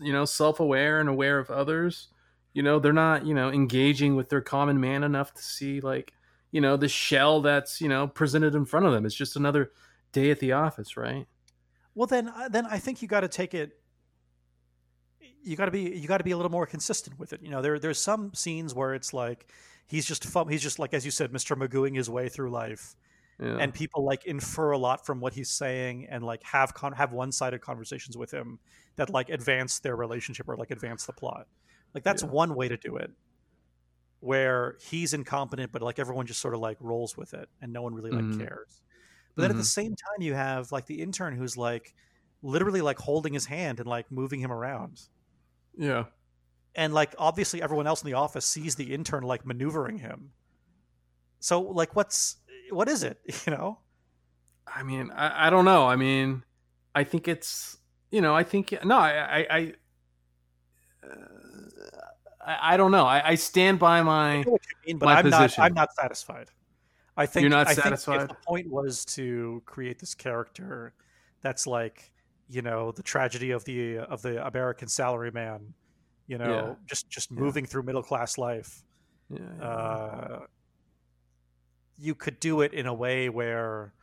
you 0.00 0.12
know 0.12 0.24
self 0.24 0.60
aware 0.60 1.00
and 1.00 1.08
aware 1.08 1.38
of 1.38 1.50
others. 1.50 2.08
You 2.52 2.62
know 2.62 2.78
they're 2.78 2.92
not 2.92 3.26
you 3.26 3.34
know 3.34 3.50
engaging 3.50 4.16
with 4.16 4.28
their 4.28 4.40
common 4.40 4.80
man 4.80 5.02
enough 5.02 5.34
to 5.34 5.42
see 5.42 5.80
like 5.80 6.12
you 6.50 6.60
know 6.60 6.76
the 6.76 6.88
shell 6.88 7.40
that's 7.40 7.80
you 7.80 7.88
know 7.88 8.06
presented 8.06 8.54
in 8.54 8.64
front 8.64 8.86
of 8.86 8.92
them. 8.92 9.04
It's 9.04 9.14
just 9.14 9.36
another 9.36 9.72
day 10.12 10.30
at 10.30 10.40
the 10.40 10.52
office, 10.52 10.96
right? 10.96 11.26
Well, 11.94 12.06
then, 12.06 12.28
uh, 12.28 12.48
then 12.48 12.64
I 12.66 12.78
think 12.78 13.02
you 13.02 13.08
got 13.08 13.20
to 13.20 13.28
take 13.28 13.54
it. 13.54 13.77
You 15.42 15.56
got 15.56 15.66
to 15.66 15.70
be 15.70 15.80
you 15.96 16.08
got 16.08 16.18
to 16.18 16.24
be 16.24 16.32
a 16.32 16.36
little 16.36 16.50
more 16.52 16.66
consistent 16.66 17.18
with 17.18 17.32
it. 17.32 17.42
You 17.42 17.50
know, 17.50 17.62
there 17.62 17.78
there's 17.78 18.00
some 18.00 18.32
scenes 18.34 18.74
where 18.74 18.94
it's 18.94 19.12
like 19.14 19.50
he's 19.86 20.04
just 20.06 20.24
fun, 20.24 20.48
he's 20.48 20.62
just 20.62 20.78
like 20.78 20.92
as 20.94 21.04
you 21.04 21.10
said, 21.10 21.32
Mister 21.32 21.56
Magooing 21.56 21.96
his 21.96 22.10
way 22.10 22.28
through 22.28 22.50
life, 22.50 22.94
Yeah. 23.40 23.56
and 23.58 23.72
people 23.72 24.04
like 24.04 24.24
infer 24.26 24.72
a 24.72 24.78
lot 24.78 25.06
from 25.06 25.20
what 25.20 25.32
he's 25.34 25.50
saying 25.50 26.06
and 26.10 26.24
like 26.24 26.42
have 26.44 26.74
con- 26.74 26.92
have 26.92 27.12
one 27.12 27.32
sided 27.32 27.60
conversations 27.60 28.16
with 28.16 28.30
him 28.32 28.58
that 28.96 29.10
like 29.10 29.30
advance 29.30 29.78
their 29.80 29.96
relationship 29.96 30.48
or 30.48 30.56
like 30.56 30.70
advance 30.70 31.06
the 31.06 31.12
plot. 31.12 31.46
Like 31.94 32.04
that's 32.04 32.22
Yeah. 32.22 32.30
one 32.30 32.54
way 32.54 32.68
to 32.68 32.76
do 32.76 32.96
it, 32.96 33.10
where 34.20 34.76
he's 34.80 35.14
incompetent, 35.14 35.72
but 35.72 35.82
like 35.82 35.98
everyone 35.98 36.26
just 36.26 36.40
sort 36.40 36.54
of 36.54 36.60
like 36.60 36.76
rolls 36.80 37.16
with 37.16 37.32
it 37.34 37.48
and 37.62 37.72
no 37.72 37.82
one 37.82 37.94
really 37.94 38.10
like 38.10 38.24
Mhm. 38.24 38.38
cares. 38.38 38.82
But 39.34 39.42
then 39.42 39.50
at 39.52 39.56
the 39.56 39.62
Mhm. 39.62 39.66
same 39.66 39.94
time, 39.96 40.20
you 40.22 40.34
have 40.34 40.72
like 40.72 40.86
the 40.86 41.00
intern 41.00 41.36
who's 41.36 41.56
like 41.56 41.94
literally 42.42 42.80
like 42.82 42.98
holding 42.98 43.32
his 43.34 43.46
hand 43.46 43.78
and 43.80 43.88
like 43.88 44.10
moving 44.10 44.40
him 44.40 44.50
around. 44.52 45.08
Yeah. 45.78 46.04
And 46.74 46.92
like 46.92 47.14
obviously 47.18 47.62
everyone 47.62 47.86
else 47.86 48.02
in 48.02 48.10
the 48.10 48.16
office 48.16 48.44
sees 48.44 48.74
the 48.74 48.94
intern 48.94 49.22
like 49.22 49.46
maneuvering 49.46 49.98
him. 49.98 50.32
So 51.40 51.60
like 51.60 51.96
what's 51.96 52.36
what 52.70 52.88
is 52.88 53.02
it? 53.02 53.18
You 53.46 53.52
know? 53.52 53.78
I 54.66 54.82
mean, 54.82 55.10
I, 55.10 55.46
I 55.46 55.50
don't 55.50 55.64
know. 55.64 55.86
I 55.86 55.96
mean, 55.96 56.42
I 56.94 57.04
think 57.04 57.26
it's 57.26 57.78
you 58.10 58.20
know, 58.20 58.34
I 58.34 58.42
think 58.42 58.74
no, 58.84 58.98
I 58.98 59.10
I 59.10 59.46
I, 59.50 59.72
uh, 61.04 61.14
I, 62.46 62.74
I 62.74 62.76
don't 62.76 62.90
know. 62.90 63.06
I, 63.06 63.30
I 63.30 63.34
stand 63.36 63.78
by 63.78 64.02
my. 64.02 64.42
know 64.42 64.52
what 64.52 64.62
you 64.70 64.76
mean, 64.86 64.98
but 64.98 65.06
my 65.06 65.18
I'm 65.18 65.30
not 65.30 65.42
position. 65.42 65.64
I'm 65.64 65.74
not 65.74 65.94
satisfied. 65.94 66.50
I 67.18 67.26
think 67.26 67.42
You're 67.42 67.50
not 67.50 67.66
I 67.66 67.74
think 67.74 67.82
satisfied? 67.82 68.22
if 68.22 68.28
the 68.28 68.36
point 68.46 68.70
was 68.70 69.04
to 69.06 69.60
create 69.66 69.98
this 69.98 70.14
character 70.14 70.94
that's 71.42 71.66
like, 71.66 72.12
you 72.48 72.62
know, 72.62 72.92
the 72.92 73.02
tragedy 73.02 73.50
of 73.52 73.64
the 73.64 73.98
of 73.98 74.22
the 74.22 74.44
American 74.46 74.88
salaryman, 74.88 75.74
you 76.26 76.38
know, 76.38 76.76
Yeah. 76.76 76.76
just 76.86 77.08
just 77.10 77.30
Yeah. 77.34 77.40
moving 77.40 77.66
through 77.66 77.84
middle 77.84 78.02
class 78.02 78.38
life. 78.38 78.84
Yeah, 79.28 79.38
yeah. 79.60 79.64
uh, 79.66 80.46
you 81.96 82.14
could 82.14 82.38
do 82.40 82.60
it 82.60 82.72
in 82.72 82.86
a 82.86 82.94
way 82.94 83.28
where 83.28 83.94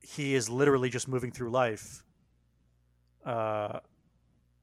he 0.00 0.34
is 0.34 0.48
literally 0.48 0.90
just 0.90 1.08
moving 1.08 1.30
through 1.30 1.50
life, 1.50 2.04
uh, 3.24 3.80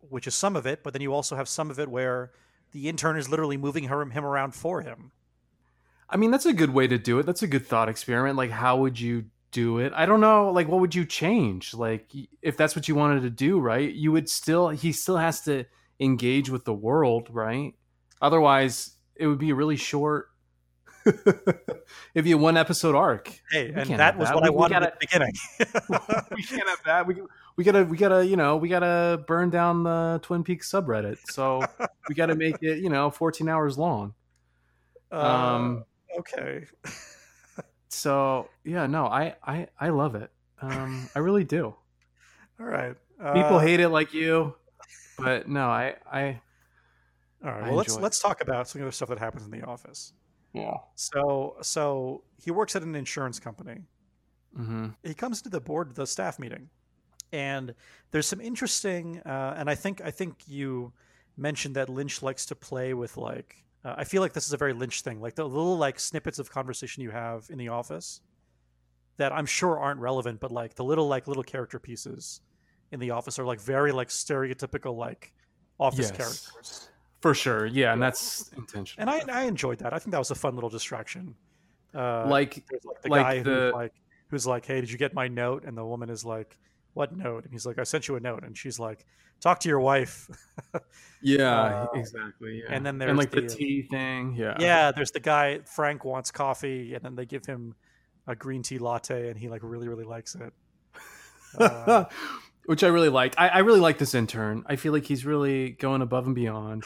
which 0.01 0.27
is 0.27 0.35
some 0.35 0.55
of 0.55 0.65
it. 0.65 0.83
But 0.83 0.93
then 0.93 1.01
you 1.01 1.13
also 1.13 1.35
have 1.35 1.47
some 1.49 1.69
of 1.71 1.79
it 1.79 1.89
where 1.89 2.31
the 2.71 2.89
intern 2.89 3.17
is 3.17 3.29
literally 3.29 3.57
moving 3.57 3.85
her, 3.85 4.05
him 4.05 4.25
around 4.25 4.55
for 4.55 4.81
him. 4.81 5.11
I 6.09 6.17
mean, 6.17 6.31
that's 6.31 6.45
a 6.45 6.53
good 6.53 6.69
way 6.71 6.87
to 6.87 6.97
do 6.97 7.19
it. 7.19 7.25
That's 7.25 7.43
a 7.43 7.47
good 7.47 7.65
thought 7.65 7.89
experiment. 7.89 8.37
Like, 8.37 8.51
how 8.51 8.77
would 8.77 8.99
you 8.99 9.25
do 9.51 9.79
it? 9.79 9.93
I 9.95 10.05
don't 10.05 10.21
know. 10.21 10.51
Like, 10.51 10.67
what 10.67 10.79
would 10.81 10.93
you 10.95 11.05
change? 11.05 11.73
Like, 11.73 12.09
if 12.41 12.57
that's 12.57 12.75
what 12.75 12.87
you 12.87 12.95
wanted 12.95 13.21
to 13.21 13.29
do, 13.29 13.59
right? 13.59 13.91
You 13.93 14.11
would 14.11 14.29
still, 14.29 14.69
he 14.69 14.91
still 14.91 15.17
has 15.17 15.41
to 15.41 15.65
engage 15.99 16.49
with 16.49 16.65
the 16.65 16.73
world, 16.73 17.29
right? 17.31 17.73
Otherwise, 18.21 18.91
it 19.15 19.27
would 19.27 19.39
be 19.39 19.49
a 19.51 19.55
really 19.55 19.77
short 19.77 20.27
if 22.15 22.25
you 22.27 22.37
one 22.37 22.57
episode 22.57 22.93
arc, 22.95 23.29
Hey, 23.51 23.71
We 23.71 23.81
and 23.81 23.89
that 23.99 24.17
was 24.17 24.27
that. 24.27 24.35
what 24.35 24.43
We- 24.43 24.49
I 24.49 24.51
wanted 24.51 24.73
gotta- 24.73 24.85
at 24.87 24.99
the 24.99 25.07
beginning. 25.07 25.33
we 26.35 26.43
can't 26.43 26.67
have 26.67 26.83
that. 26.85 27.07
We 27.07 27.21
we 27.55 27.63
gotta 27.63 27.85
we 27.85 27.95
gotta 27.97 28.25
you 28.25 28.35
know 28.35 28.57
we 28.57 28.67
gotta 28.67 29.23
burn 29.25 29.49
down 29.49 29.83
the 29.83 30.19
Twin 30.21 30.43
Peaks 30.43 30.69
subreddit. 30.69 31.17
So 31.31 31.61
we 32.09 32.15
gotta 32.15 32.35
make 32.35 32.57
it 32.61 32.79
you 32.79 32.89
know 32.89 33.09
14 33.09 33.47
hours 33.47 33.77
long. 33.77 34.13
Um. 35.09 35.85
Uh, 36.13 36.19
okay. 36.19 36.65
So 37.89 38.49
yeah, 38.63 38.85
no, 38.87 39.05
I 39.05 39.35
I 39.45 39.67
I 39.79 39.89
love 39.89 40.15
it. 40.15 40.31
Um, 40.61 41.09
I 41.15 41.19
really 41.19 41.43
do. 41.43 41.75
All 42.59 42.65
right. 42.65 42.95
People 43.17 43.57
Uh, 43.57 43.59
hate 43.59 43.79
it 43.79 43.89
like 43.89 44.13
you, 44.13 44.55
but 45.17 45.47
no, 45.47 45.67
I 45.67 45.95
I 46.11 46.41
All 47.43 47.51
right. 47.51 47.63
I 47.63 47.67
Well, 47.67 47.75
let's 47.77 47.95
it. 47.95 48.01
let's 48.01 48.19
talk 48.19 48.41
about 48.41 48.67
some 48.67 48.81
of 48.81 48.85
the 48.87 48.91
stuff 48.91 49.09
that 49.09 49.19
happens 49.19 49.45
in 49.45 49.51
the 49.51 49.63
office. 49.63 50.13
yeah. 50.53 50.77
So, 50.95 51.57
so 51.61 52.23
he 52.43 52.51
works 52.51 52.75
at 52.75 52.81
an 52.83 52.95
insurance 52.95 53.39
company. 53.39 53.81
Mm-hmm. 54.57 54.87
He 55.03 55.13
comes 55.13 55.41
to 55.43 55.49
the 55.49 55.61
board, 55.61 55.93
the 55.95 56.07
staff 56.07 56.39
meeting, 56.39 56.69
and 57.31 57.73
there's 58.11 58.25
some 58.27 58.41
interesting. 58.41 59.19
Uh, 59.25 59.55
and 59.57 59.69
I 59.69 59.75
think 59.75 60.01
I 60.01 60.11
think 60.11 60.47
you 60.47 60.93
mentioned 61.37 61.75
that 61.75 61.89
Lynch 61.89 62.21
likes 62.23 62.45
to 62.47 62.55
play 62.55 62.93
with 62.93 63.17
like. 63.17 63.63
Uh, 63.87 63.95
I 63.97 64.03
feel 64.03 64.21
like 64.21 64.33
this 64.33 64.45
is 64.45 64.51
a 64.53 64.57
very 64.57 64.73
Lynch 64.73 65.01
thing, 65.01 65.21
like 65.21 65.35
the 65.35 65.47
little 65.47 65.77
like 65.77 65.97
snippets 65.99 66.39
of 66.39 66.51
conversation 66.51 67.03
you 67.03 67.11
have 67.11 67.45
in 67.49 67.57
the 67.57 67.69
office 67.69 68.19
that 69.15 69.31
I'm 69.31 69.45
sure 69.45 69.79
aren't 69.79 70.01
relevant, 70.01 70.41
but 70.41 70.51
like 70.51 70.75
the 70.75 70.83
little 70.83 71.07
like 71.07 71.27
little 71.27 71.43
character 71.43 71.79
pieces 71.79 72.41
in 72.91 72.99
the 72.99 73.11
office 73.11 73.39
are 73.39 73.45
like 73.45 73.61
very 73.61 73.93
like 73.93 74.09
stereotypical 74.09 74.97
like 74.97 75.33
office 75.79 76.09
Yes. 76.09 76.17
characters. 76.17 76.89
For 77.21 77.33
sure, 77.33 77.65
yeah, 77.65 77.93
and 77.93 78.01
that's 78.01 78.51
intentional. 78.55 79.09
And 79.09 79.09
I, 79.31 79.41
I 79.41 79.43
enjoyed 79.45 79.79
that. 79.79 79.91
I 79.93 79.97
think 79.99 80.11
that 80.11 80.19
was 80.19 80.29
a 80.31 80.35
fun 80.35 80.53
little 80.53 80.69
distraction. 80.69 81.33
Uh, 81.95 82.27
like 82.27 82.63
like 82.85 83.01
the 83.01 83.09
like 83.09 83.21
guy 83.23 83.39
the- 83.41 83.49
who's 83.51 83.73
like 83.73 83.93
who's 84.29 84.45
like, 84.47 84.65
"Hey, 84.65 84.81
did 84.81 84.91
you 84.91 84.97
get 84.99 85.13
my 85.15 85.27
note?" 85.27 85.63
And 85.65 85.75
the 85.75 85.85
woman 85.85 86.09
is 86.11 86.23
like, 86.25 86.57
"What 86.97 87.15
note?" 87.15 87.43
And 87.45 87.53
he's 87.53 87.65
like, 87.65 87.77
"I 87.79 87.83
sent 87.83 88.07
you 88.07 88.15
a 88.15 88.19
note." 88.19 88.43
And 88.43 88.57
she's 88.57 88.79
like, 88.79 89.05
"Talk 89.39 89.59
to 89.61 89.69
your 89.69 89.79
wife." 89.79 90.27
yeah, 91.21 91.51
uh, 91.83 91.87
exactly. 91.95 92.61
Yeah. 92.63 92.73
and 92.75 92.85
then 92.85 92.95
and 92.95 93.01
there's 93.01 93.17
like 93.17 93.31
the, 93.31 93.41
the- 93.41 93.47
tea 93.47 93.81
thing. 93.83 94.33
Yeah, 94.35 94.55
yeah, 94.59 94.91
there's 94.91 95.11
the 95.11 95.19
guy 95.19 95.59
Frank 95.65 96.03
wants 96.03 96.31
coffee, 96.31 96.93
and 96.95 97.03
then 97.03 97.15
they 97.15 97.25
give 97.25 97.45
him 97.45 97.75
a 98.27 98.35
green 98.35 98.63
tea 98.63 98.77
latte, 98.79 99.29
and 99.29 99.37
he 99.39 99.47
like 99.49 99.61
really 99.63 99.87
really 99.87 100.03
likes 100.05 100.35
it. 100.35 100.53
Uh, 101.57 102.05
which 102.65 102.83
I 102.83 102.87
really 102.87 103.09
liked. 103.09 103.35
I, 103.37 103.47
I 103.49 103.57
really 103.59 103.79
like 103.79 103.97
this 103.97 104.13
intern. 104.13 104.63
I 104.65 104.75
feel 104.75 104.91
like 104.93 105.05
he's 105.05 105.25
really 105.25 105.69
going 105.71 106.01
above 106.01 106.25
and 106.25 106.35
beyond. 106.35 106.83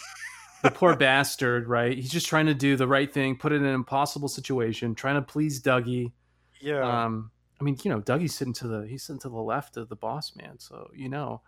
The 0.64 0.70
poor 0.72 0.95
bastard, 0.97 1.68
right? 1.68 1.95
He's 1.97 2.12
just 2.12 2.28
trying 2.28 2.45
to 2.45 2.53
do 2.53 2.76
the 2.76 2.88
right 2.88 3.12
thing, 3.12 3.36
put 3.38 3.51
it 3.51 3.55
in 3.55 3.66
an 3.66 3.74
impossible 3.74 4.28
situation, 4.28 4.93
trying 4.93 5.16
to 5.16 5.24
please 5.24 5.62
Dougie. 5.62 6.12
yeah, 6.59 7.05
Um, 7.05 7.32
I 7.62 7.64
mean, 7.64 7.78
you 7.84 7.91
know, 7.91 8.01
Dougie's 8.01 8.36
sitting 8.36 8.53
to 8.55 8.68
the 8.68 8.88
he's 8.88 9.03
sitting 9.03 9.20
to 9.22 9.30
the 9.30 9.36
left 9.36 9.78
of 9.78 9.88
the 9.88 9.95
boss 9.95 10.36
man, 10.36 10.57
so 10.57 10.89
you 10.95 11.09
know, 11.09 11.41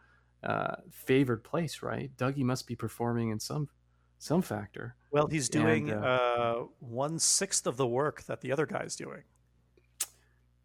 uh, 0.43 0.76
favored 0.91 1.43
place, 1.43 1.82
right? 1.82 2.11
Dougie 2.18 2.43
must 2.43 2.68
be 2.68 2.76
performing 2.76 3.30
in 3.30 3.39
some 3.39 3.68
some 4.20 4.41
factor. 4.41 4.95
well, 5.11 5.28
he's 5.28 5.49
doing 5.49 5.89
and, 5.89 6.05
uh, 6.05 6.55
one 6.80 7.20
sixth 7.20 7.68
of 7.68 7.78
the 7.78 7.88
work 7.88 8.24
that 8.24 8.41
the 8.41 8.51
other 8.51 8.66
guy's 8.66 8.95
doing. 8.95 9.24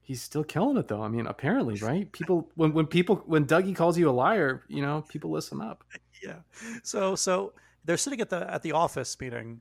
He's 0.00 0.22
still 0.22 0.44
killing 0.44 0.76
it 0.76 0.88
though. 0.88 1.02
I 1.02 1.08
mean, 1.08 1.26
apparently, 1.26 1.76
right? 1.82 2.10
People 2.12 2.50
when 2.54 2.72
when 2.72 2.86
people 2.86 3.16
when 3.26 3.46
Dougie 3.46 3.74
calls 3.74 3.98
you 3.98 4.08
a 4.08 4.12
liar, 4.12 4.64
you 4.68 4.82
know, 4.82 5.04
people 5.08 5.30
listen 5.30 5.60
up. 5.60 5.82
yeah 6.22 6.36
so 6.82 7.14
so 7.14 7.52
they're 7.84 7.96
sitting 7.96 8.20
at 8.20 8.30
the 8.30 8.52
at 8.52 8.62
the 8.62 8.72
office 8.72 9.16
meeting 9.20 9.60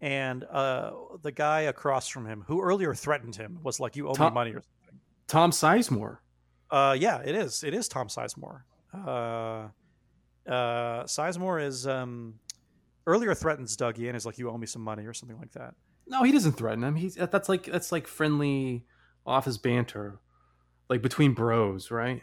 and 0.00 0.44
uh 0.44 0.90
the 1.22 1.32
guy 1.32 1.62
across 1.62 2.08
from 2.08 2.26
him 2.26 2.44
who 2.46 2.60
earlier 2.60 2.94
threatened 2.94 3.34
him 3.34 3.58
was 3.62 3.80
like 3.80 3.96
you 3.96 4.08
owe 4.08 4.12
me 4.12 4.30
money 4.30 4.50
or 4.50 4.62
something 4.62 4.75
Tom 5.28 5.50
Sizemore. 5.50 6.18
uh 6.70 6.96
yeah 6.98 7.20
it 7.24 7.34
is 7.34 7.62
it 7.64 7.74
is 7.74 7.88
tom 7.88 8.08
sizemore 8.08 8.62
uh 8.94 9.68
uh 10.50 11.04
sizemore 11.04 11.64
is 11.64 11.86
um 11.86 12.34
earlier 13.06 13.34
threatens 13.34 13.76
dougie 13.76 14.08
and 14.08 14.16
is 14.16 14.26
like 14.26 14.38
you 14.38 14.50
owe 14.50 14.58
me 14.58 14.66
some 14.66 14.82
money 14.82 15.04
or 15.06 15.12
something 15.14 15.38
like 15.38 15.52
that 15.52 15.74
No, 16.08 16.22
he 16.22 16.32
doesn't 16.32 16.52
threaten 16.52 16.82
him. 16.84 16.94
He's 16.96 17.14
that's 17.16 17.48
like 17.48 17.64
that's 17.66 17.90
like 17.92 18.06
friendly 18.06 18.84
office 19.24 19.58
banter, 19.58 20.20
like 20.88 21.02
between 21.02 21.34
bros, 21.34 21.90
right? 21.90 22.22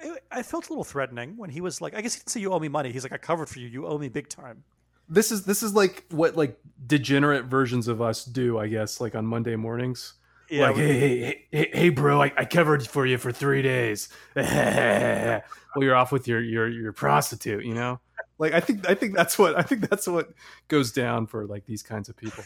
I, 0.00 0.16
I 0.30 0.42
felt 0.42 0.68
a 0.68 0.72
little 0.72 0.84
threatening 0.84 1.36
when 1.36 1.50
he 1.50 1.60
was 1.60 1.80
like 1.82 1.94
i 1.94 2.00
guess 2.00 2.14
he 2.14 2.20
didn't 2.20 2.30
say 2.30 2.40
you 2.40 2.50
owe 2.52 2.58
me 2.58 2.68
money 2.68 2.90
he's 2.92 3.02
like 3.02 3.12
i 3.12 3.18
covered 3.18 3.48
for 3.50 3.58
you 3.58 3.68
you 3.68 3.86
owe 3.86 3.98
me 3.98 4.08
big 4.08 4.28
time 4.30 4.64
This 5.06 5.30
is 5.30 5.44
this 5.44 5.62
is 5.62 5.74
like 5.74 6.04
what 6.10 6.34
like 6.36 6.58
degenerate 6.86 7.44
versions 7.44 7.88
of 7.88 8.00
us 8.00 8.24
do, 8.24 8.58
I 8.58 8.68
guess, 8.68 9.00
like 9.00 9.14
on 9.14 9.26
Monday 9.26 9.56
mornings. 9.56 10.14
Yeah 10.50 10.66
like, 10.68 10.76
we- 10.76 10.82
hey, 10.82 10.98
hey, 11.20 11.46
hey, 11.52 11.70
hey, 11.72 11.88
bro, 11.90 12.22
I, 12.22 12.32
I 12.36 12.44
covered 12.44 12.86
for 12.86 13.06
you 13.06 13.18
for 13.18 13.32
three 13.32 13.62
days. 13.62 14.08
well, 14.36 15.42
you're 15.78 15.94
off 15.94 16.12
with 16.12 16.26
your 16.28 16.40
your 16.40 16.68
your 16.68 16.92
prostitute, 16.92 17.64
you 17.64 17.74
know. 17.74 18.00
Like, 18.38 18.52
I 18.54 18.60
think 18.60 18.88
I 18.88 18.94
think 18.94 19.14
that's 19.14 19.38
what 19.38 19.56
I 19.58 19.62
think 19.62 19.88
that's 19.88 20.06
what 20.06 20.30
goes 20.68 20.92
down 20.92 21.26
for 21.26 21.46
like 21.46 21.66
these 21.66 21.82
kinds 21.82 22.08
of 22.08 22.16
people. 22.16 22.42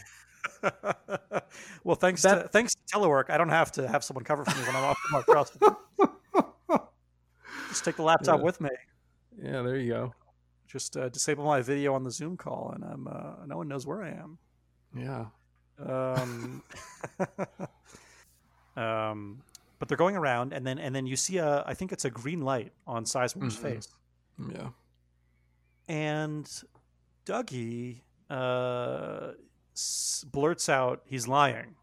well, 1.83 1.95
thanks 1.95 2.21
to 2.23 2.49
thanks 2.51 2.75
to 2.75 2.97
telework, 2.97 3.29
I 3.29 3.37
don't 3.37 3.49
have 3.49 3.71
to 3.73 3.87
have 3.87 4.03
someone 4.03 4.23
cover 4.23 4.45
for 4.45 4.55
me 4.59 4.65
when 4.67 4.75
I'm 4.75 4.83
off 4.83 4.97
my 5.11 5.21
cross. 5.21 5.57
Just 7.69 7.83
take 7.85 7.95
the 7.97 8.03
laptop 8.03 8.39
Yeah. 8.39 8.43
with 8.43 8.61
me. 8.61 8.69
Yeah, 9.41 9.61
there 9.63 9.77
you 9.77 9.91
go. 9.91 10.13
Just 10.67 10.95
uh, 10.97 11.09
disable 11.09 11.45
my 11.45 11.61
video 11.61 11.93
on 11.93 12.03
the 12.03 12.11
Zoom 12.11 12.37
call, 12.37 12.71
and 12.73 12.83
I'm 12.83 13.07
uh, 13.07 13.45
no 13.45 13.57
one 13.57 13.67
knows 13.67 13.85
where 13.85 14.03
I 14.03 14.09
am. 14.09 14.37
Yeah. 14.95 15.25
Um, 15.77 16.63
um, 18.77 19.41
but 19.79 19.87
they're 19.87 19.97
going 19.97 20.15
around, 20.15 20.53
and 20.53 20.65
then 20.65 20.79
and 20.79 20.95
then 20.95 21.05
you 21.05 21.15
see 21.15 21.37
a 21.37 21.63
I 21.65 21.73
think 21.73 21.91
it's 21.91 22.05
a 22.05 22.09
green 22.09 22.41
light 22.41 22.71
on 22.87 23.03
Sizemore's 23.05 23.57
Mhm. 23.57 23.61
face, 23.61 23.87
Yeah. 24.49 24.69
and 25.87 26.45
Dougie 27.25 28.01
uh, 28.29 29.31
s- 29.73 30.25
blurts 30.31 30.69
out 30.69 31.03
he's 31.05 31.27
lying, 31.27 31.75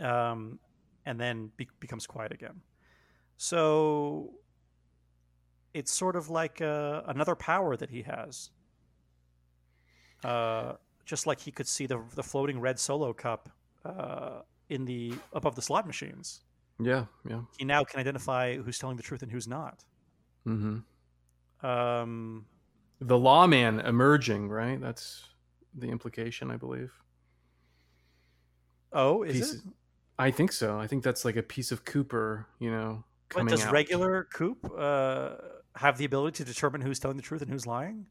um, 0.00 0.58
and 1.06 1.18
then 1.20 1.50
be- 1.56 1.68
becomes 1.80 2.06
quiet 2.06 2.32
again. 2.32 2.60
So 3.36 4.34
it's 5.74 5.92
sort 5.92 6.16
of 6.16 6.28
like 6.30 6.60
uh, 6.60 7.02
another 7.06 7.34
power 7.34 7.76
that 7.76 7.90
he 7.90 8.02
has. 8.02 8.50
Uh, 10.24 10.74
just 11.08 11.26
like 11.26 11.40
he 11.40 11.50
could 11.50 11.66
see 11.66 11.86
the 11.86 11.98
the 12.14 12.22
floating 12.22 12.60
red 12.60 12.78
solo 12.78 13.12
cup 13.12 13.48
uh, 13.84 14.42
in 14.68 14.84
the 14.84 15.14
above 15.32 15.54
the 15.56 15.62
slot 15.62 15.86
machines, 15.86 16.42
Yeah. 16.78 17.06
Yeah. 17.28 17.40
he 17.58 17.64
now 17.64 17.82
can 17.82 17.98
identify 17.98 18.56
who's 18.58 18.78
telling 18.78 18.96
the 18.98 19.02
truth 19.02 19.22
and 19.22 19.32
who's 19.32 19.48
not. 19.48 19.84
hmm 20.44 20.78
Um, 21.62 22.44
The 23.00 23.18
lawman 23.18 23.80
emerging, 23.80 24.48
right? 24.50 24.78
That's 24.80 25.24
the 25.74 25.88
implication, 25.88 26.50
I 26.50 26.56
believe. 26.56 26.92
oh, 28.92 29.22
is 29.22 29.32
Piece- 29.34 29.54
it? 29.54 29.60
I 30.20 30.30
think 30.32 30.50
so. 30.52 30.78
I 30.80 30.86
think 30.88 31.04
that's 31.04 31.24
like 31.24 31.36
a 31.36 31.42
piece 31.42 31.70
of 31.72 31.84
Cooper, 31.84 32.46
you 32.58 32.70
know, 32.72 33.04
But 33.32 33.46
does 33.48 33.64
out. 33.64 33.72
regular 33.72 34.24
Coop 34.32 34.58
uh, 34.76 35.36
have 35.76 35.96
the 35.96 36.04
ability 36.04 36.38
to 36.38 36.44
determine 36.44 36.80
who's 36.80 36.98
telling 36.98 37.16
the 37.16 37.22
truth 37.22 37.40
and 37.40 37.50
who's 37.50 37.66
lying? 37.66 38.06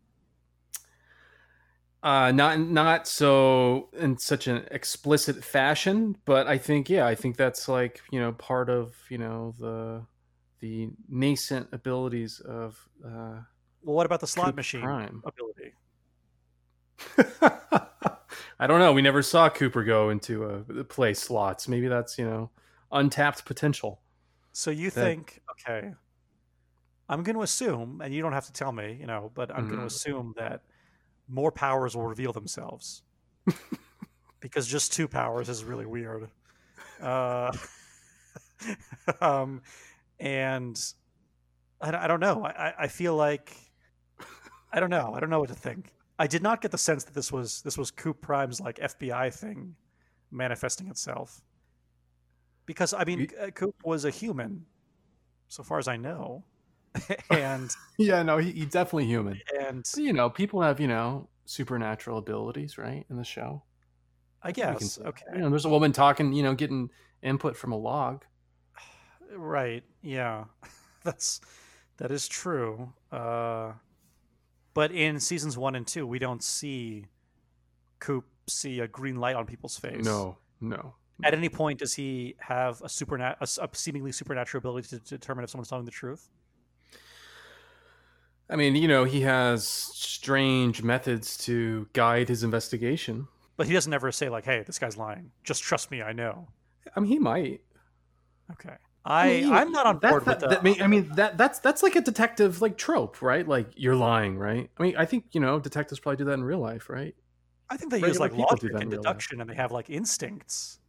Uh, 2.03 2.31
not 2.31 2.59
not 2.59 3.07
so 3.07 3.89
in 3.93 4.17
such 4.17 4.47
an 4.47 4.65
explicit 4.71 5.43
fashion, 5.43 6.15
but 6.25 6.47
I 6.47 6.57
think 6.57 6.89
yeah, 6.89 7.05
I 7.07 7.15
think 7.15 7.37
that's 7.37 7.67
like 7.67 8.01
you 8.11 8.19
know 8.19 8.31
part 8.33 8.69
of 8.69 8.95
you 9.09 9.17
know 9.17 9.53
the 9.59 10.05
the 10.59 10.89
nascent 11.09 11.69
abilities 11.71 12.39
of. 12.39 12.77
Uh, 13.03 13.41
Well, 13.83 13.95
what 13.95 14.05
about 14.05 14.19
the 14.21 14.27
slot 14.27 14.55
machine 14.55 14.83
ability? 14.83 15.73
I 18.59 18.65
don't 18.67 18.79
know. 18.79 18.91
We 18.93 19.01
never 19.01 19.21
saw 19.21 19.49
Cooper 19.49 19.83
go 19.83 20.09
into 20.09 20.43
a 20.43 20.83
play 20.83 21.13
slots. 21.13 21.67
Maybe 21.67 21.87
that's 21.87 22.17
you 22.17 22.25
know 22.25 22.49
untapped 22.91 23.45
potential. 23.45 24.01
So 24.51 24.71
you 24.71 24.89
That- 24.89 25.03
think, 25.03 25.41
okay, 25.51 25.93
I'm 27.09 27.23
going 27.23 27.35
to 27.35 27.43
assume, 27.43 28.01
and 28.01 28.13
you 28.13 28.21
don't 28.21 28.33
have 28.33 28.45
to 28.47 28.53
tell 28.53 28.71
me, 28.71 28.97
you 28.99 29.05
know, 29.05 29.31
but 29.35 29.51
I'm 29.55 29.67
going 29.67 29.79
to 29.79 29.85
assume 29.85 30.33
that 30.37 30.61
more 31.27 31.51
powers 31.51 31.95
will 31.95 32.07
reveal 32.07 32.33
themselves 32.33 33.03
because 34.39 34.67
just 34.67 34.93
two 34.93 35.07
powers 35.07 35.49
is 35.49 35.63
really 35.63 35.85
weird. 35.85 36.29
Uh, 37.01 37.51
um, 39.21 39.61
and 40.19 40.93
I, 41.81 41.91
don't- 41.91 42.01
I 42.01 42.07
don't 42.07 42.19
know. 42.19 42.45
I, 42.45 42.73
I- 42.79 42.87
feel 42.87 43.15
like 43.15 43.55
I 44.71 44.79
don't 44.79 44.89
know. 44.89 45.13
I 45.15 45.19
don't 45.19 45.29
know 45.29 45.39
what 45.39 45.49
to 45.49 45.55
think. 45.55 45.91
I 46.19 46.27
did 46.27 46.41
not 46.43 46.61
get 46.61 46.71
the 46.71 46.77
sense 46.77 47.03
that 47.05 47.13
this 47.13 47.31
was 47.31 47.61
this 47.61 47.77
was 47.77 47.91
Coop 47.91 48.21
Prime's 48.21 48.59
like 48.59 48.77
FBI 48.77 49.33
thing 49.33 49.75
manifesting 50.31 50.87
itself. 50.87 51.41
Because 52.65 52.93
I 52.93 53.05
mean, 53.05 53.27
Coop 53.55 53.75
was 53.85 54.03
a 54.03 54.09
human, 54.09 54.65
so 55.47 55.63
far 55.63 55.77
as 55.79 55.87
I 55.87 55.95
know, 55.95 56.43
and 57.29 57.75
Yeah, 57.97 58.23
no, 58.23 58.37
he, 58.37 58.51
he's 58.51 58.71
definitely 58.71 59.05
human. 59.05 59.39
and 59.59 59.85
you 59.95 60.13
know, 60.13 60.29
people 60.29 60.61
have 60.61 60.79
you 60.79 60.87
know 60.87 61.27
supernatural 61.45 62.17
abilities, 62.17 62.77
right? 62.77 63.05
In 63.09 63.17
the 63.17 63.23
show. 63.23 63.63
I 64.43 64.51
think 64.51 64.57
we 64.57 64.63
can 64.63 64.73
guess. 64.79 64.99
Okay. 64.99 65.25
You 65.33 65.39
know, 65.39 65.49
there's 65.49 65.65
a 65.65 65.69
woman 65.69 65.91
talking, 65.91 66.31
you 66.33 66.43
know, 66.43 66.53
getting 66.53 66.89
input 67.21 67.55
from 67.57 67.71
a 67.71 67.77
log. 67.77 68.23
Right. 69.35 69.83
Yeah. 70.01 70.45
That's 71.03 71.41
that 71.97 72.11
is 72.11 72.27
true. 72.27 72.93
Uh, 73.11 73.73
but 74.73 74.91
in 74.91 75.19
seasons 75.19 75.57
one 75.57 75.75
and 75.75 75.85
two, 75.85 76.07
we 76.07 76.17
don't 76.17 76.41
see 76.41 77.07
Coop 77.99 78.25
see 78.47 78.79
a 78.79 78.87
green 78.87 79.17
light 79.17 79.35
on 79.35 79.45
people's 79.45 79.77
face. 79.77 80.05
No, 80.05 80.37
no. 80.61 80.95
At 81.23 81.33
any 81.33 81.49
point, 81.49 81.79
does 81.79 81.93
he 81.93 82.35
have 82.39 82.81
a 82.81 82.87
supernat 82.87 83.37
a 83.41 83.69
seemingly 83.73 84.11
supernatural 84.11 84.59
ability 84.59 84.89
to 84.89 84.99
determine 84.99 85.43
if 85.43 85.49
someone's 85.49 85.69
telling 85.69 85.85
the 85.85 85.91
truth? 85.91 86.29
I 88.49 88.55
mean, 88.55 88.75
you 88.75 88.87
know, 88.87 89.03
he 89.03 89.21
has 89.21 89.67
strange 89.67 90.81
methods 90.81 91.37
to 91.45 91.87
guide 91.93 92.29
his 92.29 92.43
investigation. 92.43 93.27
But 93.57 93.67
he 93.67 93.73
doesn't 93.73 93.93
ever 93.93 94.11
say 94.11 94.29
like, 94.29 94.45
"Hey, 94.45 94.63
this 94.65 94.79
guy's 94.79 94.97
lying. 94.97 95.31
Just 95.43 95.63
trust 95.63 95.91
me. 95.91 96.01
I 96.01 96.13
know." 96.13 96.47
I 96.95 96.99
mean, 96.99 97.11
he 97.11 97.19
might. 97.19 97.61
Okay. 98.51 98.75
I, 99.03 99.27
mean, 99.27 99.53
I 99.53 99.61
am 99.61 99.71
not 99.71 99.85
on 99.85 99.97
board 99.99 100.25
that, 100.25 100.41
with 100.41 100.49
that- 100.49 100.49
the. 100.49 100.59
I 100.59 100.61
mean, 100.61 100.81
I 100.81 100.87
mean, 100.87 101.09
that 101.15 101.37
that's 101.37 101.59
that's 101.59 101.81
like 101.81 101.95
a 101.95 102.01
detective 102.01 102.61
like 102.61 102.77
trope, 102.77 103.21
right? 103.21 103.47
Like 103.47 103.69
you're 103.75 103.95
lying, 103.95 104.37
right? 104.37 104.69
I 104.77 104.83
mean, 104.83 104.95
I 104.97 105.05
think 105.05 105.25
you 105.31 105.39
know 105.39 105.59
detectives 105.59 105.99
probably 105.99 106.17
do 106.17 106.25
that 106.25 106.33
in 106.33 106.43
real 106.43 106.59
life, 106.59 106.89
right? 106.89 107.15
I 107.69 107.77
think 107.77 107.91
they 107.91 107.99
use 107.99 108.19
like 108.19 108.33
logic 108.33 108.73
that 108.73 108.81
and 108.81 108.91
deduction, 108.91 109.41
and 109.41 109.49
they 109.49 109.55
have 109.55 109.71
like 109.71 109.89
instincts. 109.89 110.79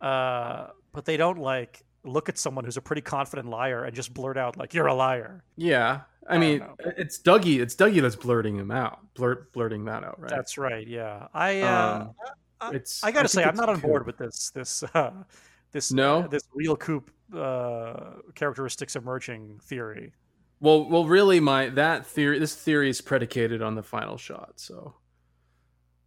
Uh, 0.00 0.68
but 0.92 1.04
they 1.04 1.16
don't 1.16 1.38
like 1.38 1.82
look 2.04 2.28
at 2.28 2.38
someone 2.38 2.64
who's 2.64 2.76
a 2.76 2.82
pretty 2.82 3.02
confident 3.02 3.48
liar 3.48 3.84
and 3.84 3.94
just 3.94 4.12
blurt 4.14 4.36
out 4.36 4.56
like, 4.56 4.74
"You're 4.74 4.86
a 4.86 4.94
liar." 4.94 5.44
Yeah, 5.56 6.02
I, 6.28 6.34
I 6.34 6.38
mean, 6.38 6.64
it's 6.96 7.18
Dougie. 7.20 7.60
It's 7.60 7.74
Dougie 7.74 8.02
that's 8.02 8.16
blurting 8.16 8.56
him 8.56 8.70
out, 8.70 9.00
blurt 9.14 9.52
blurting 9.52 9.84
that 9.86 10.04
out, 10.04 10.20
right? 10.20 10.30
That's 10.30 10.58
right. 10.58 10.86
Yeah. 10.86 11.28
I. 11.34 11.60
Uh, 11.62 12.00
Um, 12.00 12.14
I- 12.60 12.70
it's. 12.72 13.02
I 13.04 13.12
gotta 13.12 13.28
think 13.28 13.44
say, 13.44 13.48
I'm 13.48 13.54
not 13.56 13.68
on 13.68 13.80
board 13.80 14.06
with 14.06 14.18
this. 14.18 14.50
This. 14.54 14.82
Uh, 14.94 15.10
this. 15.72 15.92
No? 15.92 16.20
uh, 16.22 16.26
this 16.28 16.42
real 16.54 16.76
coop 16.76 17.10
uh, 17.34 18.14
characteristics 18.34 18.96
emerging 18.96 19.60
theory. 19.62 20.12
Well, 20.60 20.88
well, 20.88 21.04
really, 21.06 21.38
my 21.40 21.68
that 21.68 22.04
theory, 22.06 22.38
this 22.40 22.54
theory 22.56 22.90
is 22.90 23.00
predicated 23.00 23.62
on 23.62 23.74
the 23.76 23.82
final 23.82 24.16
shot. 24.16 24.54
So, 24.56 24.94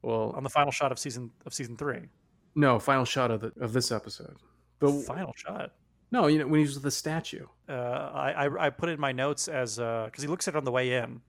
well, 0.02 0.34
on 0.36 0.44
the 0.44 0.50
final 0.50 0.72
shot 0.72 0.92
of 0.92 1.00
season 1.00 1.32
of 1.46 1.54
season 1.54 1.78
three. 1.78 2.10
no, 2.56 2.80
final 2.80 3.06
shot 3.06 3.32
of 3.32 3.40
the 3.42 3.54
of 3.62 3.72
this 3.72 3.92
episode. 3.92 4.36
But 4.80 5.04
final 5.04 5.34
shot. 5.38 5.72
No, 6.12 6.28
you 6.28 6.40
know 6.40 6.48
when 6.48 6.60
he's 6.60 6.74
with 6.76 6.84
the 6.84 6.92
statue. 6.92 7.48
Uh, 7.70 7.74
I, 7.74 8.46
I 8.48 8.66
I 8.68 8.70
put 8.70 8.90
it 8.90 8.94
in 8.94 9.00
my 9.00 9.12
notes 9.12 9.48
as 9.48 9.78
because 9.78 10.22
he 10.22 10.28
looks 10.28 10.48
at 10.48 10.56
it 10.56 10.58
on 10.58 10.66
the 10.66 10.72
way 10.72 10.94
in, 10.94 11.22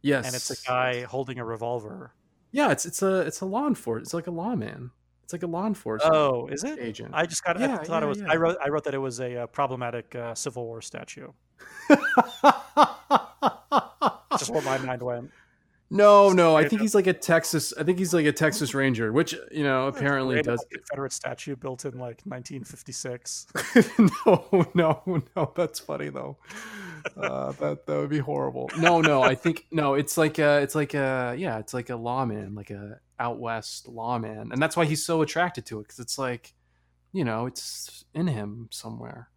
Yes, 0.00 0.26
and 0.26 0.34
it's 0.34 0.50
a 0.50 0.56
guy 0.66 1.02
holding 1.02 1.38
a 1.38 1.44
revolver. 1.44 2.12
Yeah, 2.52 2.70
it's 2.70 2.86
it's 2.86 3.02
a 3.02 3.20
it's 3.20 3.40
a 3.40 3.46
law 3.46 3.66
enforcement. 3.66 4.06
It's 4.06 4.14
like 4.14 4.26
a 4.26 4.30
lawman. 4.30 4.90
It's 5.24 5.32
like 5.32 5.42
a 5.42 5.46
law 5.46 5.66
enforcement 5.66 6.14
Oh, 6.14 6.48
is 6.48 6.62
it? 6.64 6.78
agent. 6.78 7.10
I 7.14 7.26
just 7.26 7.42
got. 7.44 7.56
I 7.56 7.60
Yeah, 7.66 7.78
thought 7.78 8.02
it 8.02 8.06
was. 8.06 8.18
yeah. 8.20 8.26
I 8.30 8.36
wrote. 8.36 8.56
I 8.62 8.68
wrote 8.68 8.84
that 8.84 8.94
it 8.94 8.98
was 8.98 9.20
a 9.20 9.42
uh, 9.42 9.46
problematic 9.46 10.14
uh, 10.14 10.34
Civil 10.34 10.66
War 10.66 10.82
statue. 10.82 11.28
Just 14.38 14.50
where 14.50 14.62
my 14.62 14.78
mind 14.78 15.02
went. 15.02 15.30
No, 15.92 16.32
no. 16.32 16.56
I 16.56 16.68
think 16.68 16.80
he's 16.80 16.94
like 16.94 17.06
a 17.06 17.12
Texas. 17.12 17.72
I 17.78 17.82
think 17.82 17.98
he's 17.98 18.14
like 18.14 18.26
a 18.26 18.32
Texas 18.32 18.74
Ranger, 18.74 19.12
which 19.12 19.34
you 19.50 19.62
know 19.62 19.88
apparently 19.88 20.42
does. 20.42 20.64
Confederate 20.70 21.12
statue 21.12 21.56
built 21.56 21.84
in 21.84 21.92
like 21.92 22.22
1956. 22.24 23.46
no, 24.26 24.66
no, 24.74 25.22
no. 25.36 25.52
That's 25.54 25.78
funny 25.78 26.08
though. 26.08 26.38
Uh, 27.16 27.52
that 27.52 27.86
that 27.86 27.96
would 27.96 28.10
be 28.10 28.18
horrible. 28.18 28.70
No, 28.78 29.00
no. 29.00 29.22
I 29.22 29.34
think 29.34 29.66
no. 29.70 29.94
It's 29.94 30.16
like 30.16 30.38
a. 30.38 30.60
It's 30.62 30.74
like 30.74 30.94
a. 30.94 31.34
Yeah. 31.36 31.58
It's 31.58 31.74
like 31.74 31.90
a 31.90 31.96
lawman, 31.96 32.54
like 32.54 32.70
a 32.70 33.00
out 33.18 33.38
west 33.38 33.86
lawman, 33.88 34.50
and 34.52 34.60
that's 34.60 34.76
why 34.76 34.84
he's 34.84 35.06
so 35.06 35.22
attracted 35.22 35.64
to 35.66 35.78
it 35.78 35.84
because 35.84 36.00
it's 36.00 36.18
like, 36.18 36.54
you 37.12 37.24
know, 37.24 37.46
it's 37.46 38.04
in 38.14 38.26
him 38.26 38.68
somewhere. 38.70 39.28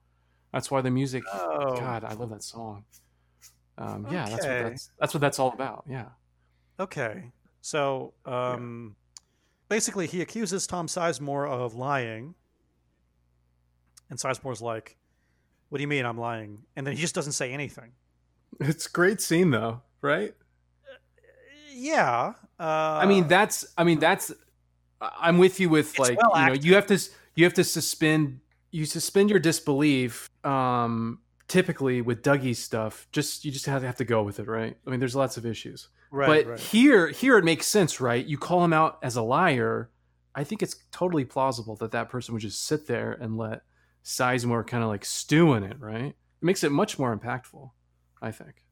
That's 0.52 0.72
why 0.72 0.82
the 0.82 0.90
music. 0.90 1.24
Oh, 1.32 1.76
God, 1.76 2.04
I 2.04 2.14
love 2.14 2.30
that 2.32 2.42
song. 2.42 2.86
Um, 3.78 4.08
yeah, 4.10 4.30
that's 4.30 4.46
what 4.46 4.64
that's 4.64 4.90
that's 5.00 5.14
what 5.14 5.22
that's 5.22 5.40
all 5.40 5.52
about. 5.52 5.84
Yeah. 5.88 6.06
Okay. 6.80 7.32
So, 7.62 8.14
um, 8.26 8.96
basically, 9.70 10.08
he 10.08 10.22
accuses 10.22 10.68
Tom 10.68 10.88
Sizemore 10.88 11.50
of 11.50 11.76
lying, 11.76 12.36
and 14.10 14.20
Sizemore's 14.20 14.62
like, 14.62 14.98
"What 15.70 15.80
do 15.80 15.82
you 15.82 15.88
mean 15.88 16.06
I'm 16.06 16.18
lying?" 16.18 16.60
And 16.76 16.86
then 16.86 16.96
he 16.96 17.02
just 17.02 17.16
doesn't 17.16 17.34
say 17.34 17.52
anything. 17.52 17.92
It's 18.60 18.86
a 18.86 18.92
great 18.92 19.22
scene 19.22 19.52
though, 19.52 19.82
right? 20.02 20.34
Yeah. 21.74 22.34
Uh, 22.60 22.64
I 22.64 23.06
mean, 23.06 23.28
that's 23.28 23.66
I 23.78 23.84
mean 23.84 24.00
that's 24.00 24.32
I'm 25.02 25.38
with 25.38 25.60
you 25.60 25.70
with 25.70 25.98
like 26.00 26.18
well 26.22 26.40
you 26.42 26.48
know 26.48 26.54
you 26.54 26.76
have 26.76 26.88
to 26.88 27.00
you 27.36 27.44
have 27.44 27.54
to 27.56 27.64
suspend 27.64 28.40
you 28.72 28.86
suspend 28.86 29.30
your 29.30 29.40
disbelief 29.40 30.30
um 30.44 31.20
typically 31.48 32.02
with 32.02 32.24
Dougie's 32.24 32.60
stuff 32.60 33.08
just 33.12 33.46
you 33.46 33.52
just 33.52 33.66
have 33.66 33.82
to 33.82 33.88
have 33.88 33.98
to 33.98 34.06
go 34.06 34.24
with 34.24 34.40
it 34.40 34.48
right 34.48 34.76
I 34.86 34.90
mean 34.90 35.00
there's 35.00 35.16
lots 35.16 35.38
of 35.38 35.46
issues 35.46 35.90
right, 36.12 36.28
but 36.28 36.52
right. 36.52 36.60
here 36.60 37.10
here 37.10 37.38
it 37.38 37.44
makes 37.44 37.68
sense 37.68 38.02
right 38.02 38.26
you 38.26 38.38
call 38.38 38.64
him 38.64 38.74
out 38.74 39.00
as 39.04 39.16
a 39.16 39.22
liar 39.22 39.90
I 40.34 40.44
think 40.44 40.62
it's 40.62 40.76
totally 40.92 41.24
plausible 41.24 41.76
that 41.78 41.92
that 41.92 42.10
person 42.10 42.34
would 42.34 42.42
just 42.42 42.66
sit 42.66 42.88
there 42.88 43.14
and 43.14 43.38
let 43.38 43.62
Sizemore 44.04 44.68
kind 44.68 44.84
of 44.84 44.90
like 44.90 45.06
stew 45.06 45.54
in 45.54 45.64
it 45.64 45.80
right 45.80 46.06
it 46.08 46.16
makes 46.42 46.64
it 46.64 46.72
much 46.72 46.98
more 46.98 47.16
impactful 47.16 47.72
I 48.22 48.32
think 48.32 48.64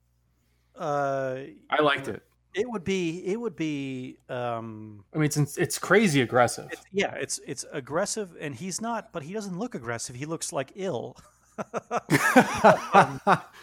uh, 0.76 1.38
I 1.70 1.82
liked 1.82 2.08
it 2.08 2.24
it 2.54 2.70
would 2.70 2.84
be. 2.84 3.24
It 3.26 3.40
would 3.40 3.56
be. 3.56 4.18
Um, 4.30 5.04
I 5.14 5.18
mean 5.18 5.26
it's 5.26 5.58
it's 5.58 5.80
crazy 5.80 6.22
aggressive 6.22 6.70
it's, 6.72 6.82
yeah, 6.92 7.16
it's 7.16 7.40
it's 7.46 7.66
aggressive, 7.72 8.36
and 8.40 8.54
he's 8.54 8.80
not. 8.80 9.12
But 9.12 9.24
he 9.24 9.34
doesn't 9.34 9.58
look 9.58 9.76
aggressive. 9.76 10.16
He 10.16 10.26
looks 10.26 10.54
like 10.54 10.72
ill. 10.76 11.18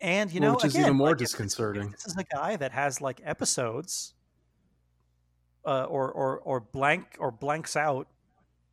And 0.00 0.32
you 0.32 0.40
know, 0.40 0.54
which 0.54 0.64
is 0.64 0.78
again, 0.78 0.80
even 0.80 0.96
more 0.96 1.08
like, 1.10 1.16
disconcerting. 1.16 1.90
This 1.90 2.06
is 2.06 2.16
a 2.18 2.24
guy 2.24 2.56
that 2.56 2.72
has 2.72 3.00
like 3.00 3.20
episodes, 3.24 4.14
uh, 5.64 5.84
or 5.84 6.10
or 6.12 6.40
or 6.40 6.60
blank 6.60 7.16
or 7.18 7.30
blanks 7.30 7.76
out 7.76 8.08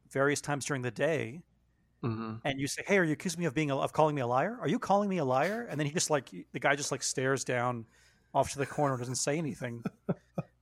various 0.09 0.41
times 0.41 0.65
during 0.65 0.81
the 0.83 0.91
day, 0.91 1.43
Mhm. 2.03 2.41
and 2.43 2.59
you 2.59 2.67
say, 2.67 2.83
"Hey, 2.85 2.97
are 2.97 3.03
you 3.03 3.13
accusing 3.13 3.39
me 3.39 3.45
of 3.45 3.53
being 3.53 3.71
a, 3.71 3.77
of 3.77 3.93
calling 3.93 4.15
me 4.15 4.21
a 4.21 4.27
liar? 4.27 4.57
Are 4.61 4.67
you 4.67 4.79
calling 4.79 5.09
me 5.09 5.17
a 5.17 5.25
liar?" 5.25 5.63
And 5.69 5.79
then 5.79 5.87
he 5.87 5.93
just 5.93 6.09
like 6.09 6.29
the 6.51 6.59
guy 6.59 6.75
just 6.75 6.91
like 6.91 7.03
stares 7.03 7.43
down 7.43 7.87
off 8.33 8.51
to 8.51 8.57
the 8.59 8.65
corner, 8.67 8.97
doesn't 8.97 9.15
say 9.15 9.37
anything. 9.37 9.85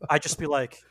I 0.10 0.20
just 0.20 0.40
be 0.40 0.48
like, 0.48 0.86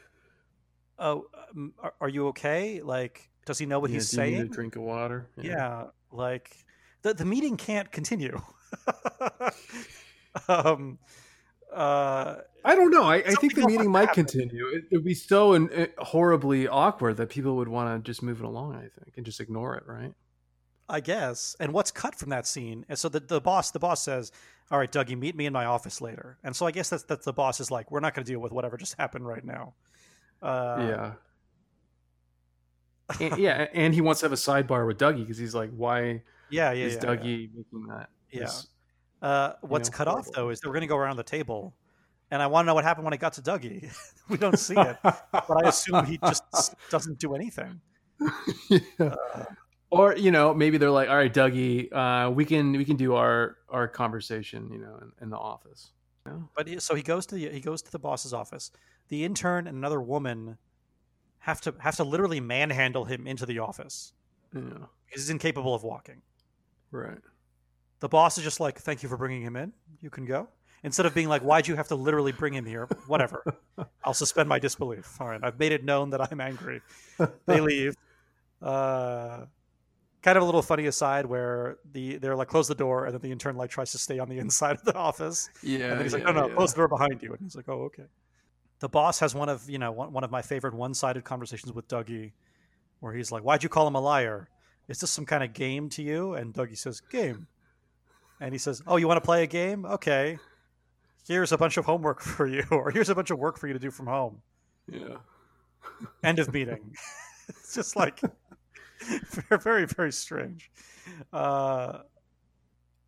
"Oh, 0.98 1.26
um, 1.50 1.74
are, 1.78 1.94
are 2.00 2.08
you 2.08 2.28
okay? 2.28 2.80
Like, 2.82 3.30
does 3.46 3.58
he 3.58 3.66
know 3.66 3.80
what 3.80 3.90
Yeah, 3.90 3.94
he's 3.94 4.10
do 4.10 4.16
you 4.18 4.22
need 4.24 4.40
saying?" 4.40 4.46
a 4.46 4.48
drink 4.48 4.76
of 4.76 4.82
water. 4.82 5.30
yeah 5.36 5.90
like 6.12 6.64
the, 7.02 7.14
the 7.14 7.24
meeting 7.24 7.56
can't 7.56 7.90
continue 7.90 8.40
um 10.48 10.98
uh 11.72 12.36
I 12.64 12.76
don't 12.76 12.92
know. 12.92 13.02
I, 13.02 13.16
I 13.16 13.34
think 13.34 13.56
the 13.56 13.66
meeting 13.66 13.90
might 13.90 14.08
happen. 14.08 14.24
continue. 14.24 14.68
It 14.68 14.84
would 14.92 15.04
be 15.04 15.14
so 15.14 15.54
in, 15.54 15.68
uh, 15.72 15.86
horribly 15.98 16.68
awkward 16.68 17.16
that 17.16 17.28
people 17.28 17.56
would 17.56 17.66
want 17.66 18.04
to 18.04 18.08
just 18.08 18.22
move 18.22 18.38
it 18.38 18.44
along. 18.44 18.76
I 18.76 18.82
think 18.82 19.16
and 19.16 19.26
just 19.26 19.40
ignore 19.40 19.74
it. 19.74 19.82
Right? 19.84 20.14
i 20.88 21.00
guess 21.00 21.56
and 21.58 21.72
what's 21.72 21.90
cut 21.90 22.14
from 22.14 22.30
that 22.30 22.46
scene 22.46 22.84
and 22.88 22.98
so 22.98 23.08
the, 23.08 23.20
the 23.20 23.40
boss 23.40 23.70
the 23.70 23.78
boss 23.78 24.02
says 24.02 24.30
all 24.70 24.78
right 24.78 24.92
dougie 24.92 25.18
meet 25.18 25.34
me 25.34 25.46
in 25.46 25.52
my 25.52 25.64
office 25.64 26.00
later 26.00 26.38
and 26.44 26.54
so 26.54 26.66
i 26.66 26.70
guess 26.70 26.90
that's 26.90 27.04
that's 27.04 27.24
the 27.24 27.32
boss 27.32 27.60
is 27.60 27.70
like 27.70 27.90
we're 27.90 28.00
not 28.00 28.14
going 28.14 28.24
to 28.24 28.30
deal 28.30 28.40
with 28.40 28.52
whatever 28.52 28.76
just 28.76 28.96
happened 28.98 29.26
right 29.26 29.44
now 29.44 29.74
uh 30.42 30.76
yeah. 30.80 31.12
And, 33.20 33.38
yeah, 33.38 33.66
and 33.72 33.94
he 33.94 34.00
wants 34.00 34.20
to 34.20 34.26
have 34.26 34.32
a 34.32 34.36
sidebar 34.36 34.86
with 34.86 34.98
Dougie 34.98 35.20
because 35.20 35.38
he's 35.38 35.54
like, 35.54 35.70
"Why 35.74 36.22
yeah 36.50 36.72
yeah 36.72 36.86
is 36.86 36.94
yeah, 36.94 37.00
Dougie 37.00 37.50
making 37.54 37.86
that?" 37.88 38.10
Yeah. 38.30 38.40
this- 38.40 38.68
uh 39.20 39.52
what's 39.60 39.88
know, 39.90 39.96
cut 39.96 40.08
off 40.08 40.26
though 40.32 40.50
is 40.50 40.60
that 40.60 40.68
we're 40.68 40.74
going 40.74 40.80
to 40.80 40.88
go 40.88 40.96
around 40.96 41.16
the 41.16 41.22
table 41.22 41.72
and 42.32 42.42
i 42.42 42.46
want 42.48 42.64
to 42.64 42.66
know 42.66 42.74
what 42.74 42.82
happened 42.82 43.04
when 43.04 43.14
i 43.14 43.16
got 43.16 43.32
to 43.32 43.40
dougie 43.40 43.88
we 44.28 44.36
don't 44.36 44.58
see 44.58 44.74
it 44.76 44.96
but 45.04 45.64
i 45.64 45.68
assume 45.68 46.04
he 46.06 46.18
just 46.26 46.74
doesn't 46.90 47.20
do 47.20 47.34
anything 47.36 47.80
Yeah. 48.68 49.14
Or 49.90 50.16
you 50.16 50.30
know, 50.30 50.54
maybe 50.54 50.78
they're 50.78 50.90
like, 50.90 51.10
"All 51.10 51.16
right, 51.16 51.32
Dougie, 51.32 51.92
uh, 51.92 52.30
we 52.30 52.46
can 52.46 52.72
we 52.72 52.84
can 52.86 52.96
do 52.96 53.14
our 53.14 53.58
our 53.68 53.86
conversation, 53.86 54.70
you 54.72 54.78
know, 54.78 54.98
in, 55.02 55.12
in 55.20 55.28
the 55.28 55.36
office." 55.36 55.90
You 56.24 56.32
know? 56.32 56.48
But 56.56 56.66
he, 56.66 56.80
so 56.80 56.94
he 56.94 57.02
goes 57.02 57.26
to 57.26 57.34
the 57.34 57.50
he 57.50 57.60
goes 57.60 57.82
to 57.82 57.92
the 57.92 57.98
boss's 57.98 58.32
office. 58.32 58.70
The 59.08 59.22
intern 59.22 59.66
and 59.66 59.76
another 59.76 60.00
woman 60.00 60.56
have 61.43 61.61
to 61.61 61.74
have 61.78 61.97
to 61.97 62.05
literally 62.05 62.40
manhandle 62.40 63.05
him 63.05 63.26
into 63.26 63.45
the 63.47 63.59
office 63.59 64.12
Yeah, 64.55 64.61
because 65.07 65.22
he's 65.22 65.30
incapable 65.30 65.74
of 65.74 65.82
walking. 65.84 66.22
right. 66.90 67.18
The 68.01 68.09
boss 68.09 68.36
is 68.36 68.43
just 68.43 68.59
like, 68.59 68.78
"Thank 68.80 69.03
you 69.05 69.09
for 69.09 69.16
bringing 69.16 69.43
him 69.43 69.55
in. 69.55 69.72
You 70.01 70.11
can 70.11 70.24
go." 70.24 70.49
Instead 70.82 71.07
of 71.07 71.14
being 71.14 71.28
like, 71.28 71.43
"Why'd 71.43 71.68
you 71.68 71.76
have 71.76 71.86
to 71.88 71.95
literally 71.95 72.32
bring 72.32 72.53
him 72.53 72.64
here?" 72.64 72.86
Whatever. 73.07 73.45
I'll 74.05 74.14
suspend 74.14 74.49
my 74.49 74.59
disbelief. 74.59 75.20
All 75.20 75.28
right, 75.28 75.38
I've 75.43 75.57
made 75.59 75.70
it 75.70 75.84
known 75.84 76.11
that 76.11 76.20
I'm 76.32 76.40
angry. 76.40 76.80
They 77.47 77.61
leave. 77.61 77.95
Uh, 78.61 79.47
kind 80.22 80.36
of 80.36 80.43
a 80.43 80.47
little 80.47 80.62
funny 80.62 80.86
aside 80.86 81.26
where 81.26 81.78
the 81.93 82.16
they're 82.18 82.36
like 82.36 82.49
close 82.49 82.66
the 82.68 82.74
door 82.74 83.05
and 83.07 83.14
then 83.14 83.20
the 83.20 83.30
intern 83.32 83.57
like 83.57 83.70
tries 83.70 83.90
to 83.93 83.99
stay 83.99 84.18
on 84.20 84.28
the 84.28 84.38
inside 84.38 84.76
of 84.76 84.84
the 84.84 84.95
office 84.95 85.51
Yeah, 85.62 85.90
and 85.90 85.93
then 85.99 86.03
he's 86.03 86.12
like, 86.12 86.22
yeah, 86.24 86.30
"No, 86.32 86.43
no, 86.43 86.49
yeah. 86.49 86.55
close 86.55 86.72
the 86.72 86.78
door 86.78 86.88
behind 86.88 87.22
you." 87.22 87.32
And 87.32 87.40
he's 87.43 87.57
like, 87.57 87.68
"Oh, 87.68 87.82
okay." 87.90 88.05
The 88.82 88.88
boss 88.88 89.20
has 89.20 89.32
one 89.32 89.48
of 89.48 89.70
you 89.70 89.78
know 89.78 89.92
one, 89.92 90.12
one 90.12 90.24
of 90.24 90.32
my 90.32 90.42
favorite 90.42 90.74
one-sided 90.74 91.22
conversations 91.22 91.72
with 91.72 91.86
Dougie, 91.86 92.32
where 92.98 93.14
he's 93.14 93.30
like, 93.30 93.44
"Why'd 93.44 93.62
you 93.62 93.68
call 93.68 93.86
him 93.86 93.94
a 93.94 94.00
liar? 94.00 94.48
Is 94.88 94.98
this 94.98 95.10
some 95.10 95.24
kind 95.24 95.44
of 95.44 95.52
game 95.52 95.88
to 95.90 96.02
you?" 96.02 96.34
And 96.34 96.52
Dougie 96.52 96.76
says, 96.76 97.00
"Game." 97.00 97.46
And 98.40 98.52
he 98.52 98.58
says, 98.58 98.82
"Oh, 98.84 98.96
you 98.96 99.06
want 99.06 99.18
to 99.18 99.24
play 99.24 99.44
a 99.44 99.46
game? 99.46 99.84
Okay. 99.86 100.36
Here's 101.28 101.52
a 101.52 101.56
bunch 101.56 101.76
of 101.76 101.84
homework 101.84 102.20
for 102.36 102.48
you, 102.48 102.64
or 102.72 102.90
here's 102.90 103.08
a 103.08 103.14
bunch 103.14 103.30
of 103.30 103.38
work 103.38 103.56
for 103.56 103.68
you 103.68 103.72
to 103.72 103.78
do 103.78 103.92
from 103.92 104.08
home." 104.08 104.42
Yeah. 104.90 105.18
End 106.24 106.40
of 106.40 106.52
meeting. 106.52 106.92
it's 107.48 107.76
just 107.76 107.94
like 107.94 108.20
very, 109.62 109.86
very 109.86 110.10
strange. 110.10 110.72
Uh, 111.32 112.00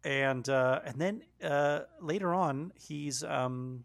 and 0.05 0.49
uh, 0.49 0.83
and 0.85 1.01
then 1.01 1.23
uh, 1.43 1.81
later 2.01 2.33
on, 2.33 2.73
he's 2.79 3.25
um, 3.25 3.85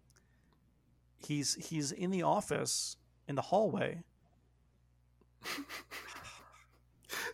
he's 1.26 1.56
he's 1.56 1.92
in 1.92 2.12
the 2.12 2.24
office 2.24 2.98
in 3.28 3.36
the 3.36 3.42
hallway. 3.42 4.04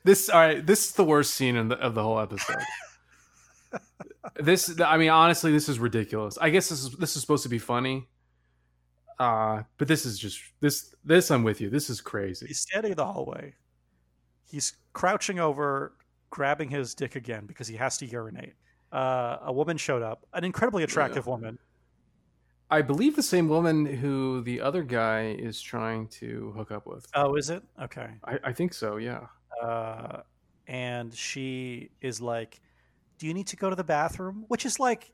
This 0.05 0.29
all 0.29 0.39
right. 0.39 0.65
This 0.65 0.86
is 0.86 0.91
the 0.93 1.03
worst 1.03 1.33
scene 1.33 1.55
in 1.55 1.69
the, 1.69 1.77
of 1.79 1.95
the 1.95 2.03
whole 2.03 2.19
episode. 2.19 2.57
this, 4.36 4.79
I 4.79 4.97
mean, 4.97 5.09
honestly, 5.09 5.51
this 5.51 5.67
is 5.67 5.79
ridiculous. 5.79 6.38
I 6.39 6.51
guess 6.51 6.69
this 6.69 6.83
is 6.83 6.91
this 6.91 7.15
is 7.15 7.21
supposed 7.21 7.41
to 7.41 7.49
be 7.49 7.57
funny, 7.57 8.07
uh, 9.17 9.63
but 9.79 9.88
this 9.88 10.05
is 10.05 10.19
just 10.19 10.39
this 10.59 10.93
this. 11.03 11.31
I'm 11.31 11.43
with 11.43 11.59
you. 11.59 11.71
This 11.71 11.89
is 11.89 12.01
crazy. 12.01 12.45
He's 12.45 12.59
standing 12.59 12.91
in 12.91 12.97
the 12.97 13.05
hallway. 13.05 13.55
He's 14.47 14.73
crouching 14.93 15.39
over, 15.39 15.93
grabbing 16.29 16.69
his 16.69 16.93
dick 16.93 17.15
again 17.15 17.47
because 17.47 17.67
he 17.67 17.75
has 17.75 17.97
to 17.97 18.05
urinate. 18.05 18.53
Uh, 18.91 19.38
a 19.41 19.51
woman 19.51 19.75
showed 19.75 20.03
up, 20.03 20.25
an 20.33 20.43
incredibly 20.43 20.83
attractive 20.83 21.25
woman. 21.25 21.57
I 22.70 22.82
believe 22.82 23.16
the 23.16 23.24
same 23.24 23.47
woman 23.47 23.86
who 23.86 24.41
the 24.41 24.59
other 24.61 24.84
guy 24.84 25.36
is 25.38 25.61
trying 25.61 26.07
to 26.20 26.51
hook 26.55 26.72
up 26.72 26.88
with. 26.88 27.05
Oh, 27.13 27.36
is 27.36 27.49
it? 27.49 27.63
Okay. 27.82 28.09
I, 28.24 28.39
I 28.45 28.53
think 28.53 28.74
so. 28.74 28.97
Yeah. 28.97 29.28
uh, 29.61 30.22
and 30.68 31.13
she 31.13 31.91
is 32.01 32.20
like, 32.22 32.59
"Do 33.20 33.28
you 33.28 33.34
need 33.34 33.47
to 33.47 33.55
go 33.55 33.70
to 33.70 33.76
the 33.76 33.84
bathroom?" 33.84 34.45
Which 34.47 34.66
is 34.66 34.80
like, 34.80 35.13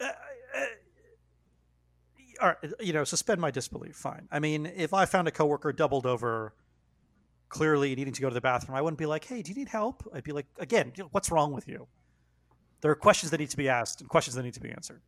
uh, 0.00 0.04
uh, 0.04 0.64
all 2.40 2.48
right, 2.48 2.72
you 2.78 2.92
know, 2.92 3.02
suspend 3.04 3.40
my 3.40 3.50
disbelief. 3.50 3.96
Fine. 3.96 4.28
I 4.30 4.38
mean, 4.38 4.66
if 4.66 4.94
I 4.94 5.06
found 5.06 5.26
a 5.26 5.32
coworker 5.32 5.72
doubled 5.72 6.06
over, 6.06 6.54
clearly 7.48 7.96
needing 7.96 8.14
to 8.14 8.20
go 8.22 8.28
to 8.28 8.34
the 8.34 8.40
bathroom, 8.40 8.76
I 8.76 8.82
wouldn't 8.82 8.98
be 8.98 9.06
like, 9.06 9.24
"Hey, 9.24 9.42
do 9.42 9.50
you 9.50 9.56
need 9.56 9.68
help?" 9.68 10.08
I'd 10.14 10.22
be 10.22 10.32
like, 10.32 10.46
"Again, 10.58 10.92
what's 11.10 11.32
wrong 11.32 11.52
with 11.52 11.66
you?" 11.66 11.88
There 12.80 12.92
are 12.92 12.94
questions 12.96 13.30
that 13.32 13.40
need 13.40 13.50
to 13.50 13.56
be 13.56 13.68
asked 13.68 14.00
and 14.00 14.08
questions 14.08 14.36
that 14.36 14.44
need 14.44 14.54
to 14.54 14.60
be 14.60 14.70
answered. 14.70 15.02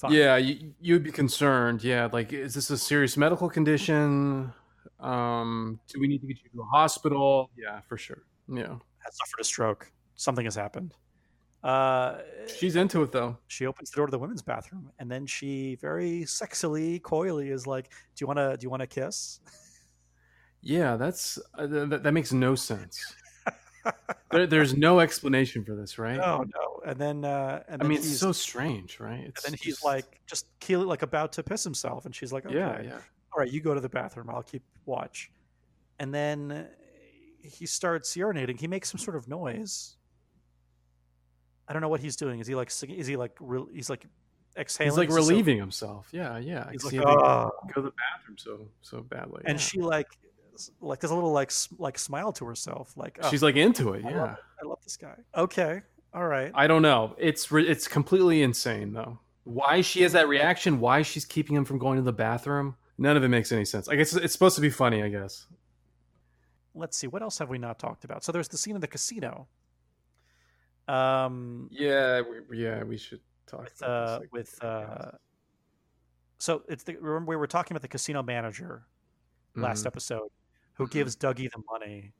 Fine. 0.00 0.12
Yeah, 0.12 0.36
you, 0.36 0.74
you'd 0.80 1.02
be 1.04 1.12
concerned. 1.12 1.82
Yeah, 1.84 2.08
like 2.12 2.32
is 2.32 2.54
this 2.54 2.70
a 2.70 2.76
serious 2.78 3.16
medical 3.16 3.48
condition? 3.48 4.52
Um, 5.00 5.78
do 5.88 6.00
we 6.00 6.08
need 6.08 6.20
to 6.20 6.26
get 6.26 6.38
you 6.42 6.50
to 6.54 6.60
a 6.62 6.64
hospital? 6.76 7.50
Yeah, 7.56 7.80
for 7.88 7.96
sure. 7.96 8.22
Yeah, 8.48 8.76
Has 8.98 9.16
suffered 9.16 9.40
a 9.40 9.44
stroke. 9.44 9.90
Something 10.16 10.44
has 10.46 10.54
happened. 10.54 10.94
Uh, 11.62 12.18
she's 12.58 12.76
into 12.76 13.02
it 13.02 13.10
though. 13.10 13.38
she 13.46 13.64
opens 13.64 13.90
the 13.90 13.96
door 13.96 14.06
to 14.06 14.10
the 14.10 14.18
women's 14.18 14.42
bathroom 14.42 14.90
and 14.98 15.10
then 15.10 15.24
she 15.24 15.76
very 15.80 16.20
sexily 16.26 17.00
coyly 17.00 17.48
is 17.48 17.66
like 17.66 17.88
do 17.88 18.22
you 18.22 18.26
want 18.26 18.36
to 18.38 18.54
do 18.58 18.66
you 18.66 18.68
want 18.70 18.82
to 18.82 18.86
kiss 18.86 19.40
Yeah, 20.60 20.96
that's 20.96 21.38
uh, 21.54 21.66
th- 21.66 21.88
that, 21.88 22.02
that 22.02 22.12
makes 22.12 22.34
no 22.34 22.54
sense. 22.54 23.14
There, 24.30 24.46
there's 24.46 24.74
no 24.76 25.00
explanation 25.00 25.64
for 25.64 25.74
this, 25.74 25.98
right? 25.98 26.16
no 26.16 26.42
no 26.44 26.80
and 26.86 26.98
then 26.98 27.24
uh 27.24 27.62
and 27.68 27.82
I 27.82 27.86
mean, 27.86 27.98
it's 27.98 28.18
so 28.18 28.32
strange, 28.32 29.00
right? 29.00 29.20
It's 29.26 29.44
and 29.44 29.52
then 29.52 29.58
he's 29.62 29.74
just- 29.74 29.84
like 29.84 30.20
just 30.26 30.46
keel 30.60 30.80
like 30.82 31.02
about 31.02 31.32
to 31.34 31.42
piss 31.42 31.64
himself 31.64 32.04
and 32.06 32.14
she's 32.14 32.32
like 32.32 32.46
okay 32.46 32.54
yeah, 32.54 32.80
yeah. 32.82 32.98
all 33.32 33.38
right 33.40 33.50
you 33.52 33.60
go 33.60 33.74
to 33.74 33.80
the 33.80 33.88
bathroom 33.88 34.30
i'll 34.30 34.42
keep 34.42 34.62
watch 34.86 35.30
and 35.98 36.12
then 36.14 36.66
he 37.42 37.66
starts 37.66 38.16
urinating 38.16 38.58
he 38.58 38.66
makes 38.66 38.90
some 38.90 38.98
sort 38.98 39.16
of 39.16 39.28
noise 39.28 39.96
i 41.68 41.72
don't 41.72 41.82
know 41.82 41.88
what 41.88 42.00
he's 42.00 42.16
doing 42.16 42.40
is 42.40 42.46
he 42.46 42.54
like 42.54 42.70
singing 42.70 42.96
is 42.96 43.06
he 43.06 43.16
like 43.16 43.32
re- 43.40 43.66
he's 43.72 43.90
like 43.90 44.06
exhaling 44.56 44.90
He's 44.90 44.98
like 44.98 45.08
relieving 45.10 45.58
himself. 45.58 46.08
Yeah, 46.12 46.38
yeah. 46.38 46.70
he's 46.70 46.84
like 46.84 46.92
see 46.92 46.96
how 46.98 47.04
they 47.04 47.22
"Ah." 47.22 47.50
go 47.74 47.82
to 47.82 47.82
the 47.82 47.92
bathroom 47.92 48.38
so 48.38 48.68
so 48.82 49.00
badly. 49.02 49.42
and 49.46 49.56
yeah. 49.58 49.62
she 49.64 49.80
like 49.80 50.06
like 50.80 51.00
does 51.00 51.10
a 51.10 51.14
little 51.14 51.32
like 51.32 51.52
like 51.78 51.98
smile 51.98 52.32
to 52.32 52.44
herself 52.44 52.96
like 52.96 53.18
oh, 53.22 53.30
she's 53.30 53.42
like 53.42 53.56
into 53.56 53.92
it. 53.94 54.04
I 54.04 54.10
Yeah. 54.10 54.20
love, 54.22 54.36
I 54.62 54.66
love 54.66 54.78
this 54.82 54.96
guy. 54.96 55.16
Okay, 55.36 55.82
all 56.12 56.26
right. 56.26 56.50
I 56.54 56.66
don't 56.66 56.82
know. 56.82 57.14
It's 57.18 57.50
re- 57.50 57.66
it's 57.68 57.88
completely 57.88 58.42
insane 58.42 58.92
though. 58.92 59.18
Why 59.44 59.80
she 59.82 60.02
has 60.02 60.12
that 60.12 60.28
reaction? 60.28 60.80
Why 60.80 61.02
she's 61.02 61.24
keeping 61.24 61.54
him 61.56 61.64
from 61.64 61.78
going 61.78 61.96
to 61.96 62.02
the 62.02 62.12
bathroom? 62.12 62.76
None 62.96 63.16
of 63.16 63.24
it 63.24 63.28
makes 63.28 63.50
any 63.52 63.64
sense. 63.64 63.88
I 63.88 63.96
guess 63.96 64.14
it's 64.14 64.32
supposed 64.32 64.54
to 64.54 64.60
be 64.62 64.70
funny. 64.70 65.02
I 65.02 65.08
guess. 65.08 65.46
Let's 66.74 66.96
see. 66.96 67.06
What 67.06 67.22
else 67.22 67.38
have 67.38 67.48
we 67.50 67.58
not 67.58 67.78
talked 67.78 68.04
about? 68.04 68.24
So 68.24 68.32
there's 68.32 68.48
the 68.48 68.56
scene 68.56 68.74
in 68.74 68.80
the 68.80 68.88
casino. 68.88 69.46
Um, 70.88 71.68
Yeah, 71.70 72.22
we, 72.50 72.58
yeah, 72.62 72.82
we 72.84 72.98
should 72.98 73.20
talk 73.46 73.64
with 73.64 73.82
about 73.82 73.90
uh, 73.90 74.20
with 74.32 74.64
uh, 74.64 75.10
so 76.38 76.62
it's 76.68 76.82
the 76.84 76.96
remember 76.96 77.30
we 77.30 77.36
were 77.36 77.46
talking 77.46 77.74
about 77.74 77.82
the 77.82 77.88
casino 77.88 78.22
manager 78.22 78.86
last 79.56 79.84
Mhm. 79.84 79.86
episode 79.86 80.28
who 80.74 80.86
Mhm. 80.86 80.90
gives 80.90 81.16
Dougie 81.16 81.50
the 81.50 81.62
money, 81.70 82.12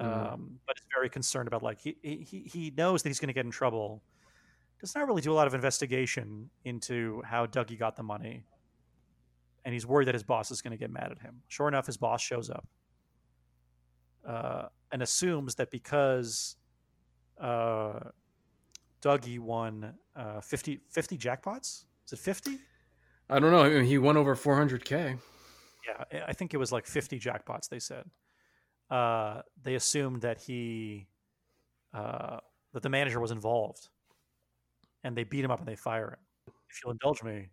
Mhm. 0.00 0.04
um, 0.32 0.60
but 0.66 0.76
is 0.78 0.84
very 0.92 1.08
concerned 1.08 1.46
about 1.48 1.62
like 1.62 1.80
he 1.80 1.96
he 2.02 2.42
he 2.42 2.70
knows 2.70 3.02
that 3.02 3.08
he's 3.10 3.20
going 3.20 3.28
to 3.28 3.34
get 3.34 3.44
in 3.44 3.50
trouble. 3.50 4.02
Does 4.80 4.94
not 4.94 5.06
really 5.06 5.22
do 5.22 5.32
a 5.32 5.34
lot 5.34 5.46
of 5.46 5.54
investigation 5.54 6.50
into 6.64 7.22
how 7.22 7.46
Dougie 7.46 7.78
got 7.78 7.96
the 7.96 8.02
money, 8.02 8.44
and 9.64 9.72
he's 9.72 9.86
worried 9.86 10.06
that 10.08 10.14
his 10.14 10.24
boss 10.24 10.50
is 10.50 10.60
going 10.62 10.72
to 10.72 10.76
get 10.76 10.90
mad 10.90 11.10
at 11.12 11.18
him. 11.20 11.42
Sure 11.48 11.68
enough, 11.68 11.86
his 11.86 11.96
boss 11.96 12.20
shows 12.20 12.50
up 12.50 12.66
uh, 14.26 14.68
and 14.92 15.02
assumes 15.02 15.54
that 15.56 15.70
because 15.70 16.56
uh, 17.38 18.10
Dougie 19.00 19.38
won 19.38 19.98
uh, 20.16 20.40
50, 20.40 20.80
50 20.90 21.18
jackpots. 21.18 21.84
Is 22.06 22.12
it 22.12 22.18
fifty? 22.18 22.58
I 23.30 23.38
don't 23.38 23.50
know. 23.50 23.62
I 23.64 23.70
mean, 23.70 23.84
he 23.84 23.96
won 23.98 24.16
over 24.18 24.34
400k. 24.36 25.18
Yeah, 25.86 26.24
I- 26.28 26.32
think 26.32 26.54
it 26.54 26.56
was 26.58 26.72
like 26.72 26.86
50 26.86 27.18
jackpots, 27.18 27.68
they 27.68 27.78
said. 27.78 28.04
Uh, 28.90 29.42
they 29.62 29.74
assumed 29.74 30.22
that 30.22 30.40
he, 30.40 31.08
uh, 31.92 32.38
that 32.72 32.82
the 32.82 32.88
manager 32.88 33.20
was 33.20 33.30
involved. 33.30 33.88
And 35.02 35.16
they 35.16 35.24
beat 35.24 35.44
him 35.44 35.50
up 35.50 35.58
and 35.58 35.68
they 35.68 35.76
fire 35.76 36.10
him. 36.10 36.54
If 36.70 36.80
you'll 36.82 36.92
indulge 36.92 37.22
me, 37.22 37.50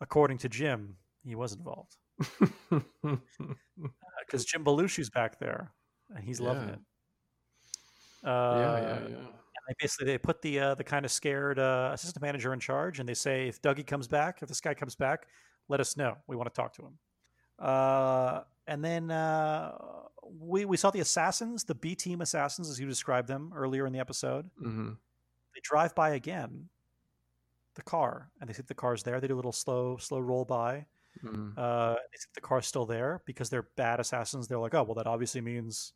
according 0.00 0.38
to 0.38 0.48
Jim, 0.48 0.96
he 1.24 1.34
was 1.34 1.52
involved. 1.54 1.96
Because 4.26 4.44
Jim 4.44 4.64
Belushi's 4.64 5.10
back 5.10 5.38
there 5.38 5.72
and 6.14 6.24
he's 6.24 6.40
loving 6.40 6.68
it. 6.68 6.78
Uh, 8.24 8.56
yeah, 8.56 8.80
yeah, 8.80 9.08
yeah. 9.08 9.16
And 9.16 9.64
they 9.68 9.74
basically 9.80 10.06
they 10.06 10.18
put 10.18 10.42
the 10.42 10.60
uh, 10.60 10.74
the 10.74 10.84
kind 10.84 11.04
of 11.04 11.10
scared 11.10 11.58
uh, 11.58 11.90
assistant 11.92 12.22
manager 12.22 12.52
in 12.52 12.60
charge, 12.60 13.00
and 13.00 13.08
they 13.08 13.14
say 13.14 13.48
if 13.48 13.60
Dougie 13.62 13.86
comes 13.86 14.06
back, 14.08 14.42
if 14.42 14.48
this 14.48 14.60
guy 14.60 14.74
comes 14.74 14.94
back, 14.94 15.26
let 15.68 15.80
us 15.80 15.96
know. 15.96 16.16
We 16.26 16.36
want 16.36 16.52
to 16.52 16.54
talk 16.54 16.72
to 16.74 16.82
him. 16.82 16.98
Uh, 17.62 18.42
and 18.66 18.84
then 18.84 19.10
uh, 19.10 19.72
we 20.40 20.64
we 20.64 20.76
saw 20.76 20.90
the 20.90 21.00
assassins, 21.00 21.64
the 21.64 21.74
B 21.74 21.94
team 21.94 22.20
assassins, 22.20 22.68
as 22.68 22.80
you 22.80 22.86
described 22.86 23.28
them 23.28 23.52
earlier 23.54 23.86
in 23.86 23.92
the 23.92 24.00
episode. 24.00 24.50
hmm 24.58 24.90
They 25.54 25.60
drive 25.62 25.94
by 25.94 26.10
again, 26.10 26.68
the 27.74 27.82
car, 27.82 28.30
and 28.40 28.48
they 28.48 28.54
see 28.54 28.62
the 28.66 28.74
car's 28.74 29.02
there. 29.02 29.20
They 29.20 29.28
do 29.28 29.34
a 29.34 29.36
little 29.42 29.52
slow 29.52 29.96
slow 29.98 30.18
roll 30.20 30.44
by. 30.44 30.86
hmm 31.20 31.50
Uh, 31.56 31.94
they 31.94 32.16
see 32.18 32.28
the 32.34 32.40
car's 32.40 32.66
still 32.66 32.86
there 32.86 33.22
because 33.26 33.48
they're 33.50 33.68
bad 33.76 34.00
assassins. 34.00 34.48
They're 34.48 34.58
like, 34.58 34.74
oh 34.74 34.82
well, 34.82 34.94
that 34.96 35.06
obviously 35.06 35.40
means 35.40 35.92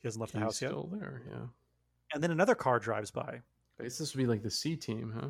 he 0.00 0.06
hasn't 0.08 0.20
left 0.20 0.32
the 0.32 0.38
He's 0.38 0.44
house 0.44 0.62
yet. 0.62 0.68
still 0.70 0.88
there. 0.92 1.22
Yeah. 1.28 1.46
And 2.14 2.22
then 2.22 2.30
another 2.30 2.54
car 2.54 2.78
drives 2.78 3.10
by. 3.10 3.40
I 3.78 3.82
guess 3.82 3.98
this 3.98 4.14
would 4.14 4.20
be 4.22 4.26
like 4.26 4.42
the 4.42 4.50
C 4.50 4.76
team, 4.76 5.12
huh? 5.14 5.28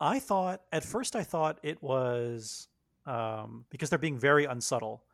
I 0.00 0.18
thought 0.18 0.62
at 0.72 0.82
first 0.84 1.14
I 1.14 1.22
thought 1.22 1.58
it 1.62 1.80
was 1.82 2.68
um, 3.06 3.64
because 3.70 3.90
they're 3.90 3.98
being 3.98 4.18
very 4.18 4.44
unsubtle. 4.44 5.04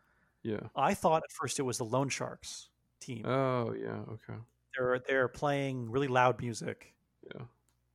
Yeah. 0.43 0.61
I 0.77 0.95
thought 0.95 1.23
at 1.25 1.33
first 1.33 1.59
it 1.59 1.63
was 1.63 1.79
the 1.79 1.85
Loan 1.85 2.09
Sharks 2.09 2.69
team. 3.01 3.25
Oh, 3.27 3.73
yeah. 3.73 4.01
Okay. 4.13 4.39
they're 4.77 5.01
they're 5.07 5.29
playing 5.29 5.91
really 5.91 6.09
loud 6.09 6.41
music, 6.41 6.95
Yeah. 7.35 7.43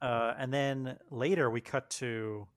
uh, 0.02 0.34
and 0.38 0.54
then 0.54 0.98
later 1.10 1.50
we 1.50 1.62
cut 1.62 1.90
to 1.92 2.48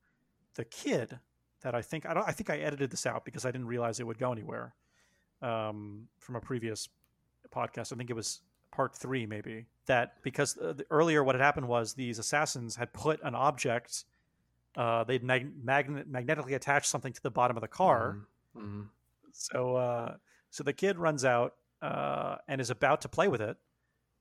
the 0.54 0.64
kid 0.64 1.18
that 1.62 1.74
I 1.74 1.82
think 1.82 2.06
I 2.06 2.14
don't 2.14 2.28
I 2.28 2.32
think 2.32 2.50
I 2.50 2.58
edited 2.58 2.90
this 2.90 3.06
out 3.06 3.24
because 3.24 3.44
I 3.44 3.50
didn't 3.50 3.66
realize 3.68 4.00
it 4.00 4.06
would 4.06 4.18
go 4.18 4.32
anywhere 4.32 4.74
um, 5.42 6.08
from 6.18 6.36
a 6.36 6.40
previous 6.40 6.88
podcast. 7.54 7.92
I 7.92 7.96
think 7.96 8.10
it 8.10 8.16
was 8.16 8.40
part 8.72 8.94
three 8.94 9.26
maybe 9.26 9.66
that 9.86 10.20
because 10.22 10.58
uh, 10.58 10.72
the, 10.74 10.84
earlier 10.90 11.22
what 11.22 11.34
had 11.34 11.42
happened 11.42 11.68
was 11.68 11.94
these 11.94 12.18
assassins 12.18 12.76
had 12.76 12.92
put 12.92 13.20
an 13.22 13.34
object 13.34 14.04
uh, 14.76 15.04
they'd 15.04 15.22
mag- 15.24 15.52
magnet 15.64 16.06
magnetically 16.08 16.54
attach 16.54 16.86
something 16.86 17.12
to 17.12 17.22
the 17.22 17.30
bottom 17.30 17.56
of 17.56 17.60
the 17.60 17.68
car 17.68 18.18
hmm 18.56 18.82
so 19.32 19.76
uh, 19.76 20.14
so 20.50 20.62
the 20.64 20.72
kid 20.72 20.98
runs 20.98 21.24
out 21.24 21.54
uh, 21.82 22.36
and 22.48 22.60
is 22.60 22.70
about 22.70 23.00
to 23.02 23.08
play 23.08 23.28
with 23.28 23.40
it 23.42 23.56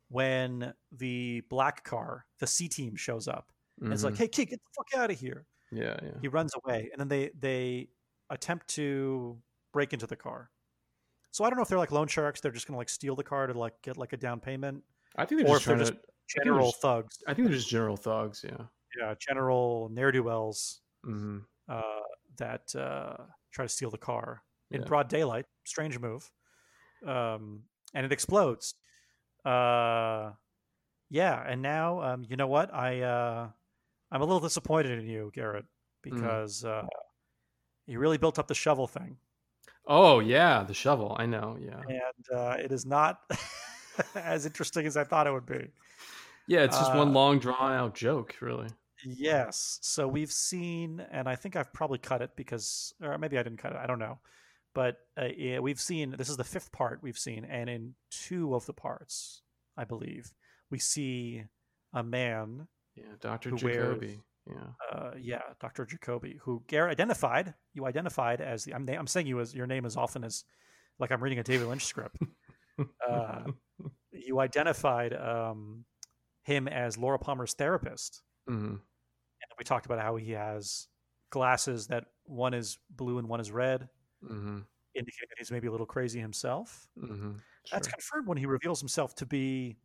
when 0.09 0.73
the 0.91 1.41
black 1.49 1.83
car 1.83 2.25
the 2.39 2.47
c 2.47 2.67
team 2.67 2.95
shows 2.95 3.27
up 3.27 3.51
and 3.81 3.91
it's 3.93 4.03
like 4.03 4.17
hey 4.17 4.27
kid 4.27 4.45
get 4.49 4.59
the 4.59 4.69
fuck 4.75 5.01
out 5.01 5.09
of 5.11 5.19
here 5.19 5.45
yeah, 5.71 5.97
yeah. 6.03 6.11
he 6.21 6.27
runs 6.27 6.51
away 6.63 6.89
and 6.91 6.99
then 6.99 7.07
they 7.07 7.31
they 7.39 7.87
attempt 8.29 8.67
to 8.69 9.37
break 9.73 9.93
into 9.93 10.07
the 10.07 10.15
car. 10.15 10.49
So 11.31 11.43
I 11.43 11.49
don't 11.49 11.57
know 11.57 11.63
if 11.63 11.69
they're 11.69 11.77
like 11.77 11.91
loan 11.91 12.07
sharks. 12.07 12.39
They're 12.39 12.51
just 12.51 12.65
gonna 12.67 12.77
like 12.77 12.87
steal 12.89 13.15
the 13.15 13.23
car 13.23 13.47
to 13.47 13.53
like 13.53 13.73
get 13.81 13.97
like 13.97 14.13
a 14.13 14.17
down 14.17 14.39
payment. 14.39 14.83
I 15.17 15.25
think 15.25 15.41
they're 15.41 15.49
Or 15.49 15.55
just 15.57 15.61
if 15.63 15.67
they're 15.67 15.77
just 15.77 15.93
to. 15.93 15.99
General 16.43 16.69
just- 16.69 16.81
thugs. 16.81 17.17
I 17.27 17.33
think 17.33 17.47
they're 17.47 17.57
just 17.57 17.69
general 17.69 17.97
thugs. 17.97 18.43
Yeah. 18.47 18.65
Yeah, 18.99 19.15
general 19.19 19.89
ne'er 19.91 20.11
do 20.11 20.23
wells 20.23 20.81
hmm 21.03 21.47
uh, 21.69 22.01
that 22.37 22.75
uh, 22.75 23.17
try 23.51 23.65
to 23.65 23.69
steal 23.69 23.91
the 23.91 23.97
car 23.97 24.43
in 24.71 24.81
Yeah. 24.81 24.85
broad 24.85 25.09
daylight. 25.09 25.45
Strange 25.65 25.99
move. 25.99 26.31
Um, 27.05 27.65
and 27.93 28.05
it 28.05 28.11
explodes. 28.11 28.75
Uh, 29.45 30.33
yeah, 31.09 31.43
and 31.47 31.61
now 31.61 32.01
um, 32.01 32.25
you 32.29 32.37
know 32.37 32.47
what? 32.47 32.73
I 32.73 33.01
uh, 33.01 33.51
I'm 34.11 34.21
a 34.21 34.25
little 34.25 34.41
disappointed 34.41 34.99
in 34.99 35.07
you, 35.07 35.31
Garrett, 35.33 35.65
because 36.03 36.65
uh, 36.65 36.87
you 37.87 37.99
really 37.99 38.17
built 38.17 38.39
up 38.39 38.47
the 38.47 38.55
shovel 38.55 38.87
thing, 38.87 39.17
Oh 39.87 40.19
yeah, 40.19 40.61
the 40.63 40.75
shovel. 40.75 41.15
I 41.17 41.25
know. 41.25 41.57
Yeah. 41.59 41.85
and 41.87 42.25
uh, 42.37 42.55
it 42.59 42.71
is 42.71 42.85
not 42.85 43.21
as 44.15 44.45
interesting 44.45 44.85
as 44.85 44.97
I 44.97 45.03
thought 45.03 45.27
it 45.27 45.31
would 45.33 45.45
be. 45.45 45.67
Yeah, 46.47 46.63
it's 46.63 46.77
just 46.77 46.93
one 46.93 47.11
Uh, 47.11 47.13
long 47.13 47.39
drawn 47.39 47.71
out 47.71 47.93
joke, 47.95 48.35
really. 48.41 48.69
Yes. 49.05 49.79
So 49.81 50.07
we've 50.07 50.31
seen, 50.31 51.05
and 51.11 51.27
I 51.29 51.35
think 51.35 51.55
I've 51.55 51.71
probably 51.73 51.99
cut 51.99 52.21
it 52.21 52.31
because, 52.35 52.93
or 53.01 53.17
maybe 53.17 53.37
I 53.37 53.43
didn't 53.43 53.59
cut 53.59 53.71
it. 53.73 53.77
I 53.77 53.87
don't 53.87 53.99
know. 53.99 54.19
But 54.73 54.97
uh, 55.17 55.27
yeah, 55.37 55.59
we've 55.59 55.79
seen, 55.79 56.15
this 56.17 56.29
is 56.29 56.37
the 56.37 56.43
fifth 56.43 56.71
part 56.71 56.99
we've 57.01 57.17
seen. 57.17 57.45
And 57.45 57.69
in 57.69 57.93
two 58.11 58.55
of 58.55 58.65
the 58.65 58.73
parts, 58.73 59.41
I 59.77 59.85
believe, 59.85 60.33
we 60.69 60.79
see 60.79 61.43
a 61.93 62.03
man, 62.03 62.67
Yeah, 62.95 63.03
Doctor 63.21 63.51
who 63.51 63.57
wears- 63.63 63.75
Jacoby. 63.99 64.19
Yeah. 64.47 64.67
uh, 64.93 65.11
yeah, 65.19 65.41
Dr. 65.59 65.85
Jacoby, 65.87 66.37
who 66.43 66.63
Garrett 66.67 66.91
identified, 66.91 67.55
you 67.73 67.85
identified 67.87 68.41
as 68.41 68.63
the, 68.65 68.75
I'm, 68.75 68.87
I'm 68.87 69.07
saying 69.07 69.25
you 69.25 69.39
as 69.39 69.55
your 69.55 69.65
name 69.65 69.85
as 69.85 69.97
often 69.97 70.23
as, 70.23 70.43
like 70.99 71.11
I'm 71.11 71.23
reading 71.23 71.39
a 71.39 71.43
David 71.43 71.67
Lynch 71.67 71.83
script. 71.85 72.17
uh, 73.09 73.41
you 74.11 74.39
identified 74.39 75.13
um, 75.13 75.85
him 76.43 76.67
as 76.67 76.95
Laura 76.95 77.17
Palmer's 77.17 77.53
therapist. 77.55 78.21
hmm 78.47 78.75
and 78.75 78.79
we 79.57 79.65
talked 79.65 79.85
about 79.85 79.99
how 79.99 80.15
he 80.15 80.31
has 80.31 80.87
glasses 81.29 81.87
that 81.87 82.05
one 82.25 82.53
is 82.53 82.77
blue 82.89 83.17
and 83.17 83.27
one 83.27 83.39
is 83.39 83.51
red, 83.51 83.89
hmm 84.25 84.59
indicating 84.95 85.27
that 85.29 85.37
he's 85.37 85.51
maybe 85.51 85.67
a 85.67 85.71
little 85.71 85.85
crazy 85.85 86.19
himself. 86.19 86.87
hmm 86.97 87.33
That's 87.71 87.87
confirmed 87.87 88.27
when 88.27 88.37
he 88.37 88.45
reveals 88.45 88.79
himself 88.79 89.13
to 89.15 89.25
be 89.25 89.77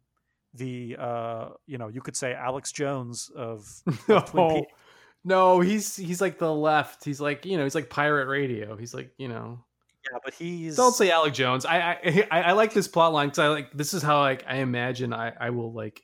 the, 0.55 0.97
uh, 0.99 1.49
you 1.67 1.79
know, 1.79 1.89
you 1.89 2.01
could 2.01 2.17
say 2.17 2.33
Alex 2.33 2.71
Jones 2.71 3.31
of. 3.35 3.67
Twin 4.27 4.47
no, 4.47 4.67
no, 5.25 5.61
he's 5.61 5.97
he's 5.97 6.21
like 6.21 6.39
the 6.39 6.53
left. 6.53 7.05
He's 7.05 7.21
like 7.21 7.45
you 7.45 7.57
know 7.59 7.65
he's 7.65 7.75
like 7.75 7.91
pirate 7.91 8.27
radio. 8.27 8.77
He's 8.77 8.95
like 8.95 9.13
you 9.19 9.29
know. 9.29 9.65
Yeah, 10.11 10.19
but 10.25 10.33
he's. 10.33 10.77
Don't 10.77 10.95
say 10.95 11.11
Alex 11.11 11.37
Jones. 11.37 11.67
I 11.67 11.79
I 11.79 12.27
I, 12.31 12.43
I 12.43 12.53
like 12.53 12.73
this 12.73 12.89
plot 12.89 13.13
line 13.13 13.29
because 13.29 13.39
I 13.39 13.49
like 13.49 13.73
this 13.73 13.93
is 13.93 14.03
how 14.03 14.21
like 14.21 14.45
I 14.47 14.57
imagine 14.57 15.13
I 15.13 15.33
I 15.39 15.51
will 15.51 15.73
like 15.73 16.03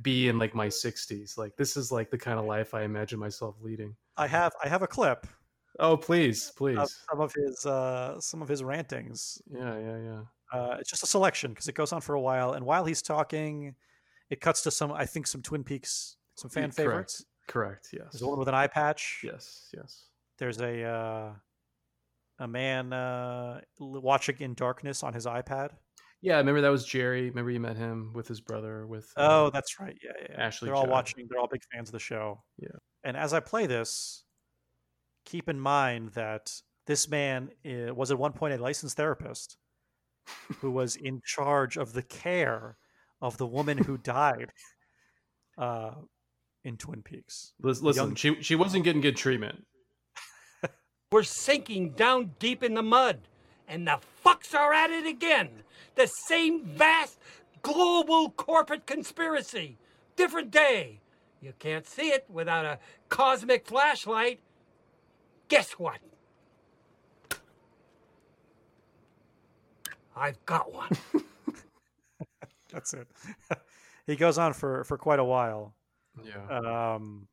be 0.00 0.28
in 0.28 0.38
like 0.38 0.54
my 0.54 0.68
60s. 0.68 1.36
Like 1.36 1.56
this 1.56 1.76
is 1.76 1.92
like 1.92 2.10
the 2.10 2.18
kind 2.18 2.38
of 2.38 2.44
life 2.46 2.74
I 2.74 2.82
imagine 2.82 3.18
myself 3.18 3.56
leading. 3.60 3.94
I 4.16 4.26
have 4.26 4.52
I 4.62 4.68
have 4.68 4.82
a 4.82 4.86
clip 4.86 5.26
Oh 5.78 5.96
please, 5.96 6.52
please. 6.56 6.78
of 6.78 6.88
some 7.10 7.20
of 7.20 7.32
his 7.34 7.64
uh, 7.66 8.20
some 8.20 8.42
of 8.42 8.48
his 8.48 8.62
rantings. 8.62 9.40
yeah, 9.50 9.78
yeah, 9.78 9.96
yeah. 9.98 10.22
Uh, 10.52 10.76
it's 10.78 10.90
just 10.90 11.02
a 11.02 11.06
selection 11.06 11.50
because 11.52 11.66
it 11.68 11.74
goes 11.74 11.92
on 11.92 12.00
for 12.02 12.14
a 12.14 12.20
while, 12.20 12.52
and 12.52 12.64
while 12.66 12.84
he's 12.84 13.00
talking, 13.00 13.74
it 14.28 14.40
cuts 14.40 14.62
to 14.62 14.70
some 14.70 14.92
I 14.92 15.06
think 15.06 15.26
some 15.26 15.40
Twin 15.42 15.64
Peaks 15.64 16.16
some 16.34 16.50
fan 16.50 16.64
correct. 16.64 16.76
favorites. 16.76 17.24
Correct. 17.48 17.88
Yes. 17.92 18.08
There's 18.12 18.22
one 18.24 18.38
with 18.38 18.48
an 18.48 18.54
eye 18.54 18.66
patch. 18.66 19.20
Yes. 19.24 19.68
Yes. 19.74 20.04
there's 20.38 20.60
a 20.60 20.82
uh, 20.84 21.30
a 22.38 22.48
man 22.48 22.92
uh, 22.92 23.60
watching 23.78 24.36
in 24.40 24.54
darkness 24.54 25.02
on 25.02 25.14
his 25.14 25.26
iPad. 25.26 25.70
Yeah, 26.22 26.34
I 26.34 26.38
remember 26.38 26.60
that 26.60 26.68
was 26.68 26.84
Jerry. 26.86 27.28
Remember 27.28 27.50
you 27.50 27.58
met 27.58 27.76
him 27.76 28.12
with 28.14 28.28
his 28.28 28.40
brother 28.40 28.86
with 28.86 29.12
Oh, 29.16 29.46
uh, 29.46 29.50
that's 29.50 29.80
right. 29.80 29.96
Yeah, 30.02 30.12
yeah. 30.20 30.26
yeah. 30.30 30.40
Ashley 30.40 30.66
they're 30.66 30.76
all 30.76 30.86
watching. 30.86 31.26
They're 31.28 31.40
all 31.40 31.48
big 31.48 31.62
fans 31.72 31.88
of 31.88 31.92
the 31.92 31.98
show. 31.98 32.42
Yeah. 32.58 32.68
And 33.02 33.16
as 33.16 33.32
I 33.32 33.40
play 33.40 33.66
this, 33.66 34.22
keep 35.24 35.48
in 35.48 35.58
mind 35.58 36.10
that 36.10 36.52
this 36.86 37.08
man 37.08 37.50
uh, 37.66 37.92
was 37.92 38.12
at 38.12 38.18
one 38.18 38.32
point 38.32 38.54
a 38.54 38.62
licensed 38.62 38.96
therapist 38.96 39.56
who 40.60 40.70
was 40.70 40.94
in 40.94 41.20
charge 41.24 41.76
of 41.76 41.92
the 41.92 42.02
care 42.02 42.76
of 43.20 43.36
the 43.38 43.46
woman 43.46 43.78
who 43.78 43.98
died 44.02 44.52
uh, 45.58 45.94
in 46.62 46.76
Twin 46.76 47.02
Peaks. 47.02 47.52
Listen, 47.60 47.92
young- 47.94 48.14
she 48.14 48.40
she 48.42 48.54
wasn't 48.54 48.84
getting 48.84 49.02
good 49.02 49.16
treatment. 49.16 49.64
We're 51.10 51.24
sinking 51.24 51.94
down 51.94 52.32
deep 52.38 52.62
in 52.62 52.74
the 52.74 52.82
mud. 52.82 53.26
And 53.68 53.86
the 53.86 53.98
fucks 54.24 54.54
are 54.54 54.72
at 54.72 54.90
it 54.90 55.06
again. 55.06 55.48
The 55.94 56.06
same 56.06 56.64
vast 56.64 57.18
global 57.62 58.30
corporate 58.30 58.86
conspiracy. 58.86 59.78
Different 60.16 60.50
day. 60.50 61.00
You 61.40 61.52
can't 61.58 61.86
see 61.86 62.08
it 62.08 62.26
without 62.28 62.64
a 62.64 62.78
cosmic 63.08 63.66
flashlight. 63.66 64.40
Guess 65.48 65.72
what? 65.72 65.98
I've 70.14 70.44
got 70.46 70.72
one. 70.72 70.90
That's 72.72 72.94
it. 72.94 73.08
he 74.06 74.16
goes 74.16 74.38
on 74.38 74.52
for 74.52 74.84
for 74.84 74.96
quite 74.96 75.18
a 75.18 75.24
while. 75.24 75.74
Yeah. 76.22 76.94
um, 76.94 77.26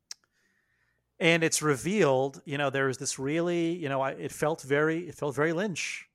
and 1.20 1.44
it's 1.44 1.62
revealed 1.62 2.42
you 2.46 2.58
know 2.58 2.70
there 2.70 2.88
was 2.88 2.98
this 2.98 3.20
really 3.20 3.76
you 3.76 3.90
know 3.90 4.02
I, 4.02 4.12
it 4.12 4.32
felt 4.32 4.62
very 4.62 5.08
it 5.10 5.16
felt 5.16 5.36
very 5.36 5.54
lynch 5.54 6.09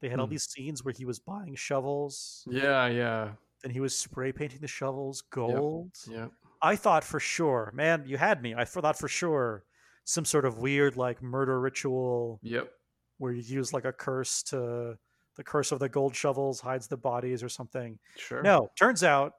they 0.00 0.08
had 0.08 0.18
all 0.20 0.26
Hmm. 0.26 0.30
these 0.30 0.44
scenes 0.44 0.84
where 0.84 0.94
he 0.96 1.04
was 1.04 1.18
buying 1.18 1.54
shovels 1.54 2.44
yeah, 2.50 2.86
yeah. 2.86 3.30
then 3.62 3.72
he 3.72 3.80
was 3.80 3.96
spray 3.96 4.32
painting 4.32 4.60
the 4.60 4.68
shovels 4.68 5.22
gold 5.30 5.92
Yeah. 6.08 6.28
i 6.62 6.76
thought 6.76 7.04
for 7.04 7.20
sure 7.20 7.70
man 7.74 8.04
you 8.06 8.16
had 8.16 8.42
me 8.42 8.54
i 8.54 8.64
thought 8.64 8.98
for 8.98 9.08
sure 9.08 9.64
some 10.04 10.24
sort 10.24 10.44
of 10.44 10.58
weird 10.58 10.96
like 10.96 11.22
murder 11.22 11.60
ritual 11.60 12.38
Yep. 12.42 12.70
where 13.18 13.32
you 13.32 13.42
use 13.42 13.72
like 13.72 13.84
a 13.84 13.92
curse 13.92 14.42
to 14.44 14.96
the 15.36 15.44
curse 15.44 15.70
of 15.72 15.78
the 15.78 15.88
gold 15.88 16.16
shovels 16.16 16.60
hides 16.60 16.88
the 16.88 16.96
bodies 16.96 17.42
or 17.42 17.48
something 17.48 17.98
Sure. 18.16 18.42
no, 18.42 18.70
turns 18.78 19.04
out 19.04 19.34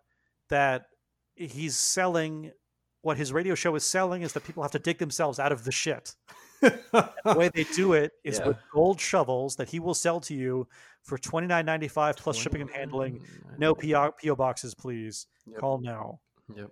that 0.49 0.86
he's 1.36 1.78
selling 1.78 2.51
what 3.01 3.18
his 3.18 3.32
radio 3.34 3.55
show 3.55 3.76
is 3.76 3.84
selling 3.86 4.22
is 4.24 4.34
that 4.34 4.43
people 4.43 4.62
have 4.64 4.72
to 4.74 4.80
dig 4.80 4.97
themselves 4.97 5.39
out 5.39 5.51
of 5.53 5.64
the 5.64 5.72
shit. 5.72 6.16
The 6.62 7.36
way 7.38 7.49
they 7.53 7.64
do 7.66 7.93
it 7.93 8.12
is 8.24 8.39
Yeah. 8.39 8.47
with 8.49 8.57
gold 8.74 8.99
shovels 8.99 9.55
that 9.57 9.70
he 9.70 9.80
will 9.80 9.93
sell 9.93 10.20
to 10.22 10.34
you 10.34 10.68
for 11.03 11.18
twenty 11.18 11.47
nine 11.47 11.66
ninety 11.66 11.88
five 11.88 12.18
plus 12.18 12.36
shipping 12.38 12.62
and 12.62 12.70
handling. 12.70 13.22
No 13.57 13.74
PO, 13.76 14.14
PO 14.24 14.36
boxes, 14.36 14.74
please. 14.76 15.28
Yep. 15.47 15.60
Call 15.60 15.80
now. 15.80 16.20
Yep. 16.55 16.72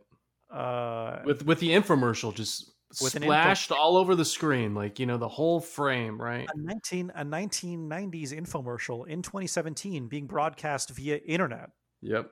Uh, 0.51 1.19
With 1.25 1.45
with 1.45 1.59
the 1.59 1.69
infomercial 1.69 2.33
just 2.33 2.71
With 3.01 3.15
an 3.15 3.23
info- 3.23 3.33
splashed 3.33 3.71
all 3.71 3.97
over 3.97 4.15
the 4.15 4.23
screen, 4.25 4.73
like 4.75 4.99
you 4.99 5.05
know 5.05 5.17
the 5.17 5.27
whole 5.27 5.59
frame, 5.59 6.21
right? 6.21 6.47
a 6.53 6.57
nineteen 6.57 7.11
a 7.15 7.23
nineteen 7.23 7.87
nineties 7.87 8.31
infomercial 8.33 9.07
in 9.07 9.21
twenty 9.21 9.47
seventeen 9.47 10.07
being 10.07 10.25
broadcast 10.27 10.89
via 10.91 11.17
internet. 11.17 11.69
Yep. 12.01 12.31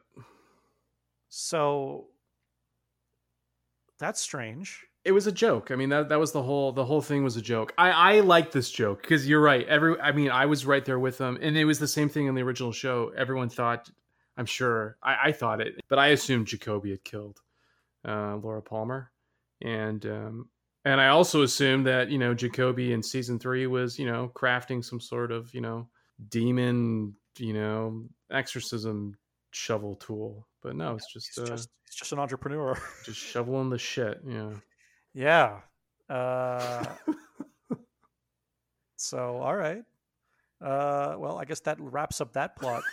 So 1.30 2.08
that's 4.00 4.22
strange. 4.22 4.86
It 5.06 5.12
was 5.12 5.28
a 5.28 5.32
joke. 5.32 5.70
I 5.70 5.76
mean 5.76 5.90
that 5.90 6.10
that 6.10 6.20
was 6.20 6.32
the 6.32 6.42
whole 6.42 6.72
the 6.72 6.84
whole 6.84 7.02
thing 7.02 7.24
was 7.24 7.38
a 7.38 7.42
joke. 7.42 7.74
I 7.78 7.92
I 7.92 8.20
like 8.22 8.52
this 8.52 8.72
joke 8.72 9.02
because 9.02 9.28
you're 9.30 9.42
right. 9.42 9.66
Every 9.68 10.00
I 10.02 10.12
mean 10.12 10.32
I 10.32 10.48
was 10.48 10.66
right 10.66 10.84
there 10.84 11.00
with 11.00 11.20
them, 11.20 11.38
and 11.42 11.56
it 11.56 11.66
was 11.66 11.80
the 11.80 11.88
same 11.88 12.10
thing 12.10 12.26
in 12.26 12.34
the 12.34 12.42
original 12.42 12.72
show. 12.72 13.14
Everyone 13.16 13.50
thought, 13.50 13.90
I'm 14.36 14.48
sure 14.48 14.98
I, 15.04 15.16
I 15.26 15.32
thought 15.32 15.62
it, 15.62 15.80
but 15.90 16.00
I 16.00 16.08
assumed 16.08 16.48
Jacoby 16.48 16.90
had 16.90 17.04
killed 17.04 17.40
uh, 18.06 18.38
Laura 18.38 18.64
Palmer, 18.64 19.12
and 19.62 20.04
um, 20.08 20.50
and 20.86 21.00
I 21.00 21.10
also 21.10 21.44
assumed 21.44 21.86
that 21.86 22.10
you 22.10 22.18
know 22.18 22.34
Jacoby 22.34 22.92
in 22.92 23.04
season 23.04 23.38
three 23.40 23.68
was 23.68 24.00
you 24.00 24.08
know 24.08 24.32
crafting 24.36 24.84
some 24.84 25.00
sort 25.00 25.32
of 25.32 25.54
you 25.54 25.62
know 25.62 25.88
demon 26.30 27.14
you 27.38 27.54
know 27.54 28.06
exorcism 28.32 29.18
shovel 29.52 29.96
tool, 29.96 30.48
but 30.62 30.76
no, 30.76 30.96
it's 30.96 31.12
just 31.12 31.30
He's 31.36 31.44
uh, 31.44 31.48
just 31.48 31.70
he's 31.86 31.96
just 31.96 32.12
an 32.12 32.20
entrepreneur. 32.20 32.78
just 33.06 33.20
shoveling 33.20 33.70
the 33.70 33.78
shit. 33.78 34.20
Yeah. 34.28 34.52
Yeah. 35.16 35.62
Uh, 36.10 36.86
so, 38.98 39.38
all 39.38 39.56
right. 39.56 39.82
Uh, 40.62 41.16
well, 41.18 41.38
I 41.38 41.46
guess 41.46 41.62
that 41.62 41.80
wraps 41.80 42.20
up 42.20 42.34
that 42.34 42.58
plot. 42.58 42.84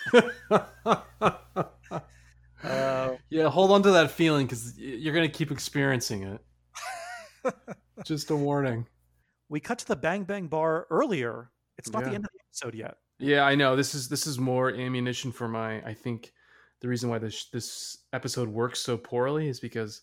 Uh, 2.64 3.16
yeah, 3.30 3.48
hold 3.48 3.72
on 3.72 3.82
to 3.82 3.90
that 3.90 4.12
feeling 4.12 4.46
because 4.46 4.78
you're 4.78 5.14
gonna 5.14 5.28
keep 5.28 5.50
experiencing 5.50 6.22
it. 6.22 6.40
Just 8.04 8.30
a 8.30 8.36
warning. 8.36 8.86
we 9.48 9.58
cut 9.58 9.80
to 9.80 9.88
the 9.88 9.96
Bang 9.96 10.22
Bang 10.22 10.46
Bar 10.46 10.86
earlier. 10.90 11.50
It's 11.76 11.90
not 11.90 12.04
the 12.04 12.10
end 12.10 12.24
of 12.24 12.30
the 12.32 12.40
episode 12.48 12.74
yet. 12.76 12.98
Yeah, 13.18 13.42
I 13.42 13.56
know. 13.56 13.74
This 13.74 13.94
is 13.94 14.08
this 14.08 14.26
is 14.28 14.38
more 14.38 14.72
ammunition 14.72 15.32
for 15.32 15.48
my. 15.48 15.80
I 15.82 15.94
think 15.94 16.32
the 16.80 16.88
reason 16.88 17.10
why 17.10 17.18
this 17.18 17.46
this 17.50 17.98
episode 18.12 18.48
works 18.48 18.80
so 18.80 18.96
poorly 18.96 19.48
is 19.48 19.58
because 19.58 20.02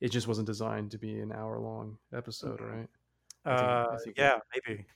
it 0.00 0.10
just 0.10 0.28
wasn't 0.28 0.46
designed 0.46 0.90
to 0.92 0.98
be 0.98 1.20
an 1.20 1.32
hour 1.32 1.58
long 1.58 1.98
episode, 2.12 2.60
right? 2.60 2.88
I 3.44 3.56
think- 3.56 3.68
I 3.68 3.82
Uh, 3.82 3.98
think 4.04 4.18
yeah, 4.18 4.38
maybe. 4.54 4.86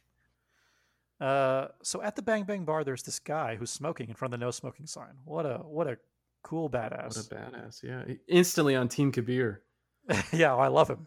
Uh, 1.21 1.69
so 1.83 2.03
at 2.03 2.17
the 2.17 2.23
Bang 2.23 2.45
Bang 2.45 2.65
Bar, 2.65 2.85
there's 2.85 3.03
this 3.05 3.19
guy 3.21 3.55
who's 3.57 3.71
smoking 3.71 4.09
in 4.09 4.15
front 4.15 4.35
of 4.35 4.41
the 4.41 4.45
no 4.45 4.51
smoking 4.51 4.87
sign. 4.87 5.15
What 5.25 5.47
a 5.47 5.59
what 5.59 5.87
a 5.87 5.99
cool 6.43 6.69
badass! 6.69 7.17
What 7.17 7.17
a 7.17 7.35
badass! 7.57 7.83
Yeah, 7.83 8.15
instantly 8.27 8.75
on 8.75 8.89
Team 8.89 9.13
Kabir. 9.13 9.63
yeah, 10.33 10.55
I 10.57 10.67
love 10.67 10.91
him. 10.91 11.07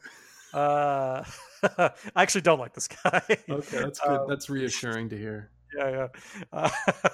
Uh, 0.53 1.23
I 1.77 1.91
actually 2.15 2.41
don't 2.41 2.59
like 2.59 2.73
this 2.73 2.87
guy. 2.87 3.21
Okay, 3.27 3.77
that's 3.79 3.99
good. 3.99 4.07
Um, 4.21 4.25
that's 4.29 4.49
reassuring 4.49 5.09
to 5.09 5.17
hear. 5.17 5.51
yeah, 5.77 6.07
yeah. 6.53 6.69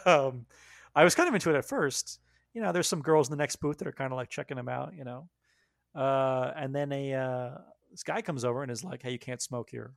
Uh, 0.05 0.27
um, 0.29 0.45
I 0.93 1.03
was 1.03 1.15
kind 1.15 1.27
of 1.27 1.33
into 1.33 1.49
it 1.49 1.55
at 1.55 1.65
first. 1.65 2.19
You 2.53 2.61
know, 2.61 2.71
there's 2.71 2.87
some 2.87 3.01
girls 3.01 3.29
in 3.29 3.31
the 3.31 3.41
next 3.41 3.55
booth 3.55 3.79
that 3.79 3.87
are 3.87 3.91
kind 3.93 4.13
of 4.13 4.17
like 4.17 4.29
checking 4.29 4.57
him 4.59 4.69
out. 4.69 4.93
You 4.95 5.05
know, 5.05 5.27
uh, 5.95 6.51
and 6.55 6.73
then 6.75 6.91
a 6.91 7.13
uh, 7.13 7.57
this 7.89 8.03
guy 8.03 8.21
comes 8.21 8.45
over 8.45 8.61
and 8.63 8.71
is 8.71 8.83
like, 8.83 9.01
"Hey, 9.01 9.11
you 9.11 9.19
can't 9.19 9.41
smoke 9.41 9.69
here." 9.69 9.93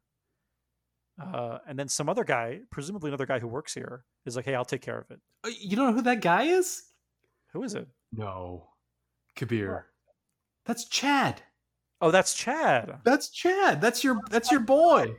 Uh, 1.23 1.59
and 1.69 1.79
then 1.79 1.89
some 1.89 2.09
other 2.09 2.25
guy, 2.25 2.61
presumably 2.71 3.09
another 3.11 3.27
guy 3.27 3.39
who 3.39 3.47
works 3.47 3.73
here, 3.75 4.05
is 4.27 4.35
like, 4.37 4.45
"Hey, 4.45 4.55
I'll 4.55 4.65
take 4.65 4.83
care 4.83 4.99
of 4.99 5.11
it." 5.11 5.21
Uh, 5.45 5.51
You 5.59 5.77
don't 5.77 5.87
know 5.89 5.93
who 5.95 6.03
that 6.03 6.21
guy 6.21 6.45
is? 6.45 6.83
Who 7.53 7.63
is 7.63 7.75
it? 7.75 7.87
No, 8.13 8.69
Kabir. 9.37 9.87
That's 10.65 10.87
Chad. 10.89 11.43
Oh, 12.01 12.11
that's 12.11 12.35
Chad. 12.35 12.99
That's 13.05 13.29
Chad. 13.31 13.81
That's 13.81 14.03
your 14.03 14.21
that's 14.31 14.51
your 14.51 14.61
boy. 14.61 15.15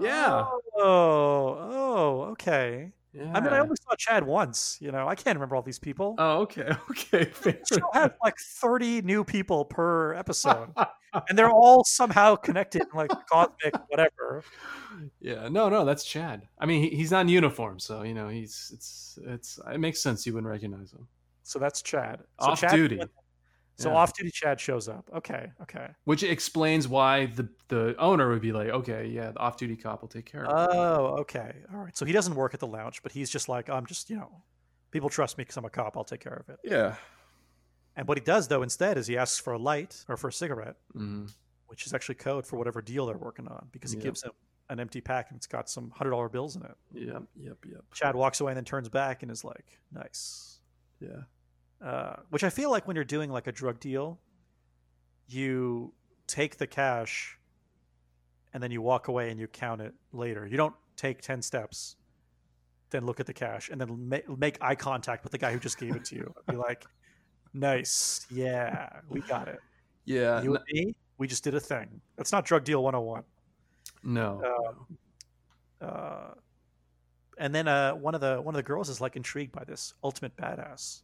Yeah. 0.00 0.44
Oh, 0.76 1.58
oh, 1.58 2.20
okay. 2.32 2.92
Yeah. 3.16 3.32
I 3.34 3.40
mean, 3.40 3.52
I 3.52 3.60
only 3.60 3.76
saw 3.82 3.94
Chad 3.96 4.26
once. 4.26 4.76
You 4.80 4.92
know, 4.92 5.08
I 5.08 5.14
can't 5.14 5.36
remember 5.36 5.56
all 5.56 5.62
these 5.62 5.78
people. 5.78 6.14
Oh, 6.18 6.40
okay. 6.42 6.70
Okay. 6.90 7.30
Show 7.72 7.78
had 7.92 8.14
like 8.22 8.36
30 8.38 9.02
new 9.02 9.24
people 9.24 9.64
per 9.64 10.12
episode, 10.14 10.68
and 11.28 11.38
they're 11.38 11.50
all 11.50 11.82
somehow 11.84 12.36
connected, 12.36 12.82
in, 12.82 12.88
like 12.94 13.10
cosmic 13.30 13.74
whatever. 13.88 14.42
yeah. 15.20 15.48
No, 15.48 15.68
no, 15.68 15.84
that's 15.84 16.04
Chad. 16.04 16.42
I 16.58 16.66
mean, 16.66 16.82
he, 16.82 16.96
he's 16.96 17.10
not 17.10 17.22
in 17.22 17.28
uniform, 17.28 17.78
so 17.78 18.02
you 18.02 18.12
know, 18.14 18.28
he's 18.28 18.70
it's 18.74 19.18
it's 19.24 19.58
it 19.72 19.78
makes 19.78 20.00
sense 20.00 20.26
you 20.26 20.34
wouldn't 20.34 20.50
recognize 20.50 20.92
him. 20.92 21.06
So 21.42 21.58
that's 21.58 21.80
Chad. 21.80 22.20
So 22.40 22.46
Off 22.50 22.60
Chad- 22.60 22.72
duty. 22.72 23.00
So 23.78 23.90
Yeah. 23.90 23.96
off-duty 23.96 24.30
Chad 24.32 24.58
shows 24.60 24.88
up. 24.88 25.08
Okay, 25.14 25.52
okay. 25.62 25.88
Which 26.04 26.22
explains 26.22 26.88
why 26.88 27.26
the 27.26 27.48
the 27.68 27.94
owner 27.98 28.28
would 28.30 28.40
be 28.40 28.52
like, 28.52 28.68
okay, 28.68 29.06
yeah, 29.06 29.32
the 29.32 29.38
off 29.38 29.56
duty 29.58 29.76
cop 29.76 30.00
will 30.02 30.08
take 30.08 30.24
care 30.24 30.44
of 30.46 30.70
it. 30.70 30.76
Oh, 30.76 31.16
okay. 31.20 31.62
All 31.72 31.80
right. 31.80 31.96
So 31.96 32.04
he 32.06 32.12
doesn't 32.12 32.34
work 32.34 32.54
at 32.54 32.60
the 32.60 32.66
lounge, 32.66 33.02
but 33.02 33.12
he's 33.12 33.28
just 33.28 33.48
like, 33.48 33.68
I'm 33.68 33.84
just, 33.86 34.08
you 34.08 34.16
know, 34.16 34.42
people 34.92 35.08
trust 35.10 35.36
me 35.36 35.42
because 35.42 35.56
I'm 35.56 35.64
a 35.64 35.70
cop. 35.70 35.96
I'll 35.96 36.04
take 36.04 36.20
care 36.20 36.32
of 36.34 36.48
it. 36.48 36.58
yeah. 36.64 36.96
And 37.96 38.06
what 38.06 38.18
he 38.18 38.24
does 38.24 38.48
though 38.48 38.62
instead 38.62 38.98
is 38.98 39.06
he 39.06 39.16
asks 39.18 39.38
for 39.38 39.52
a 39.54 39.58
light 39.58 40.04
or 40.08 40.16
for 40.16 40.28
a 40.28 40.32
cigarette, 40.32 40.76
hmm 40.92 41.26
which 41.68 41.84
is 41.84 41.92
actually 41.92 42.14
code 42.14 42.46
for 42.46 42.56
whatever 42.56 42.80
deal 42.80 43.06
they're 43.06 43.18
working 43.18 43.48
on, 43.48 43.68
because 43.72 43.90
he 43.90 43.96
Yep. 43.96 44.04
gives 44.04 44.22
him 44.22 44.30
an 44.70 44.78
empty 44.78 45.00
pack 45.00 45.30
and 45.30 45.36
it's 45.36 45.48
got 45.48 45.68
some 45.68 45.90
hundred 45.90 46.10
dollar 46.10 46.28
bills 46.28 46.54
in 46.56 46.62
it. 46.62 46.76
Yep. 46.92 47.24
Yep. 47.34 47.58
Yep. 47.66 47.84
Chad 47.92 48.14
walks 48.14 48.40
away 48.40 48.52
and 48.52 48.56
then 48.56 48.64
turns 48.64 48.88
back 48.88 49.22
and 49.24 49.32
is 49.32 49.42
like, 49.44 49.80
"Nice." 49.90 50.60
Yeah. 51.00 51.22
Uh, 51.82 52.16
which 52.30 52.42
I 52.42 52.50
feel 52.50 52.70
like 52.70 52.86
when 52.86 52.96
you're 52.96 53.04
doing 53.04 53.30
like 53.30 53.46
a 53.46 53.52
drug 53.52 53.78
deal, 53.80 54.18
you 55.28 55.92
take 56.26 56.56
the 56.56 56.66
cash 56.66 57.38
and 58.54 58.62
then 58.62 58.70
you 58.70 58.80
walk 58.80 59.08
away 59.08 59.30
and 59.30 59.38
you 59.38 59.46
count 59.46 59.80
it 59.82 59.94
later. 60.12 60.46
You 60.46 60.56
don't 60.56 60.74
take 60.96 61.20
ten 61.20 61.42
steps, 61.42 61.96
then 62.90 63.04
look 63.04 63.20
at 63.20 63.26
the 63.26 63.34
cash 63.34 63.68
and 63.68 63.80
then 63.80 64.08
ma- 64.08 64.36
make 64.38 64.56
eye 64.62 64.74
contact 64.74 65.22
with 65.22 65.32
the 65.32 65.38
guy 65.38 65.52
who 65.52 65.58
just 65.58 65.78
gave 65.78 65.94
it 65.94 66.04
to 66.06 66.14
you. 66.16 66.34
Be 66.48 66.56
like, 66.56 66.86
"Nice, 67.52 68.26
yeah, 68.30 68.88
we 69.10 69.20
got 69.20 69.48
it. 69.48 69.58
Yeah. 70.06 70.40
you 70.42 70.54
and 70.54 70.64
me, 70.72 70.94
we 71.18 71.26
just 71.26 71.44
did 71.44 71.54
a 71.54 71.60
thing." 71.60 72.00
That's 72.16 72.32
not 72.32 72.46
drug 72.46 72.64
deal 72.64 72.82
101. 72.82 73.22
no. 74.02 74.42
uh, 75.80 76.30
and 77.38 77.54
then 77.54 77.68
uh, 77.68 77.92
one 77.92 78.14
of 78.14 78.22
the 78.22 78.40
one 78.40 78.54
of 78.54 78.56
the 78.56 78.62
girls 78.62 78.88
is 78.88 79.00
like 79.00 79.16
intrigued 79.16 79.52
by 79.52 79.64
this 79.64 79.92
ultimate 80.02 80.34
badass. 80.36 81.02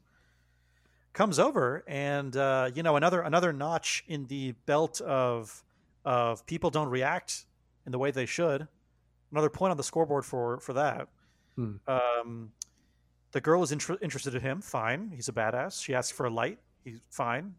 Comes 1.12 1.38
over 1.38 1.84
and 1.86 2.34
uh, 2.36 2.70
you 2.74 2.82
know 2.82 2.96
another 2.96 3.20
another 3.20 3.52
notch 3.52 4.02
in 4.08 4.26
the 4.28 4.52
belt 4.66 5.00
of 5.02 5.62
of 6.04 6.44
people 6.46 6.70
don't 6.70 6.88
react 6.88 7.44
in 7.84 7.92
the 7.92 7.98
way 7.98 8.10
they 8.10 8.26
should. 8.26 8.66
Another 9.30 9.50
point 9.50 9.70
on 9.72 9.76
the 9.76 9.82
scoreboard 9.82 10.24
for 10.24 10.58
for 10.60 10.72
that. 10.72 11.08
Hmm. 11.56 11.74
Um, 11.86 12.52
the 13.32 13.40
girl 13.42 13.62
is 13.62 13.72
inter- 13.72 13.98
interested 14.00 14.34
in 14.34 14.40
him. 14.40 14.60
Fine, 14.62 15.12
he's 15.14 15.28
a 15.28 15.32
badass. 15.32 15.82
She 15.82 15.94
asks 15.94 16.12
for 16.16 16.26
a 16.26 16.30
light. 16.30 16.58
He's 16.84 17.00
fine. 17.10 17.54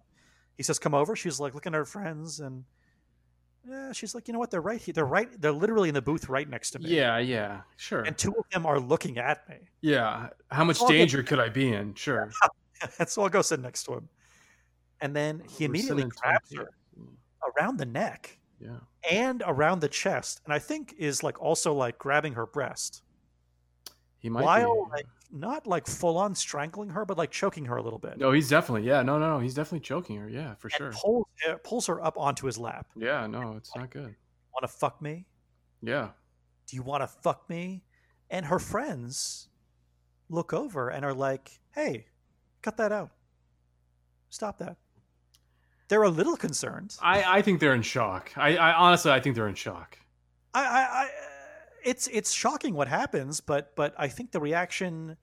He 0.58 0.64
says, 0.64 0.80
"Come 0.80 0.94
over." 0.96 1.16
She's 1.16 1.40
like 1.40 1.54
looking 1.54 1.74
at 1.74 1.78
her 1.78 1.86
friends 1.86 2.40
and. 2.40 2.64
Yeah, 3.66 3.94
she's 3.94 4.14
like, 4.14 4.28
you 4.28 4.34
know 4.34 4.40
what? 4.40 4.52
They're 4.52 4.60
right 4.60 4.82
here. 4.82 4.92
They're 4.94 5.06
right. 5.06 5.30
They're 5.42 5.54
literally 5.54 5.88
in 5.88 5.96
the 5.96 6.02
booth 6.02 6.28
right 6.28 6.50
next 6.50 6.72
to 6.72 6.80
me. 6.80 6.90
Yeah. 6.90 7.18
Yeah. 7.20 7.62
Sure. 7.78 8.02
and 8.02 8.18
two 8.18 8.32
of 8.38 8.44
them 8.52 8.66
are 8.66 8.78
looking 8.78 9.18
at 9.18 9.48
me. 9.48 9.56
yeah. 9.80 10.32
How 10.52 10.66
much 10.66 10.86
danger 10.86 11.24
could 11.24 11.40
I 11.40 11.48
be 11.48 11.72
in? 11.72 11.94
Sure. 11.94 12.24
and 12.24 12.34
so 13.08 13.24
I'll 13.24 13.30
go 13.30 13.42
sit 13.42 13.60
next 13.60 13.84
to 13.84 13.94
him. 13.94 14.10
And 15.02 15.16
then 15.16 15.42
he 15.50 15.66
We're 15.66 15.72
immediately 15.72 16.04
grabs 16.06 16.56
her 16.56 16.70
around 17.58 17.78
the 17.78 17.86
neck 17.86 18.38
Yeah. 18.60 18.78
and 19.10 19.44
around 19.46 19.82
the 19.82 19.90
chest, 19.90 20.42
and 20.46 20.54
I 20.54 20.60
think 20.60 20.96
is 20.98 21.24
like 21.24 21.42
also 21.42 21.74
like 21.74 21.98
grabbing 21.98 22.34
her 22.34 22.46
breast 22.46 23.02
He 24.20 24.30
might 24.30 24.44
while 24.46 24.86
be. 24.86 24.92
like 24.92 25.06
not 25.32 25.66
like 25.68 25.88
full 25.88 26.18
on 26.18 26.36
strangling 26.36 26.90
her, 26.90 27.06
but 27.06 27.18
like 27.18 27.32
choking 27.32 27.66
her 27.66 27.78
a 27.78 27.82
little 27.82 27.98
bit. 28.00 28.18
No, 28.18 28.32
he's 28.32 28.48
definitely. 28.48 28.88
Yeah. 28.88 29.02
No. 29.02 29.18
No. 29.18 29.30
No. 29.36 29.40
He's 29.40 29.56
definitely 29.56 29.80
choking 29.82 30.16
her. 30.18 30.30
Yeah. 30.30 30.54
For 30.56 30.68
and 30.68 30.74
sure. 30.76 30.92
pulls 30.94 31.26
pulls 31.64 31.88
her 31.88 32.04
up 32.06 32.18
onto 32.18 32.46
his 32.46 32.58
lap. 32.60 32.88
Yeah. 32.96 33.26
No. 33.28 33.56
It's 33.58 33.76
not 33.76 33.90
good. 33.90 34.16
Want 34.54 34.62
to 34.62 34.68
fuck 34.68 35.02
me? 35.02 35.26
Yeah. 35.82 36.10
Do 36.68 36.76
you 36.76 36.84
want 36.84 37.02
to 37.02 37.08
fuck 37.08 37.50
me? 37.50 37.84
And 38.30 38.46
her 38.46 38.60
friends 38.60 39.50
look 40.30 40.54
over 40.54 40.90
and 40.90 41.04
are 41.04 41.14
like, 41.16 41.60
"Hey, 41.72 42.06
cut 42.64 42.78
that 42.78 42.92
out. 42.92 43.12
Stop 44.30 44.58
that." 44.58 44.78
They're 45.90 46.04
a 46.04 46.10
little 46.10 46.38
concerned. 46.38 46.96
I 47.02 47.38
I 47.40 47.42
think 47.44 47.60
they're 47.60 47.76
in 47.76 47.84
shock. 47.84 48.32
I 48.36 48.58
I 48.58 48.74
honestly 48.74 49.12
I 49.12 49.20
think 49.20 49.36
they're 49.36 49.48
in 49.50 49.56
shock. 49.56 50.00
I, 50.56 50.64
I, 50.66 50.82
I 51.04 51.10
it's 51.84 52.08
it's 52.12 52.32
shocking 52.32 52.74
what 52.74 52.88
happens, 52.88 53.42
but 53.42 53.76
but 53.76 53.94
I 53.98 54.08
think 54.08 54.32
the 54.32 54.40
reaction, 54.40 55.18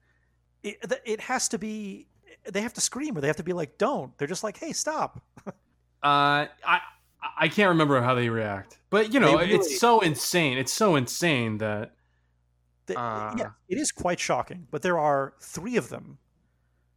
it, 0.63 0.77
it 1.05 1.19
has 1.21 1.49
to 1.49 1.57
be. 1.57 2.07
They 2.49 2.61
have 2.61 2.73
to 2.73 2.81
scream, 2.81 3.17
or 3.17 3.21
they 3.21 3.27
have 3.27 3.35
to 3.37 3.43
be 3.43 3.53
like, 3.53 3.77
"Don't." 3.77 4.17
They're 4.17 4.27
just 4.27 4.43
like, 4.43 4.57
"Hey, 4.57 4.71
stop." 4.73 5.21
Uh, 6.03 6.47
I 6.65 6.79
I 7.37 7.47
can't 7.47 7.69
remember 7.69 8.01
how 8.01 8.15
they 8.15 8.27
react, 8.27 8.79
but 8.89 9.13
you 9.13 9.19
know, 9.19 9.37
really- 9.37 9.53
it's 9.53 9.79
so 9.79 9.99
insane. 9.99 10.57
It's 10.57 10.73
so 10.73 10.95
insane 10.95 11.59
that 11.59 11.93
The- 12.87 12.99
Uh. 12.99 13.35
yeah, 13.37 13.51
it 13.69 13.77
is 13.77 13.91
quite 13.91 14.19
shocking. 14.19 14.67
But 14.71 14.81
there 14.81 14.97
are 14.97 15.35
three 15.39 15.77
of 15.77 15.89
them 15.89 16.17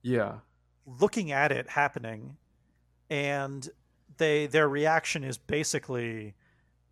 yeah, 0.05 0.35
looking 0.87 1.33
at 1.33 1.51
it 1.51 1.69
happening, 1.69 2.37
and 3.11 3.69
they 4.19 4.47
their 4.47 4.69
reaction 4.69 5.25
is 5.25 5.37
basically 5.39 6.35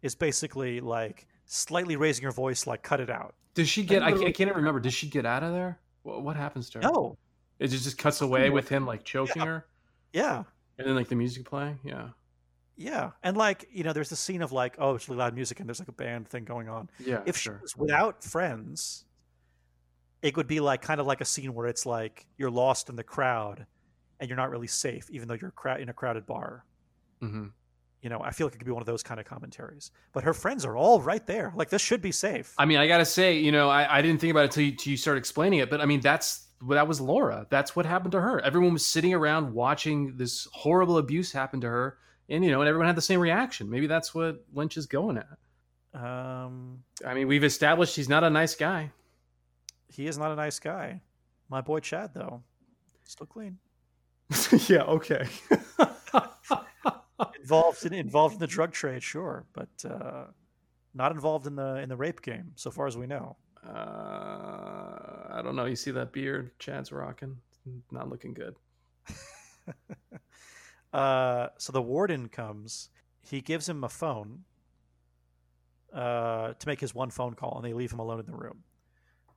is 0.03 0.17
basically 0.17 0.81
like 0.81 1.29
slightly 1.45 1.95
raising 1.95 2.25
her 2.25 2.33
voice, 2.33 2.67
like 2.67 2.83
"Cut 2.83 2.99
it 2.99 3.11
out." 3.11 3.37
does 3.55 3.69
she 3.69 3.85
get? 3.85 4.03
I, 4.03 4.09
I 4.09 4.13
can't 4.13 4.41
even 4.41 4.55
remember. 4.55 4.81
Does 4.81 4.95
she 4.95 5.09
get 5.09 5.27
out 5.27 5.43
of 5.43 5.53
there? 5.53 5.79
What, 6.03 6.23
what 6.23 6.37
happens 6.37 6.71
to 6.71 6.79
her? 6.79 6.91
No, 6.91 7.19
it 7.59 7.69
just, 7.69 7.85
just 7.85 7.99
cuts 7.99 8.21
away 8.21 8.51
with 8.51 8.69
him 8.69 8.87
like 8.87 9.05
choking 9.05 9.43
Yeah. 9.43 9.49
her, 9.49 9.67
yeah. 10.13 10.43
and 10.79 10.89
then 10.89 10.95
like 10.95 11.09
the 11.09 11.15
music 11.15 11.45
playing. 11.45 11.79
Yeah, 11.85 12.09
Yeah, 12.77 13.11
and 13.23 13.37
like 13.37 13.69
you 13.71 13.85
know, 13.85 13.93
there's 13.93 14.09
this 14.11 14.21
scene 14.21 14.43
of 14.43 14.53
like, 14.53 14.77
oh, 14.79 14.95
it's 14.95 15.09
really 15.09 15.19
loud 15.19 15.35
music, 15.35 15.61
and 15.61 15.69
there's 15.69 15.79
like 15.81 15.89
a 15.89 15.93
band 15.93 16.29
thing 16.29 16.45
going 16.45 16.69
on. 16.69 16.89
yeah. 16.99 17.21
if 17.27 17.37
sure. 17.37 17.59
she 17.59 17.63
was 17.63 17.77
without 17.77 18.25
friends, 18.25 19.05
it 20.23 20.37
would 20.37 20.47
be 20.47 20.61
like 20.61 20.83
kind 20.83 21.01
of 21.01 21.07
like 21.07 21.21
a 21.21 21.25
scene 21.25 21.53
where 21.53 21.67
it's 21.67 21.85
like 21.85 22.27
you're 22.39 22.51
lost 22.51 22.89
in 22.89 22.97
the 22.97 23.03
crowd, 23.03 23.67
and 24.21 24.29
you're 24.29 24.37
not 24.37 24.51
really 24.51 24.69
safe, 24.69 25.11
even 25.11 25.29
though 25.29 25.35
you're 25.35 25.53
in 25.79 25.89
a 25.89 25.93
crowded 25.93 26.27
bar. 26.27 26.65
hmm 27.21 27.47
You 28.01 28.11
know, 28.11 28.21
I 28.21 28.31
feel 28.31 28.47
like 28.47 28.55
it 28.55 28.59
could 28.59 28.67
be 28.67 28.73
one 28.73 28.83
of 28.83 28.87
those 28.87 29.03
kind 29.03 29.19
of 29.19 29.27
commentaries. 29.27 29.91
But 30.13 30.25
her 30.25 30.33
friends 30.33 30.65
are 30.65 30.77
all 30.77 31.01
right 31.01 31.27
there. 31.27 31.53
Like 31.57 31.71
this 31.71 31.83
should 31.83 32.03
be 32.03 32.13
safe. 32.13 32.55
I 32.57 32.65
mean, 32.65 32.79
I 32.79 32.87
gotta 32.87 33.05
say, 33.05 33.37
you 33.39 33.53
know, 33.53 33.69
I, 33.69 33.99
I 33.99 34.03
didn't 34.03 34.21
think 34.21 34.31
about 34.31 34.45
it 34.45 34.51
till 34.53 34.65
you, 34.65 34.73
till 34.73 34.93
you 34.93 34.97
started 34.97 35.19
explaining 35.19 35.59
it, 35.59 35.71
but 35.71 35.81
I 35.81 35.87
mean, 35.87 36.01
that's 36.01 36.47
that 36.71 36.87
was 36.87 37.01
Laura. 37.01 37.47
That's 37.51 37.75
what 37.75 37.87
happened 37.87 38.13
to 38.13 38.21
her. 38.21 38.41
Everyone 38.41 38.73
was 38.73 38.87
sitting 38.87 39.13
around 39.13 39.53
watching 39.53 40.17
this 40.17 40.47
horrible 40.53 40.99
abuse 40.99 41.33
happen 41.33 41.61
to 41.63 41.69
her, 41.69 41.99
and 42.29 42.45
you 42.45 42.53
know, 42.53 42.61
and 42.61 42.69
everyone 42.69 42.87
had 42.87 42.97
the 42.97 43.03
same 43.03 43.19
reaction. 43.19 43.69
Maybe 43.69 43.89
that's 43.89 44.15
what 44.15 44.45
Lynch 44.55 44.77
is 44.77 44.87
going 44.87 45.19
at. 45.19 46.01
Um, 46.01 46.85
I 47.05 47.15
mean, 47.15 47.27
we've 47.27 47.45
established 47.45 47.97
he's 47.97 48.09
not 48.09 48.23
a 48.25 48.31
nice 48.31 48.55
guy. 48.55 48.93
He 49.93 50.07
is 50.07 50.19
not 50.19 50.33
a 50.33 50.37
nice 50.37 50.59
guy. 50.59 51.01
My 51.49 51.61
boy 51.61 51.81
Chad, 51.81 52.11
though, 52.15 52.43
still 53.05 53.27
clean. 53.27 53.59
yeah. 54.69 54.83
Okay. 54.85 55.27
Involved 57.41 57.85
in 57.85 57.93
involved 57.93 58.35
in 58.35 58.41
the 58.41 58.47
drug 58.47 58.73
trade, 58.73 59.03
sure, 59.03 59.45
but 59.53 59.69
uh, 59.89 60.25
not 60.95 61.13
involved 61.13 61.47
in 61.47 61.55
the 61.57 61.77
in 61.77 61.89
the 61.89 61.97
rape 61.97 62.23
game, 62.23 62.53
so 62.57 62.71
far 62.71 62.87
as 62.87 62.97
we 62.97 63.07
know. 63.07 63.37
uh, 63.67 63.71
I 65.31 65.41
don't 65.45 65.55
know. 65.57 65.67
You 65.67 65.77
see 65.77 65.91
that 65.93 66.13
beard 66.13 66.53
Chad's 66.59 66.91
rocking? 66.93 67.37
Not 67.91 68.09
looking 68.09 68.35
good. 68.35 68.57
Uh, 70.93 71.49
so 71.57 71.73
the 71.73 71.81
warden 71.81 72.29
comes. 72.29 72.91
He 73.23 73.41
gives 73.41 73.67
him 73.67 73.83
a 73.83 73.89
phone 73.89 74.45
uh, 75.95 76.53
to 76.53 76.67
make 76.67 76.81
his 76.81 76.95
one 76.95 77.09
phone 77.11 77.33
call, 77.33 77.57
and 77.57 77.65
they 77.65 77.73
leave 77.73 77.93
him 77.93 77.99
alone 77.99 78.21
in 78.21 78.27
the 78.27 78.37
room. 78.37 78.63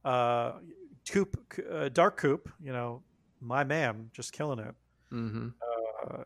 Uh, 0.05 0.53
Coop, 1.09 1.37
uh, 1.71 1.89
Dark 1.89 2.17
Coop, 2.17 2.49
you 2.61 2.71
know, 2.71 3.01
my 3.41 3.63
man, 3.63 4.09
just 4.13 4.31
killing 4.33 4.59
it. 4.59 4.73
Mm-hmm. 5.11 5.49
Uh, 6.07 6.23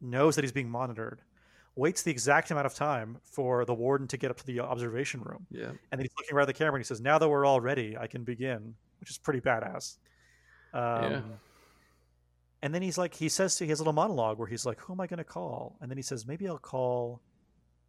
knows 0.00 0.34
that 0.36 0.42
he's 0.42 0.52
being 0.52 0.70
monitored. 0.70 1.20
Waits 1.74 2.02
the 2.02 2.10
exact 2.10 2.50
amount 2.50 2.66
of 2.66 2.74
time 2.74 3.18
for 3.22 3.64
the 3.64 3.72
warden 3.74 4.06
to 4.08 4.16
get 4.16 4.30
up 4.30 4.36
to 4.38 4.46
the 4.46 4.60
observation 4.60 5.20
room, 5.22 5.46
Yeah. 5.50 5.68
and 5.68 5.78
then 5.90 6.00
he's 6.00 6.12
looking 6.18 6.36
at 6.38 6.46
the 6.46 6.52
camera 6.52 6.74
and 6.74 6.80
he 6.80 6.84
says, 6.86 7.00
"Now 7.00 7.18
that 7.18 7.28
we're 7.28 7.46
all 7.46 7.60
ready, 7.60 7.96
I 7.96 8.06
can 8.06 8.24
begin," 8.24 8.74
which 9.00 9.10
is 9.10 9.16
pretty 9.18 9.40
badass. 9.40 9.96
Um, 10.74 11.12
Yeah. 11.12 11.22
And 12.64 12.72
then 12.74 12.82
he's 12.82 12.96
like, 12.98 13.14
he 13.14 13.28
says 13.28 13.56
to 13.56 13.64
he 13.64 13.70
has 13.70 13.80
a 13.80 13.82
little 13.82 13.92
monologue 13.94 14.38
where 14.38 14.46
he's 14.46 14.64
like, 14.66 14.78
"Who 14.80 14.92
am 14.92 15.00
I 15.00 15.06
going 15.06 15.18
to 15.18 15.24
call?" 15.24 15.76
And 15.80 15.90
then 15.90 15.96
he 15.98 16.02
says, 16.02 16.26
"Maybe 16.26 16.46
I'll 16.46 16.58
call 16.58 17.20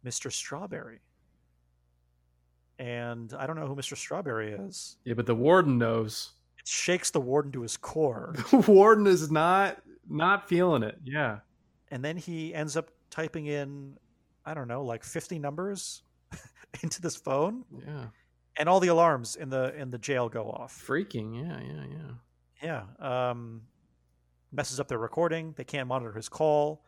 Mr. 0.04 0.32
Strawberry." 0.32 1.00
And 2.78 3.32
I 3.38 3.46
don't 3.46 3.56
know 3.56 3.66
who 3.66 3.76
Mr. 3.76 3.96
Strawberry 3.96 4.52
is. 4.52 4.96
Yeah, 5.04 5.14
but 5.14 5.26
the 5.26 5.34
warden 5.34 5.78
knows. 5.78 6.32
It 6.58 6.66
shakes 6.66 7.10
the 7.10 7.20
warden 7.20 7.52
to 7.52 7.62
his 7.62 7.76
core. 7.76 8.34
The 8.50 8.58
warden 8.58 9.06
is 9.06 9.30
not 9.30 9.80
not 10.08 10.48
feeling 10.48 10.82
it. 10.82 10.98
Yeah. 11.04 11.38
and 11.90 12.04
then 12.04 12.16
he 12.16 12.52
ends 12.54 12.76
up 12.76 12.90
typing 13.10 13.46
in 13.46 13.96
i 14.44 14.52
don't 14.52 14.66
know 14.68 14.82
like 14.84 15.02
50 15.04 15.38
numbers 15.38 16.02
into 16.82 17.00
this 17.00 17.14
phone 17.16 17.64
Yeah. 17.86 18.06
and 18.58 18.68
all 18.68 18.80
the 18.80 18.88
alarms 18.88 19.36
in 19.36 19.48
the 19.48 19.74
in 19.74 19.90
the 19.90 19.98
jail 19.98 20.28
go 20.28 20.50
off 20.50 20.82
Freaking. 20.86 21.34
Yeah. 21.36 21.60
Yeah. 21.60 21.84
Yeah. 22.62 22.84
yeah 23.00 23.28
um 23.30 23.62
messes 24.52 24.78
up 24.80 24.88
their 24.88 24.98
recording 24.98 25.54
they 25.56 25.64
can't 25.64 25.88
monitor 25.88 26.12
his 26.12 26.28
call 26.28 26.84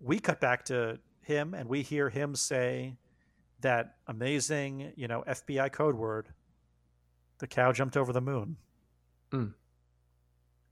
we 0.00 0.18
cut 0.18 0.40
back 0.40 0.64
to 0.66 0.98
him 1.22 1.54
and 1.54 1.68
we 1.68 1.82
hear 1.82 2.08
him 2.10 2.34
say 2.34 2.96
that 3.60 3.96
amazing 4.06 4.92
you 4.96 5.08
know 5.08 5.24
fbi 5.28 5.70
code 5.72 5.94
word 5.94 6.28
the 7.38 7.46
cow 7.46 7.72
jumped 7.72 7.96
over 7.96 8.12
the 8.12 8.20
moon 8.20 8.56
Mm. 9.32 9.52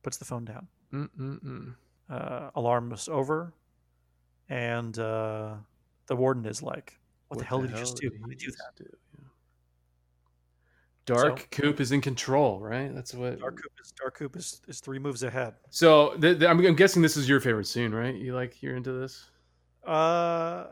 puts 0.02 0.16
the 0.16 0.24
phone 0.24 0.44
down 0.44 0.68
Mm-mm-mm. 0.92 1.74
uh, 2.08 2.50
alarms 2.54 3.08
over, 3.08 3.52
and 4.48 4.96
uh, 4.96 5.54
the 6.06 6.14
warden 6.14 6.46
is 6.46 6.62
like, 6.62 7.00
"What, 7.28 7.40
the 7.40 7.44
hell 7.44 7.62
did 7.62 7.72
you 7.72 7.76
just 7.78 7.96
do? 7.96 8.10
did 8.10 8.20
How 8.20 8.28
did 8.28 8.42
you 8.42 8.48
do 8.48 8.54
that?" 8.56 8.76
do? 8.76 8.84
Yeah. 9.18 9.24
Dark 11.06 11.50
Coop 11.50 11.80
is 11.80 11.90
in 11.90 12.00
control, 12.00 12.60
right? 12.60 12.94
That's 12.94 13.12
what. 13.12 13.40
Dark 13.40 13.56
Coop 13.60 13.72
is 13.82 13.92
Dark 14.00 14.16
Coop 14.16 14.36
is, 14.36 14.60
is 14.68 14.78
three 14.80 15.00
moves 15.00 15.24
ahead. 15.24 15.54
So 15.70 16.12
I'm, 16.22 16.64
I'm 16.64 16.76
guessing 16.76 17.02
this 17.02 17.16
is 17.16 17.28
your 17.28 17.40
favorite 17.40 17.66
scene, 17.66 17.92
right? 17.92 18.14
You 18.14 18.34
like 18.34 18.62
you're 18.62 18.76
into 18.76 18.92
this? 18.92 19.24
Uh, 19.84 20.66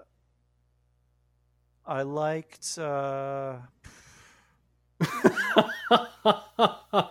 I 1.86 2.02
liked. 2.02 2.78
Uh, 2.78 3.56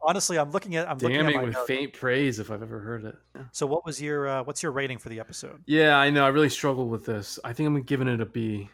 honestly, 0.00 0.38
I'm 0.38 0.50
looking 0.50 0.76
at. 0.76 0.88
I'm 0.88 0.98
looking 0.98 1.16
at 1.16 1.34
my 1.34 1.42
with 1.42 1.54
notes. 1.54 1.66
faint 1.66 1.92
praise, 1.92 2.38
if 2.38 2.50
I've 2.50 2.62
ever 2.62 2.80
heard 2.80 3.04
it. 3.04 3.16
So, 3.52 3.66
what 3.66 3.84
was 3.84 4.00
your 4.00 4.28
uh, 4.28 4.42
what's 4.44 4.62
your 4.62 4.72
rating 4.72 4.98
for 4.98 5.08
the 5.08 5.20
episode? 5.20 5.62
Yeah, 5.66 5.96
I 5.96 6.10
know. 6.10 6.24
I 6.24 6.28
really 6.28 6.48
struggled 6.48 6.90
with 6.90 7.04
this. 7.04 7.38
I 7.44 7.52
think 7.52 7.66
I'm 7.66 7.82
giving 7.82 8.08
it 8.08 8.20
a 8.20 8.26
B. 8.26 8.68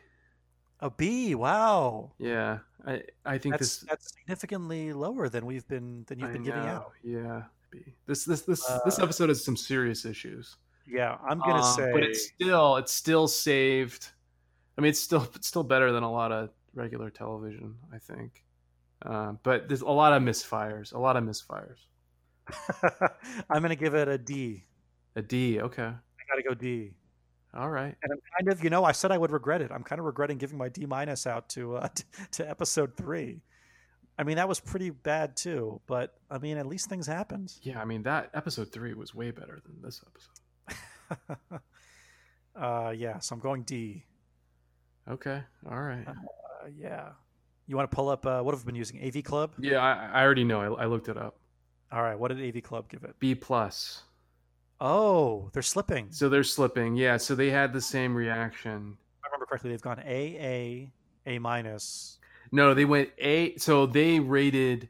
A 0.80 0.90
B. 0.90 1.34
Wow, 1.34 2.12
Yeah, 2.18 2.59
I 2.86 3.03
I 3.24 3.38
think 3.38 3.55
that's 3.55 3.78
this. 3.78 3.88
that's 3.88 4.12
significantly 4.14 4.92
lower 4.92 5.28
than 5.28 5.44
we've 5.46 5.66
been 5.66 6.05
than 6.07 6.20
you've 6.20 6.30
I 6.30 6.32
been 6.32 6.44
giving 6.44 6.62
know, 6.62 6.68
out. 6.68 6.92
Yeah, 7.03 7.42
B. 7.70 7.80
This 8.07 8.24
this 8.24 8.42
this 8.42 8.64
this 8.84 8.99
Uh, 8.99 9.03
episode 9.03 9.28
has 9.30 9.44
some 9.44 9.57
serious 9.57 10.05
issues. 10.05 10.57
Yeah, 10.86 11.18
I'm 11.28 11.40
gonna 11.40 11.62
Um, 11.64 11.76
say. 11.76 11.90
but 11.92 12.03
it's 12.05 12.26
still 12.28 12.76
it's 12.76 12.92
still 12.92 13.26
saved. 13.28 14.11
I 14.79 14.81
mean, 14.81 14.91
it's 14.91 15.01
still 15.01 15.29
it's 15.35 15.49
still 15.49 15.64
better 15.64 15.93
than 15.93 16.05
a 16.05 16.11
lot 16.11 16.31
of 16.33 16.51
regular 16.74 17.11
television, 17.11 17.74
I 17.93 17.99
think. 17.99 18.45
Uh, 19.05 19.33
but 19.43 19.68
there's 19.68 19.83
a 19.83 19.87
lot 19.87 20.12
of 20.12 20.22
misfires. 20.22 20.95
A 20.95 20.99
lot 20.99 21.16
of 21.16 21.24
misfires. 21.24 21.79
I'm 23.51 23.61
gonna 23.61 23.76
give 23.76 23.95
it 23.95 24.09
a 24.09 24.16
D. 24.16 24.64
A 25.16 25.22
D. 25.22 25.61
Okay. 25.61 25.83
I 25.83 26.22
gotta 26.29 26.43
go 26.49 26.55
D. 26.55 26.93
All 27.55 27.70
right. 27.70 27.97
And 28.03 28.12
I'm 28.12 28.20
kind 28.39 28.53
of, 28.53 28.62
you 28.62 28.70
know, 28.70 28.85
I 28.85 28.93
said 28.93 29.11
I 29.11 29.18
would 29.18 29.33
regret 29.33 29.62
it. 29.62 29.70
I'm 29.72 29.83
kind 29.83 29.99
of 29.99 30.05
regretting 30.05 30.39
giving 30.39 30.59
my 30.59 30.68
D 30.68 30.87
minus 30.87 31.26
out 31.26 31.49
to 31.51 31.76
uh, 31.76 31.89
t- 31.95 32.05
to 32.33 32.49
episode 32.49 32.97
three. 32.97 33.43
I 34.18 34.24
mean, 34.24 34.37
that 34.37 34.49
was 34.49 34.59
pretty 34.59 34.91
bad 34.91 35.37
too, 35.37 35.81
but 35.87 36.14
I 36.31 36.39
mean, 36.39 36.57
at 36.57 36.66
least 36.66 36.89
things 36.89 37.07
happened. 37.07 37.53
Yeah, 37.62 37.81
I 37.81 37.85
mean 37.85 38.03
that 38.05 38.31
episode 38.35 38.72
three 38.72 38.95
was 38.95 39.14
way 39.14 39.31
better 39.31 39.61
than 39.64 39.81
this 39.83 40.03
episode. 41.11 41.61
uh, 42.57 42.91
yeah, 42.91 43.18
so 43.20 43.35
I'm 43.35 43.41
going 43.41 43.62
D. 43.62 44.05
Okay. 45.11 45.42
All 45.70 45.80
right. 45.80 46.06
Uh, 46.06 46.12
yeah, 46.76 47.11
you 47.66 47.76
want 47.76 47.90
to 47.90 47.94
pull 47.94 48.09
up? 48.09 48.26
Uh, 48.26 48.40
what 48.42 48.54
have 48.54 48.62
we 48.64 48.66
been 48.66 48.76
using? 48.76 49.02
AV 49.02 49.24
Club. 49.24 49.52
Yeah, 49.59 49.78
I, 49.78 50.20
I 50.20 50.22
already 50.24 50.44
know. 50.44 50.74
I, 50.76 50.82
I 50.82 50.86
looked 50.86 51.09
it 51.09 51.16
up. 51.16 51.38
All 51.90 52.02
right, 52.02 52.18
what 52.18 52.28
did 52.34 52.56
AV 52.56 52.62
Club 52.62 52.88
give 52.88 53.04
it? 53.04 53.14
B 53.18 53.34
plus. 53.34 54.02
Oh, 54.80 55.50
they're 55.52 55.62
slipping. 55.62 56.09
So 56.11 56.28
they're 56.28 56.44
slipping. 56.44 56.94
Yeah. 56.94 57.16
So 57.16 57.34
they 57.34 57.50
had 57.50 57.72
the 57.72 57.80
same 57.80 58.14
reaction. 58.14 58.96
If 59.18 59.24
I 59.24 59.28
remember 59.28 59.46
correctly, 59.46 59.70
they've 59.70 59.82
gone 59.82 60.00
A 60.00 60.92
A 61.26 61.32
A 61.34 61.38
minus. 61.38 62.18
No, 62.52 62.74
they 62.74 62.84
went 62.84 63.11
A. 63.18 63.56
So 63.56 63.86
they 63.86 64.20
rated 64.20 64.88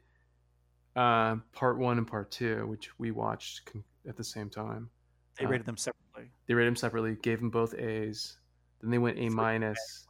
uh, 0.95 1.37
part 1.53 1.77
one 1.77 1.97
and 1.97 2.05
part 2.05 2.29
two, 2.29 2.67
which 2.67 2.91
we 2.99 3.11
watched 3.11 3.65
con- 3.65 3.83
at 4.07 4.15
the 4.15 4.23
same 4.23 4.49
time. 4.49 4.89
They 5.37 5.45
rated 5.45 5.65
them 5.65 5.77
separately. 5.77 6.31
They 6.47 6.53
rated 6.53 6.71
them 6.71 6.75
separately, 6.75 7.17
gave 7.21 7.39
them 7.39 7.49
both 7.49 7.73
A's. 7.73 8.37
Then 8.81 8.91
they 8.91 8.97
went 8.97 9.17
A 9.17 9.29
minus, 9.29 10.07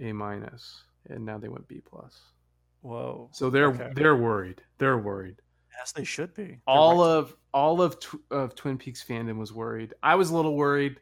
A 0.00 0.12
minus, 0.12 0.82
and 1.08 1.24
now 1.24 1.38
they 1.38 1.48
went 1.48 1.68
B 1.68 1.80
plus. 1.84 2.18
Whoa. 2.82 3.28
So 3.32 3.50
they're 3.50 3.68
Okay. 3.68 3.92
they're 3.94 4.16
worried. 4.16 4.62
They're 4.78 4.98
worried. 4.98 5.36
Yes, 5.78 5.92
they 5.92 6.04
should 6.04 6.34
be. 6.34 6.44
They're 6.44 6.58
all 6.66 6.98
right. 6.98 7.18
of 7.18 7.36
all 7.54 7.80
of 7.82 7.98
tw- 8.00 8.22
of 8.30 8.54
Twin 8.54 8.78
Peaks 8.78 9.04
fandom 9.06 9.38
was 9.38 9.52
worried. 9.52 9.94
I 10.02 10.14
was 10.14 10.30
a 10.30 10.36
little 10.36 10.56
worried, 10.56 11.00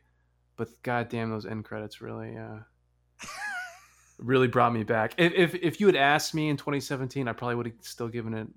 but 0.57 0.69
goddamn, 0.83 1.31
those 1.31 1.47
end 1.47 1.65
credits 1.65 2.01
really, 2.01 2.37
uh, 2.37 2.59
really 4.19 4.49
brought 4.49 4.73
me 4.73 4.83
back. 4.85 5.15
If, 5.19 5.33
if 5.35 5.55
if 5.57 5.81
you 5.81 5.87
had 5.87 5.97
asked 5.97 6.35
me 6.35 6.49
in 6.49 6.57
2017, 6.57 7.29
I 7.29 7.33
probably 7.33 7.55
would 7.57 7.67
have 7.67 7.75
still 7.81 8.09
given 8.09 8.35
it 8.35 8.49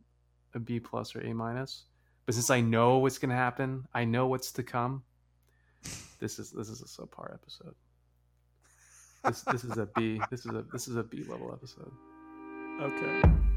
a 0.53 0.59
B 0.59 0.79
plus 0.79 1.15
or 1.15 1.21
A 1.21 1.33
minus. 1.33 1.83
But 2.25 2.35
since 2.35 2.49
I 2.49 2.61
know 2.61 2.97
what's 2.97 3.17
gonna 3.17 3.35
happen, 3.35 3.87
I 3.93 4.03
know 4.05 4.27
what's 4.27 4.51
to 4.53 4.63
come. 4.63 5.03
This 6.19 6.37
is 6.39 6.51
this 6.51 6.69
is 6.69 6.81
a 6.81 6.85
subpar 6.85 7.33
episode. 7.33 7.75
This 9.23 9.41
this 9.41 9.63
is 9.63 9.77
a 9.77 9.87
B. 9.95 10.19
This 10.29 10.45
is 10.45 10.51
a 10.51 10.65
this 10.71 10.87
is 10.87 10.95
a 10.95 11.03
B 11.03 11.23
level 11.23 11.53
episode. 11.53 11.91
okay. 12.81 13.50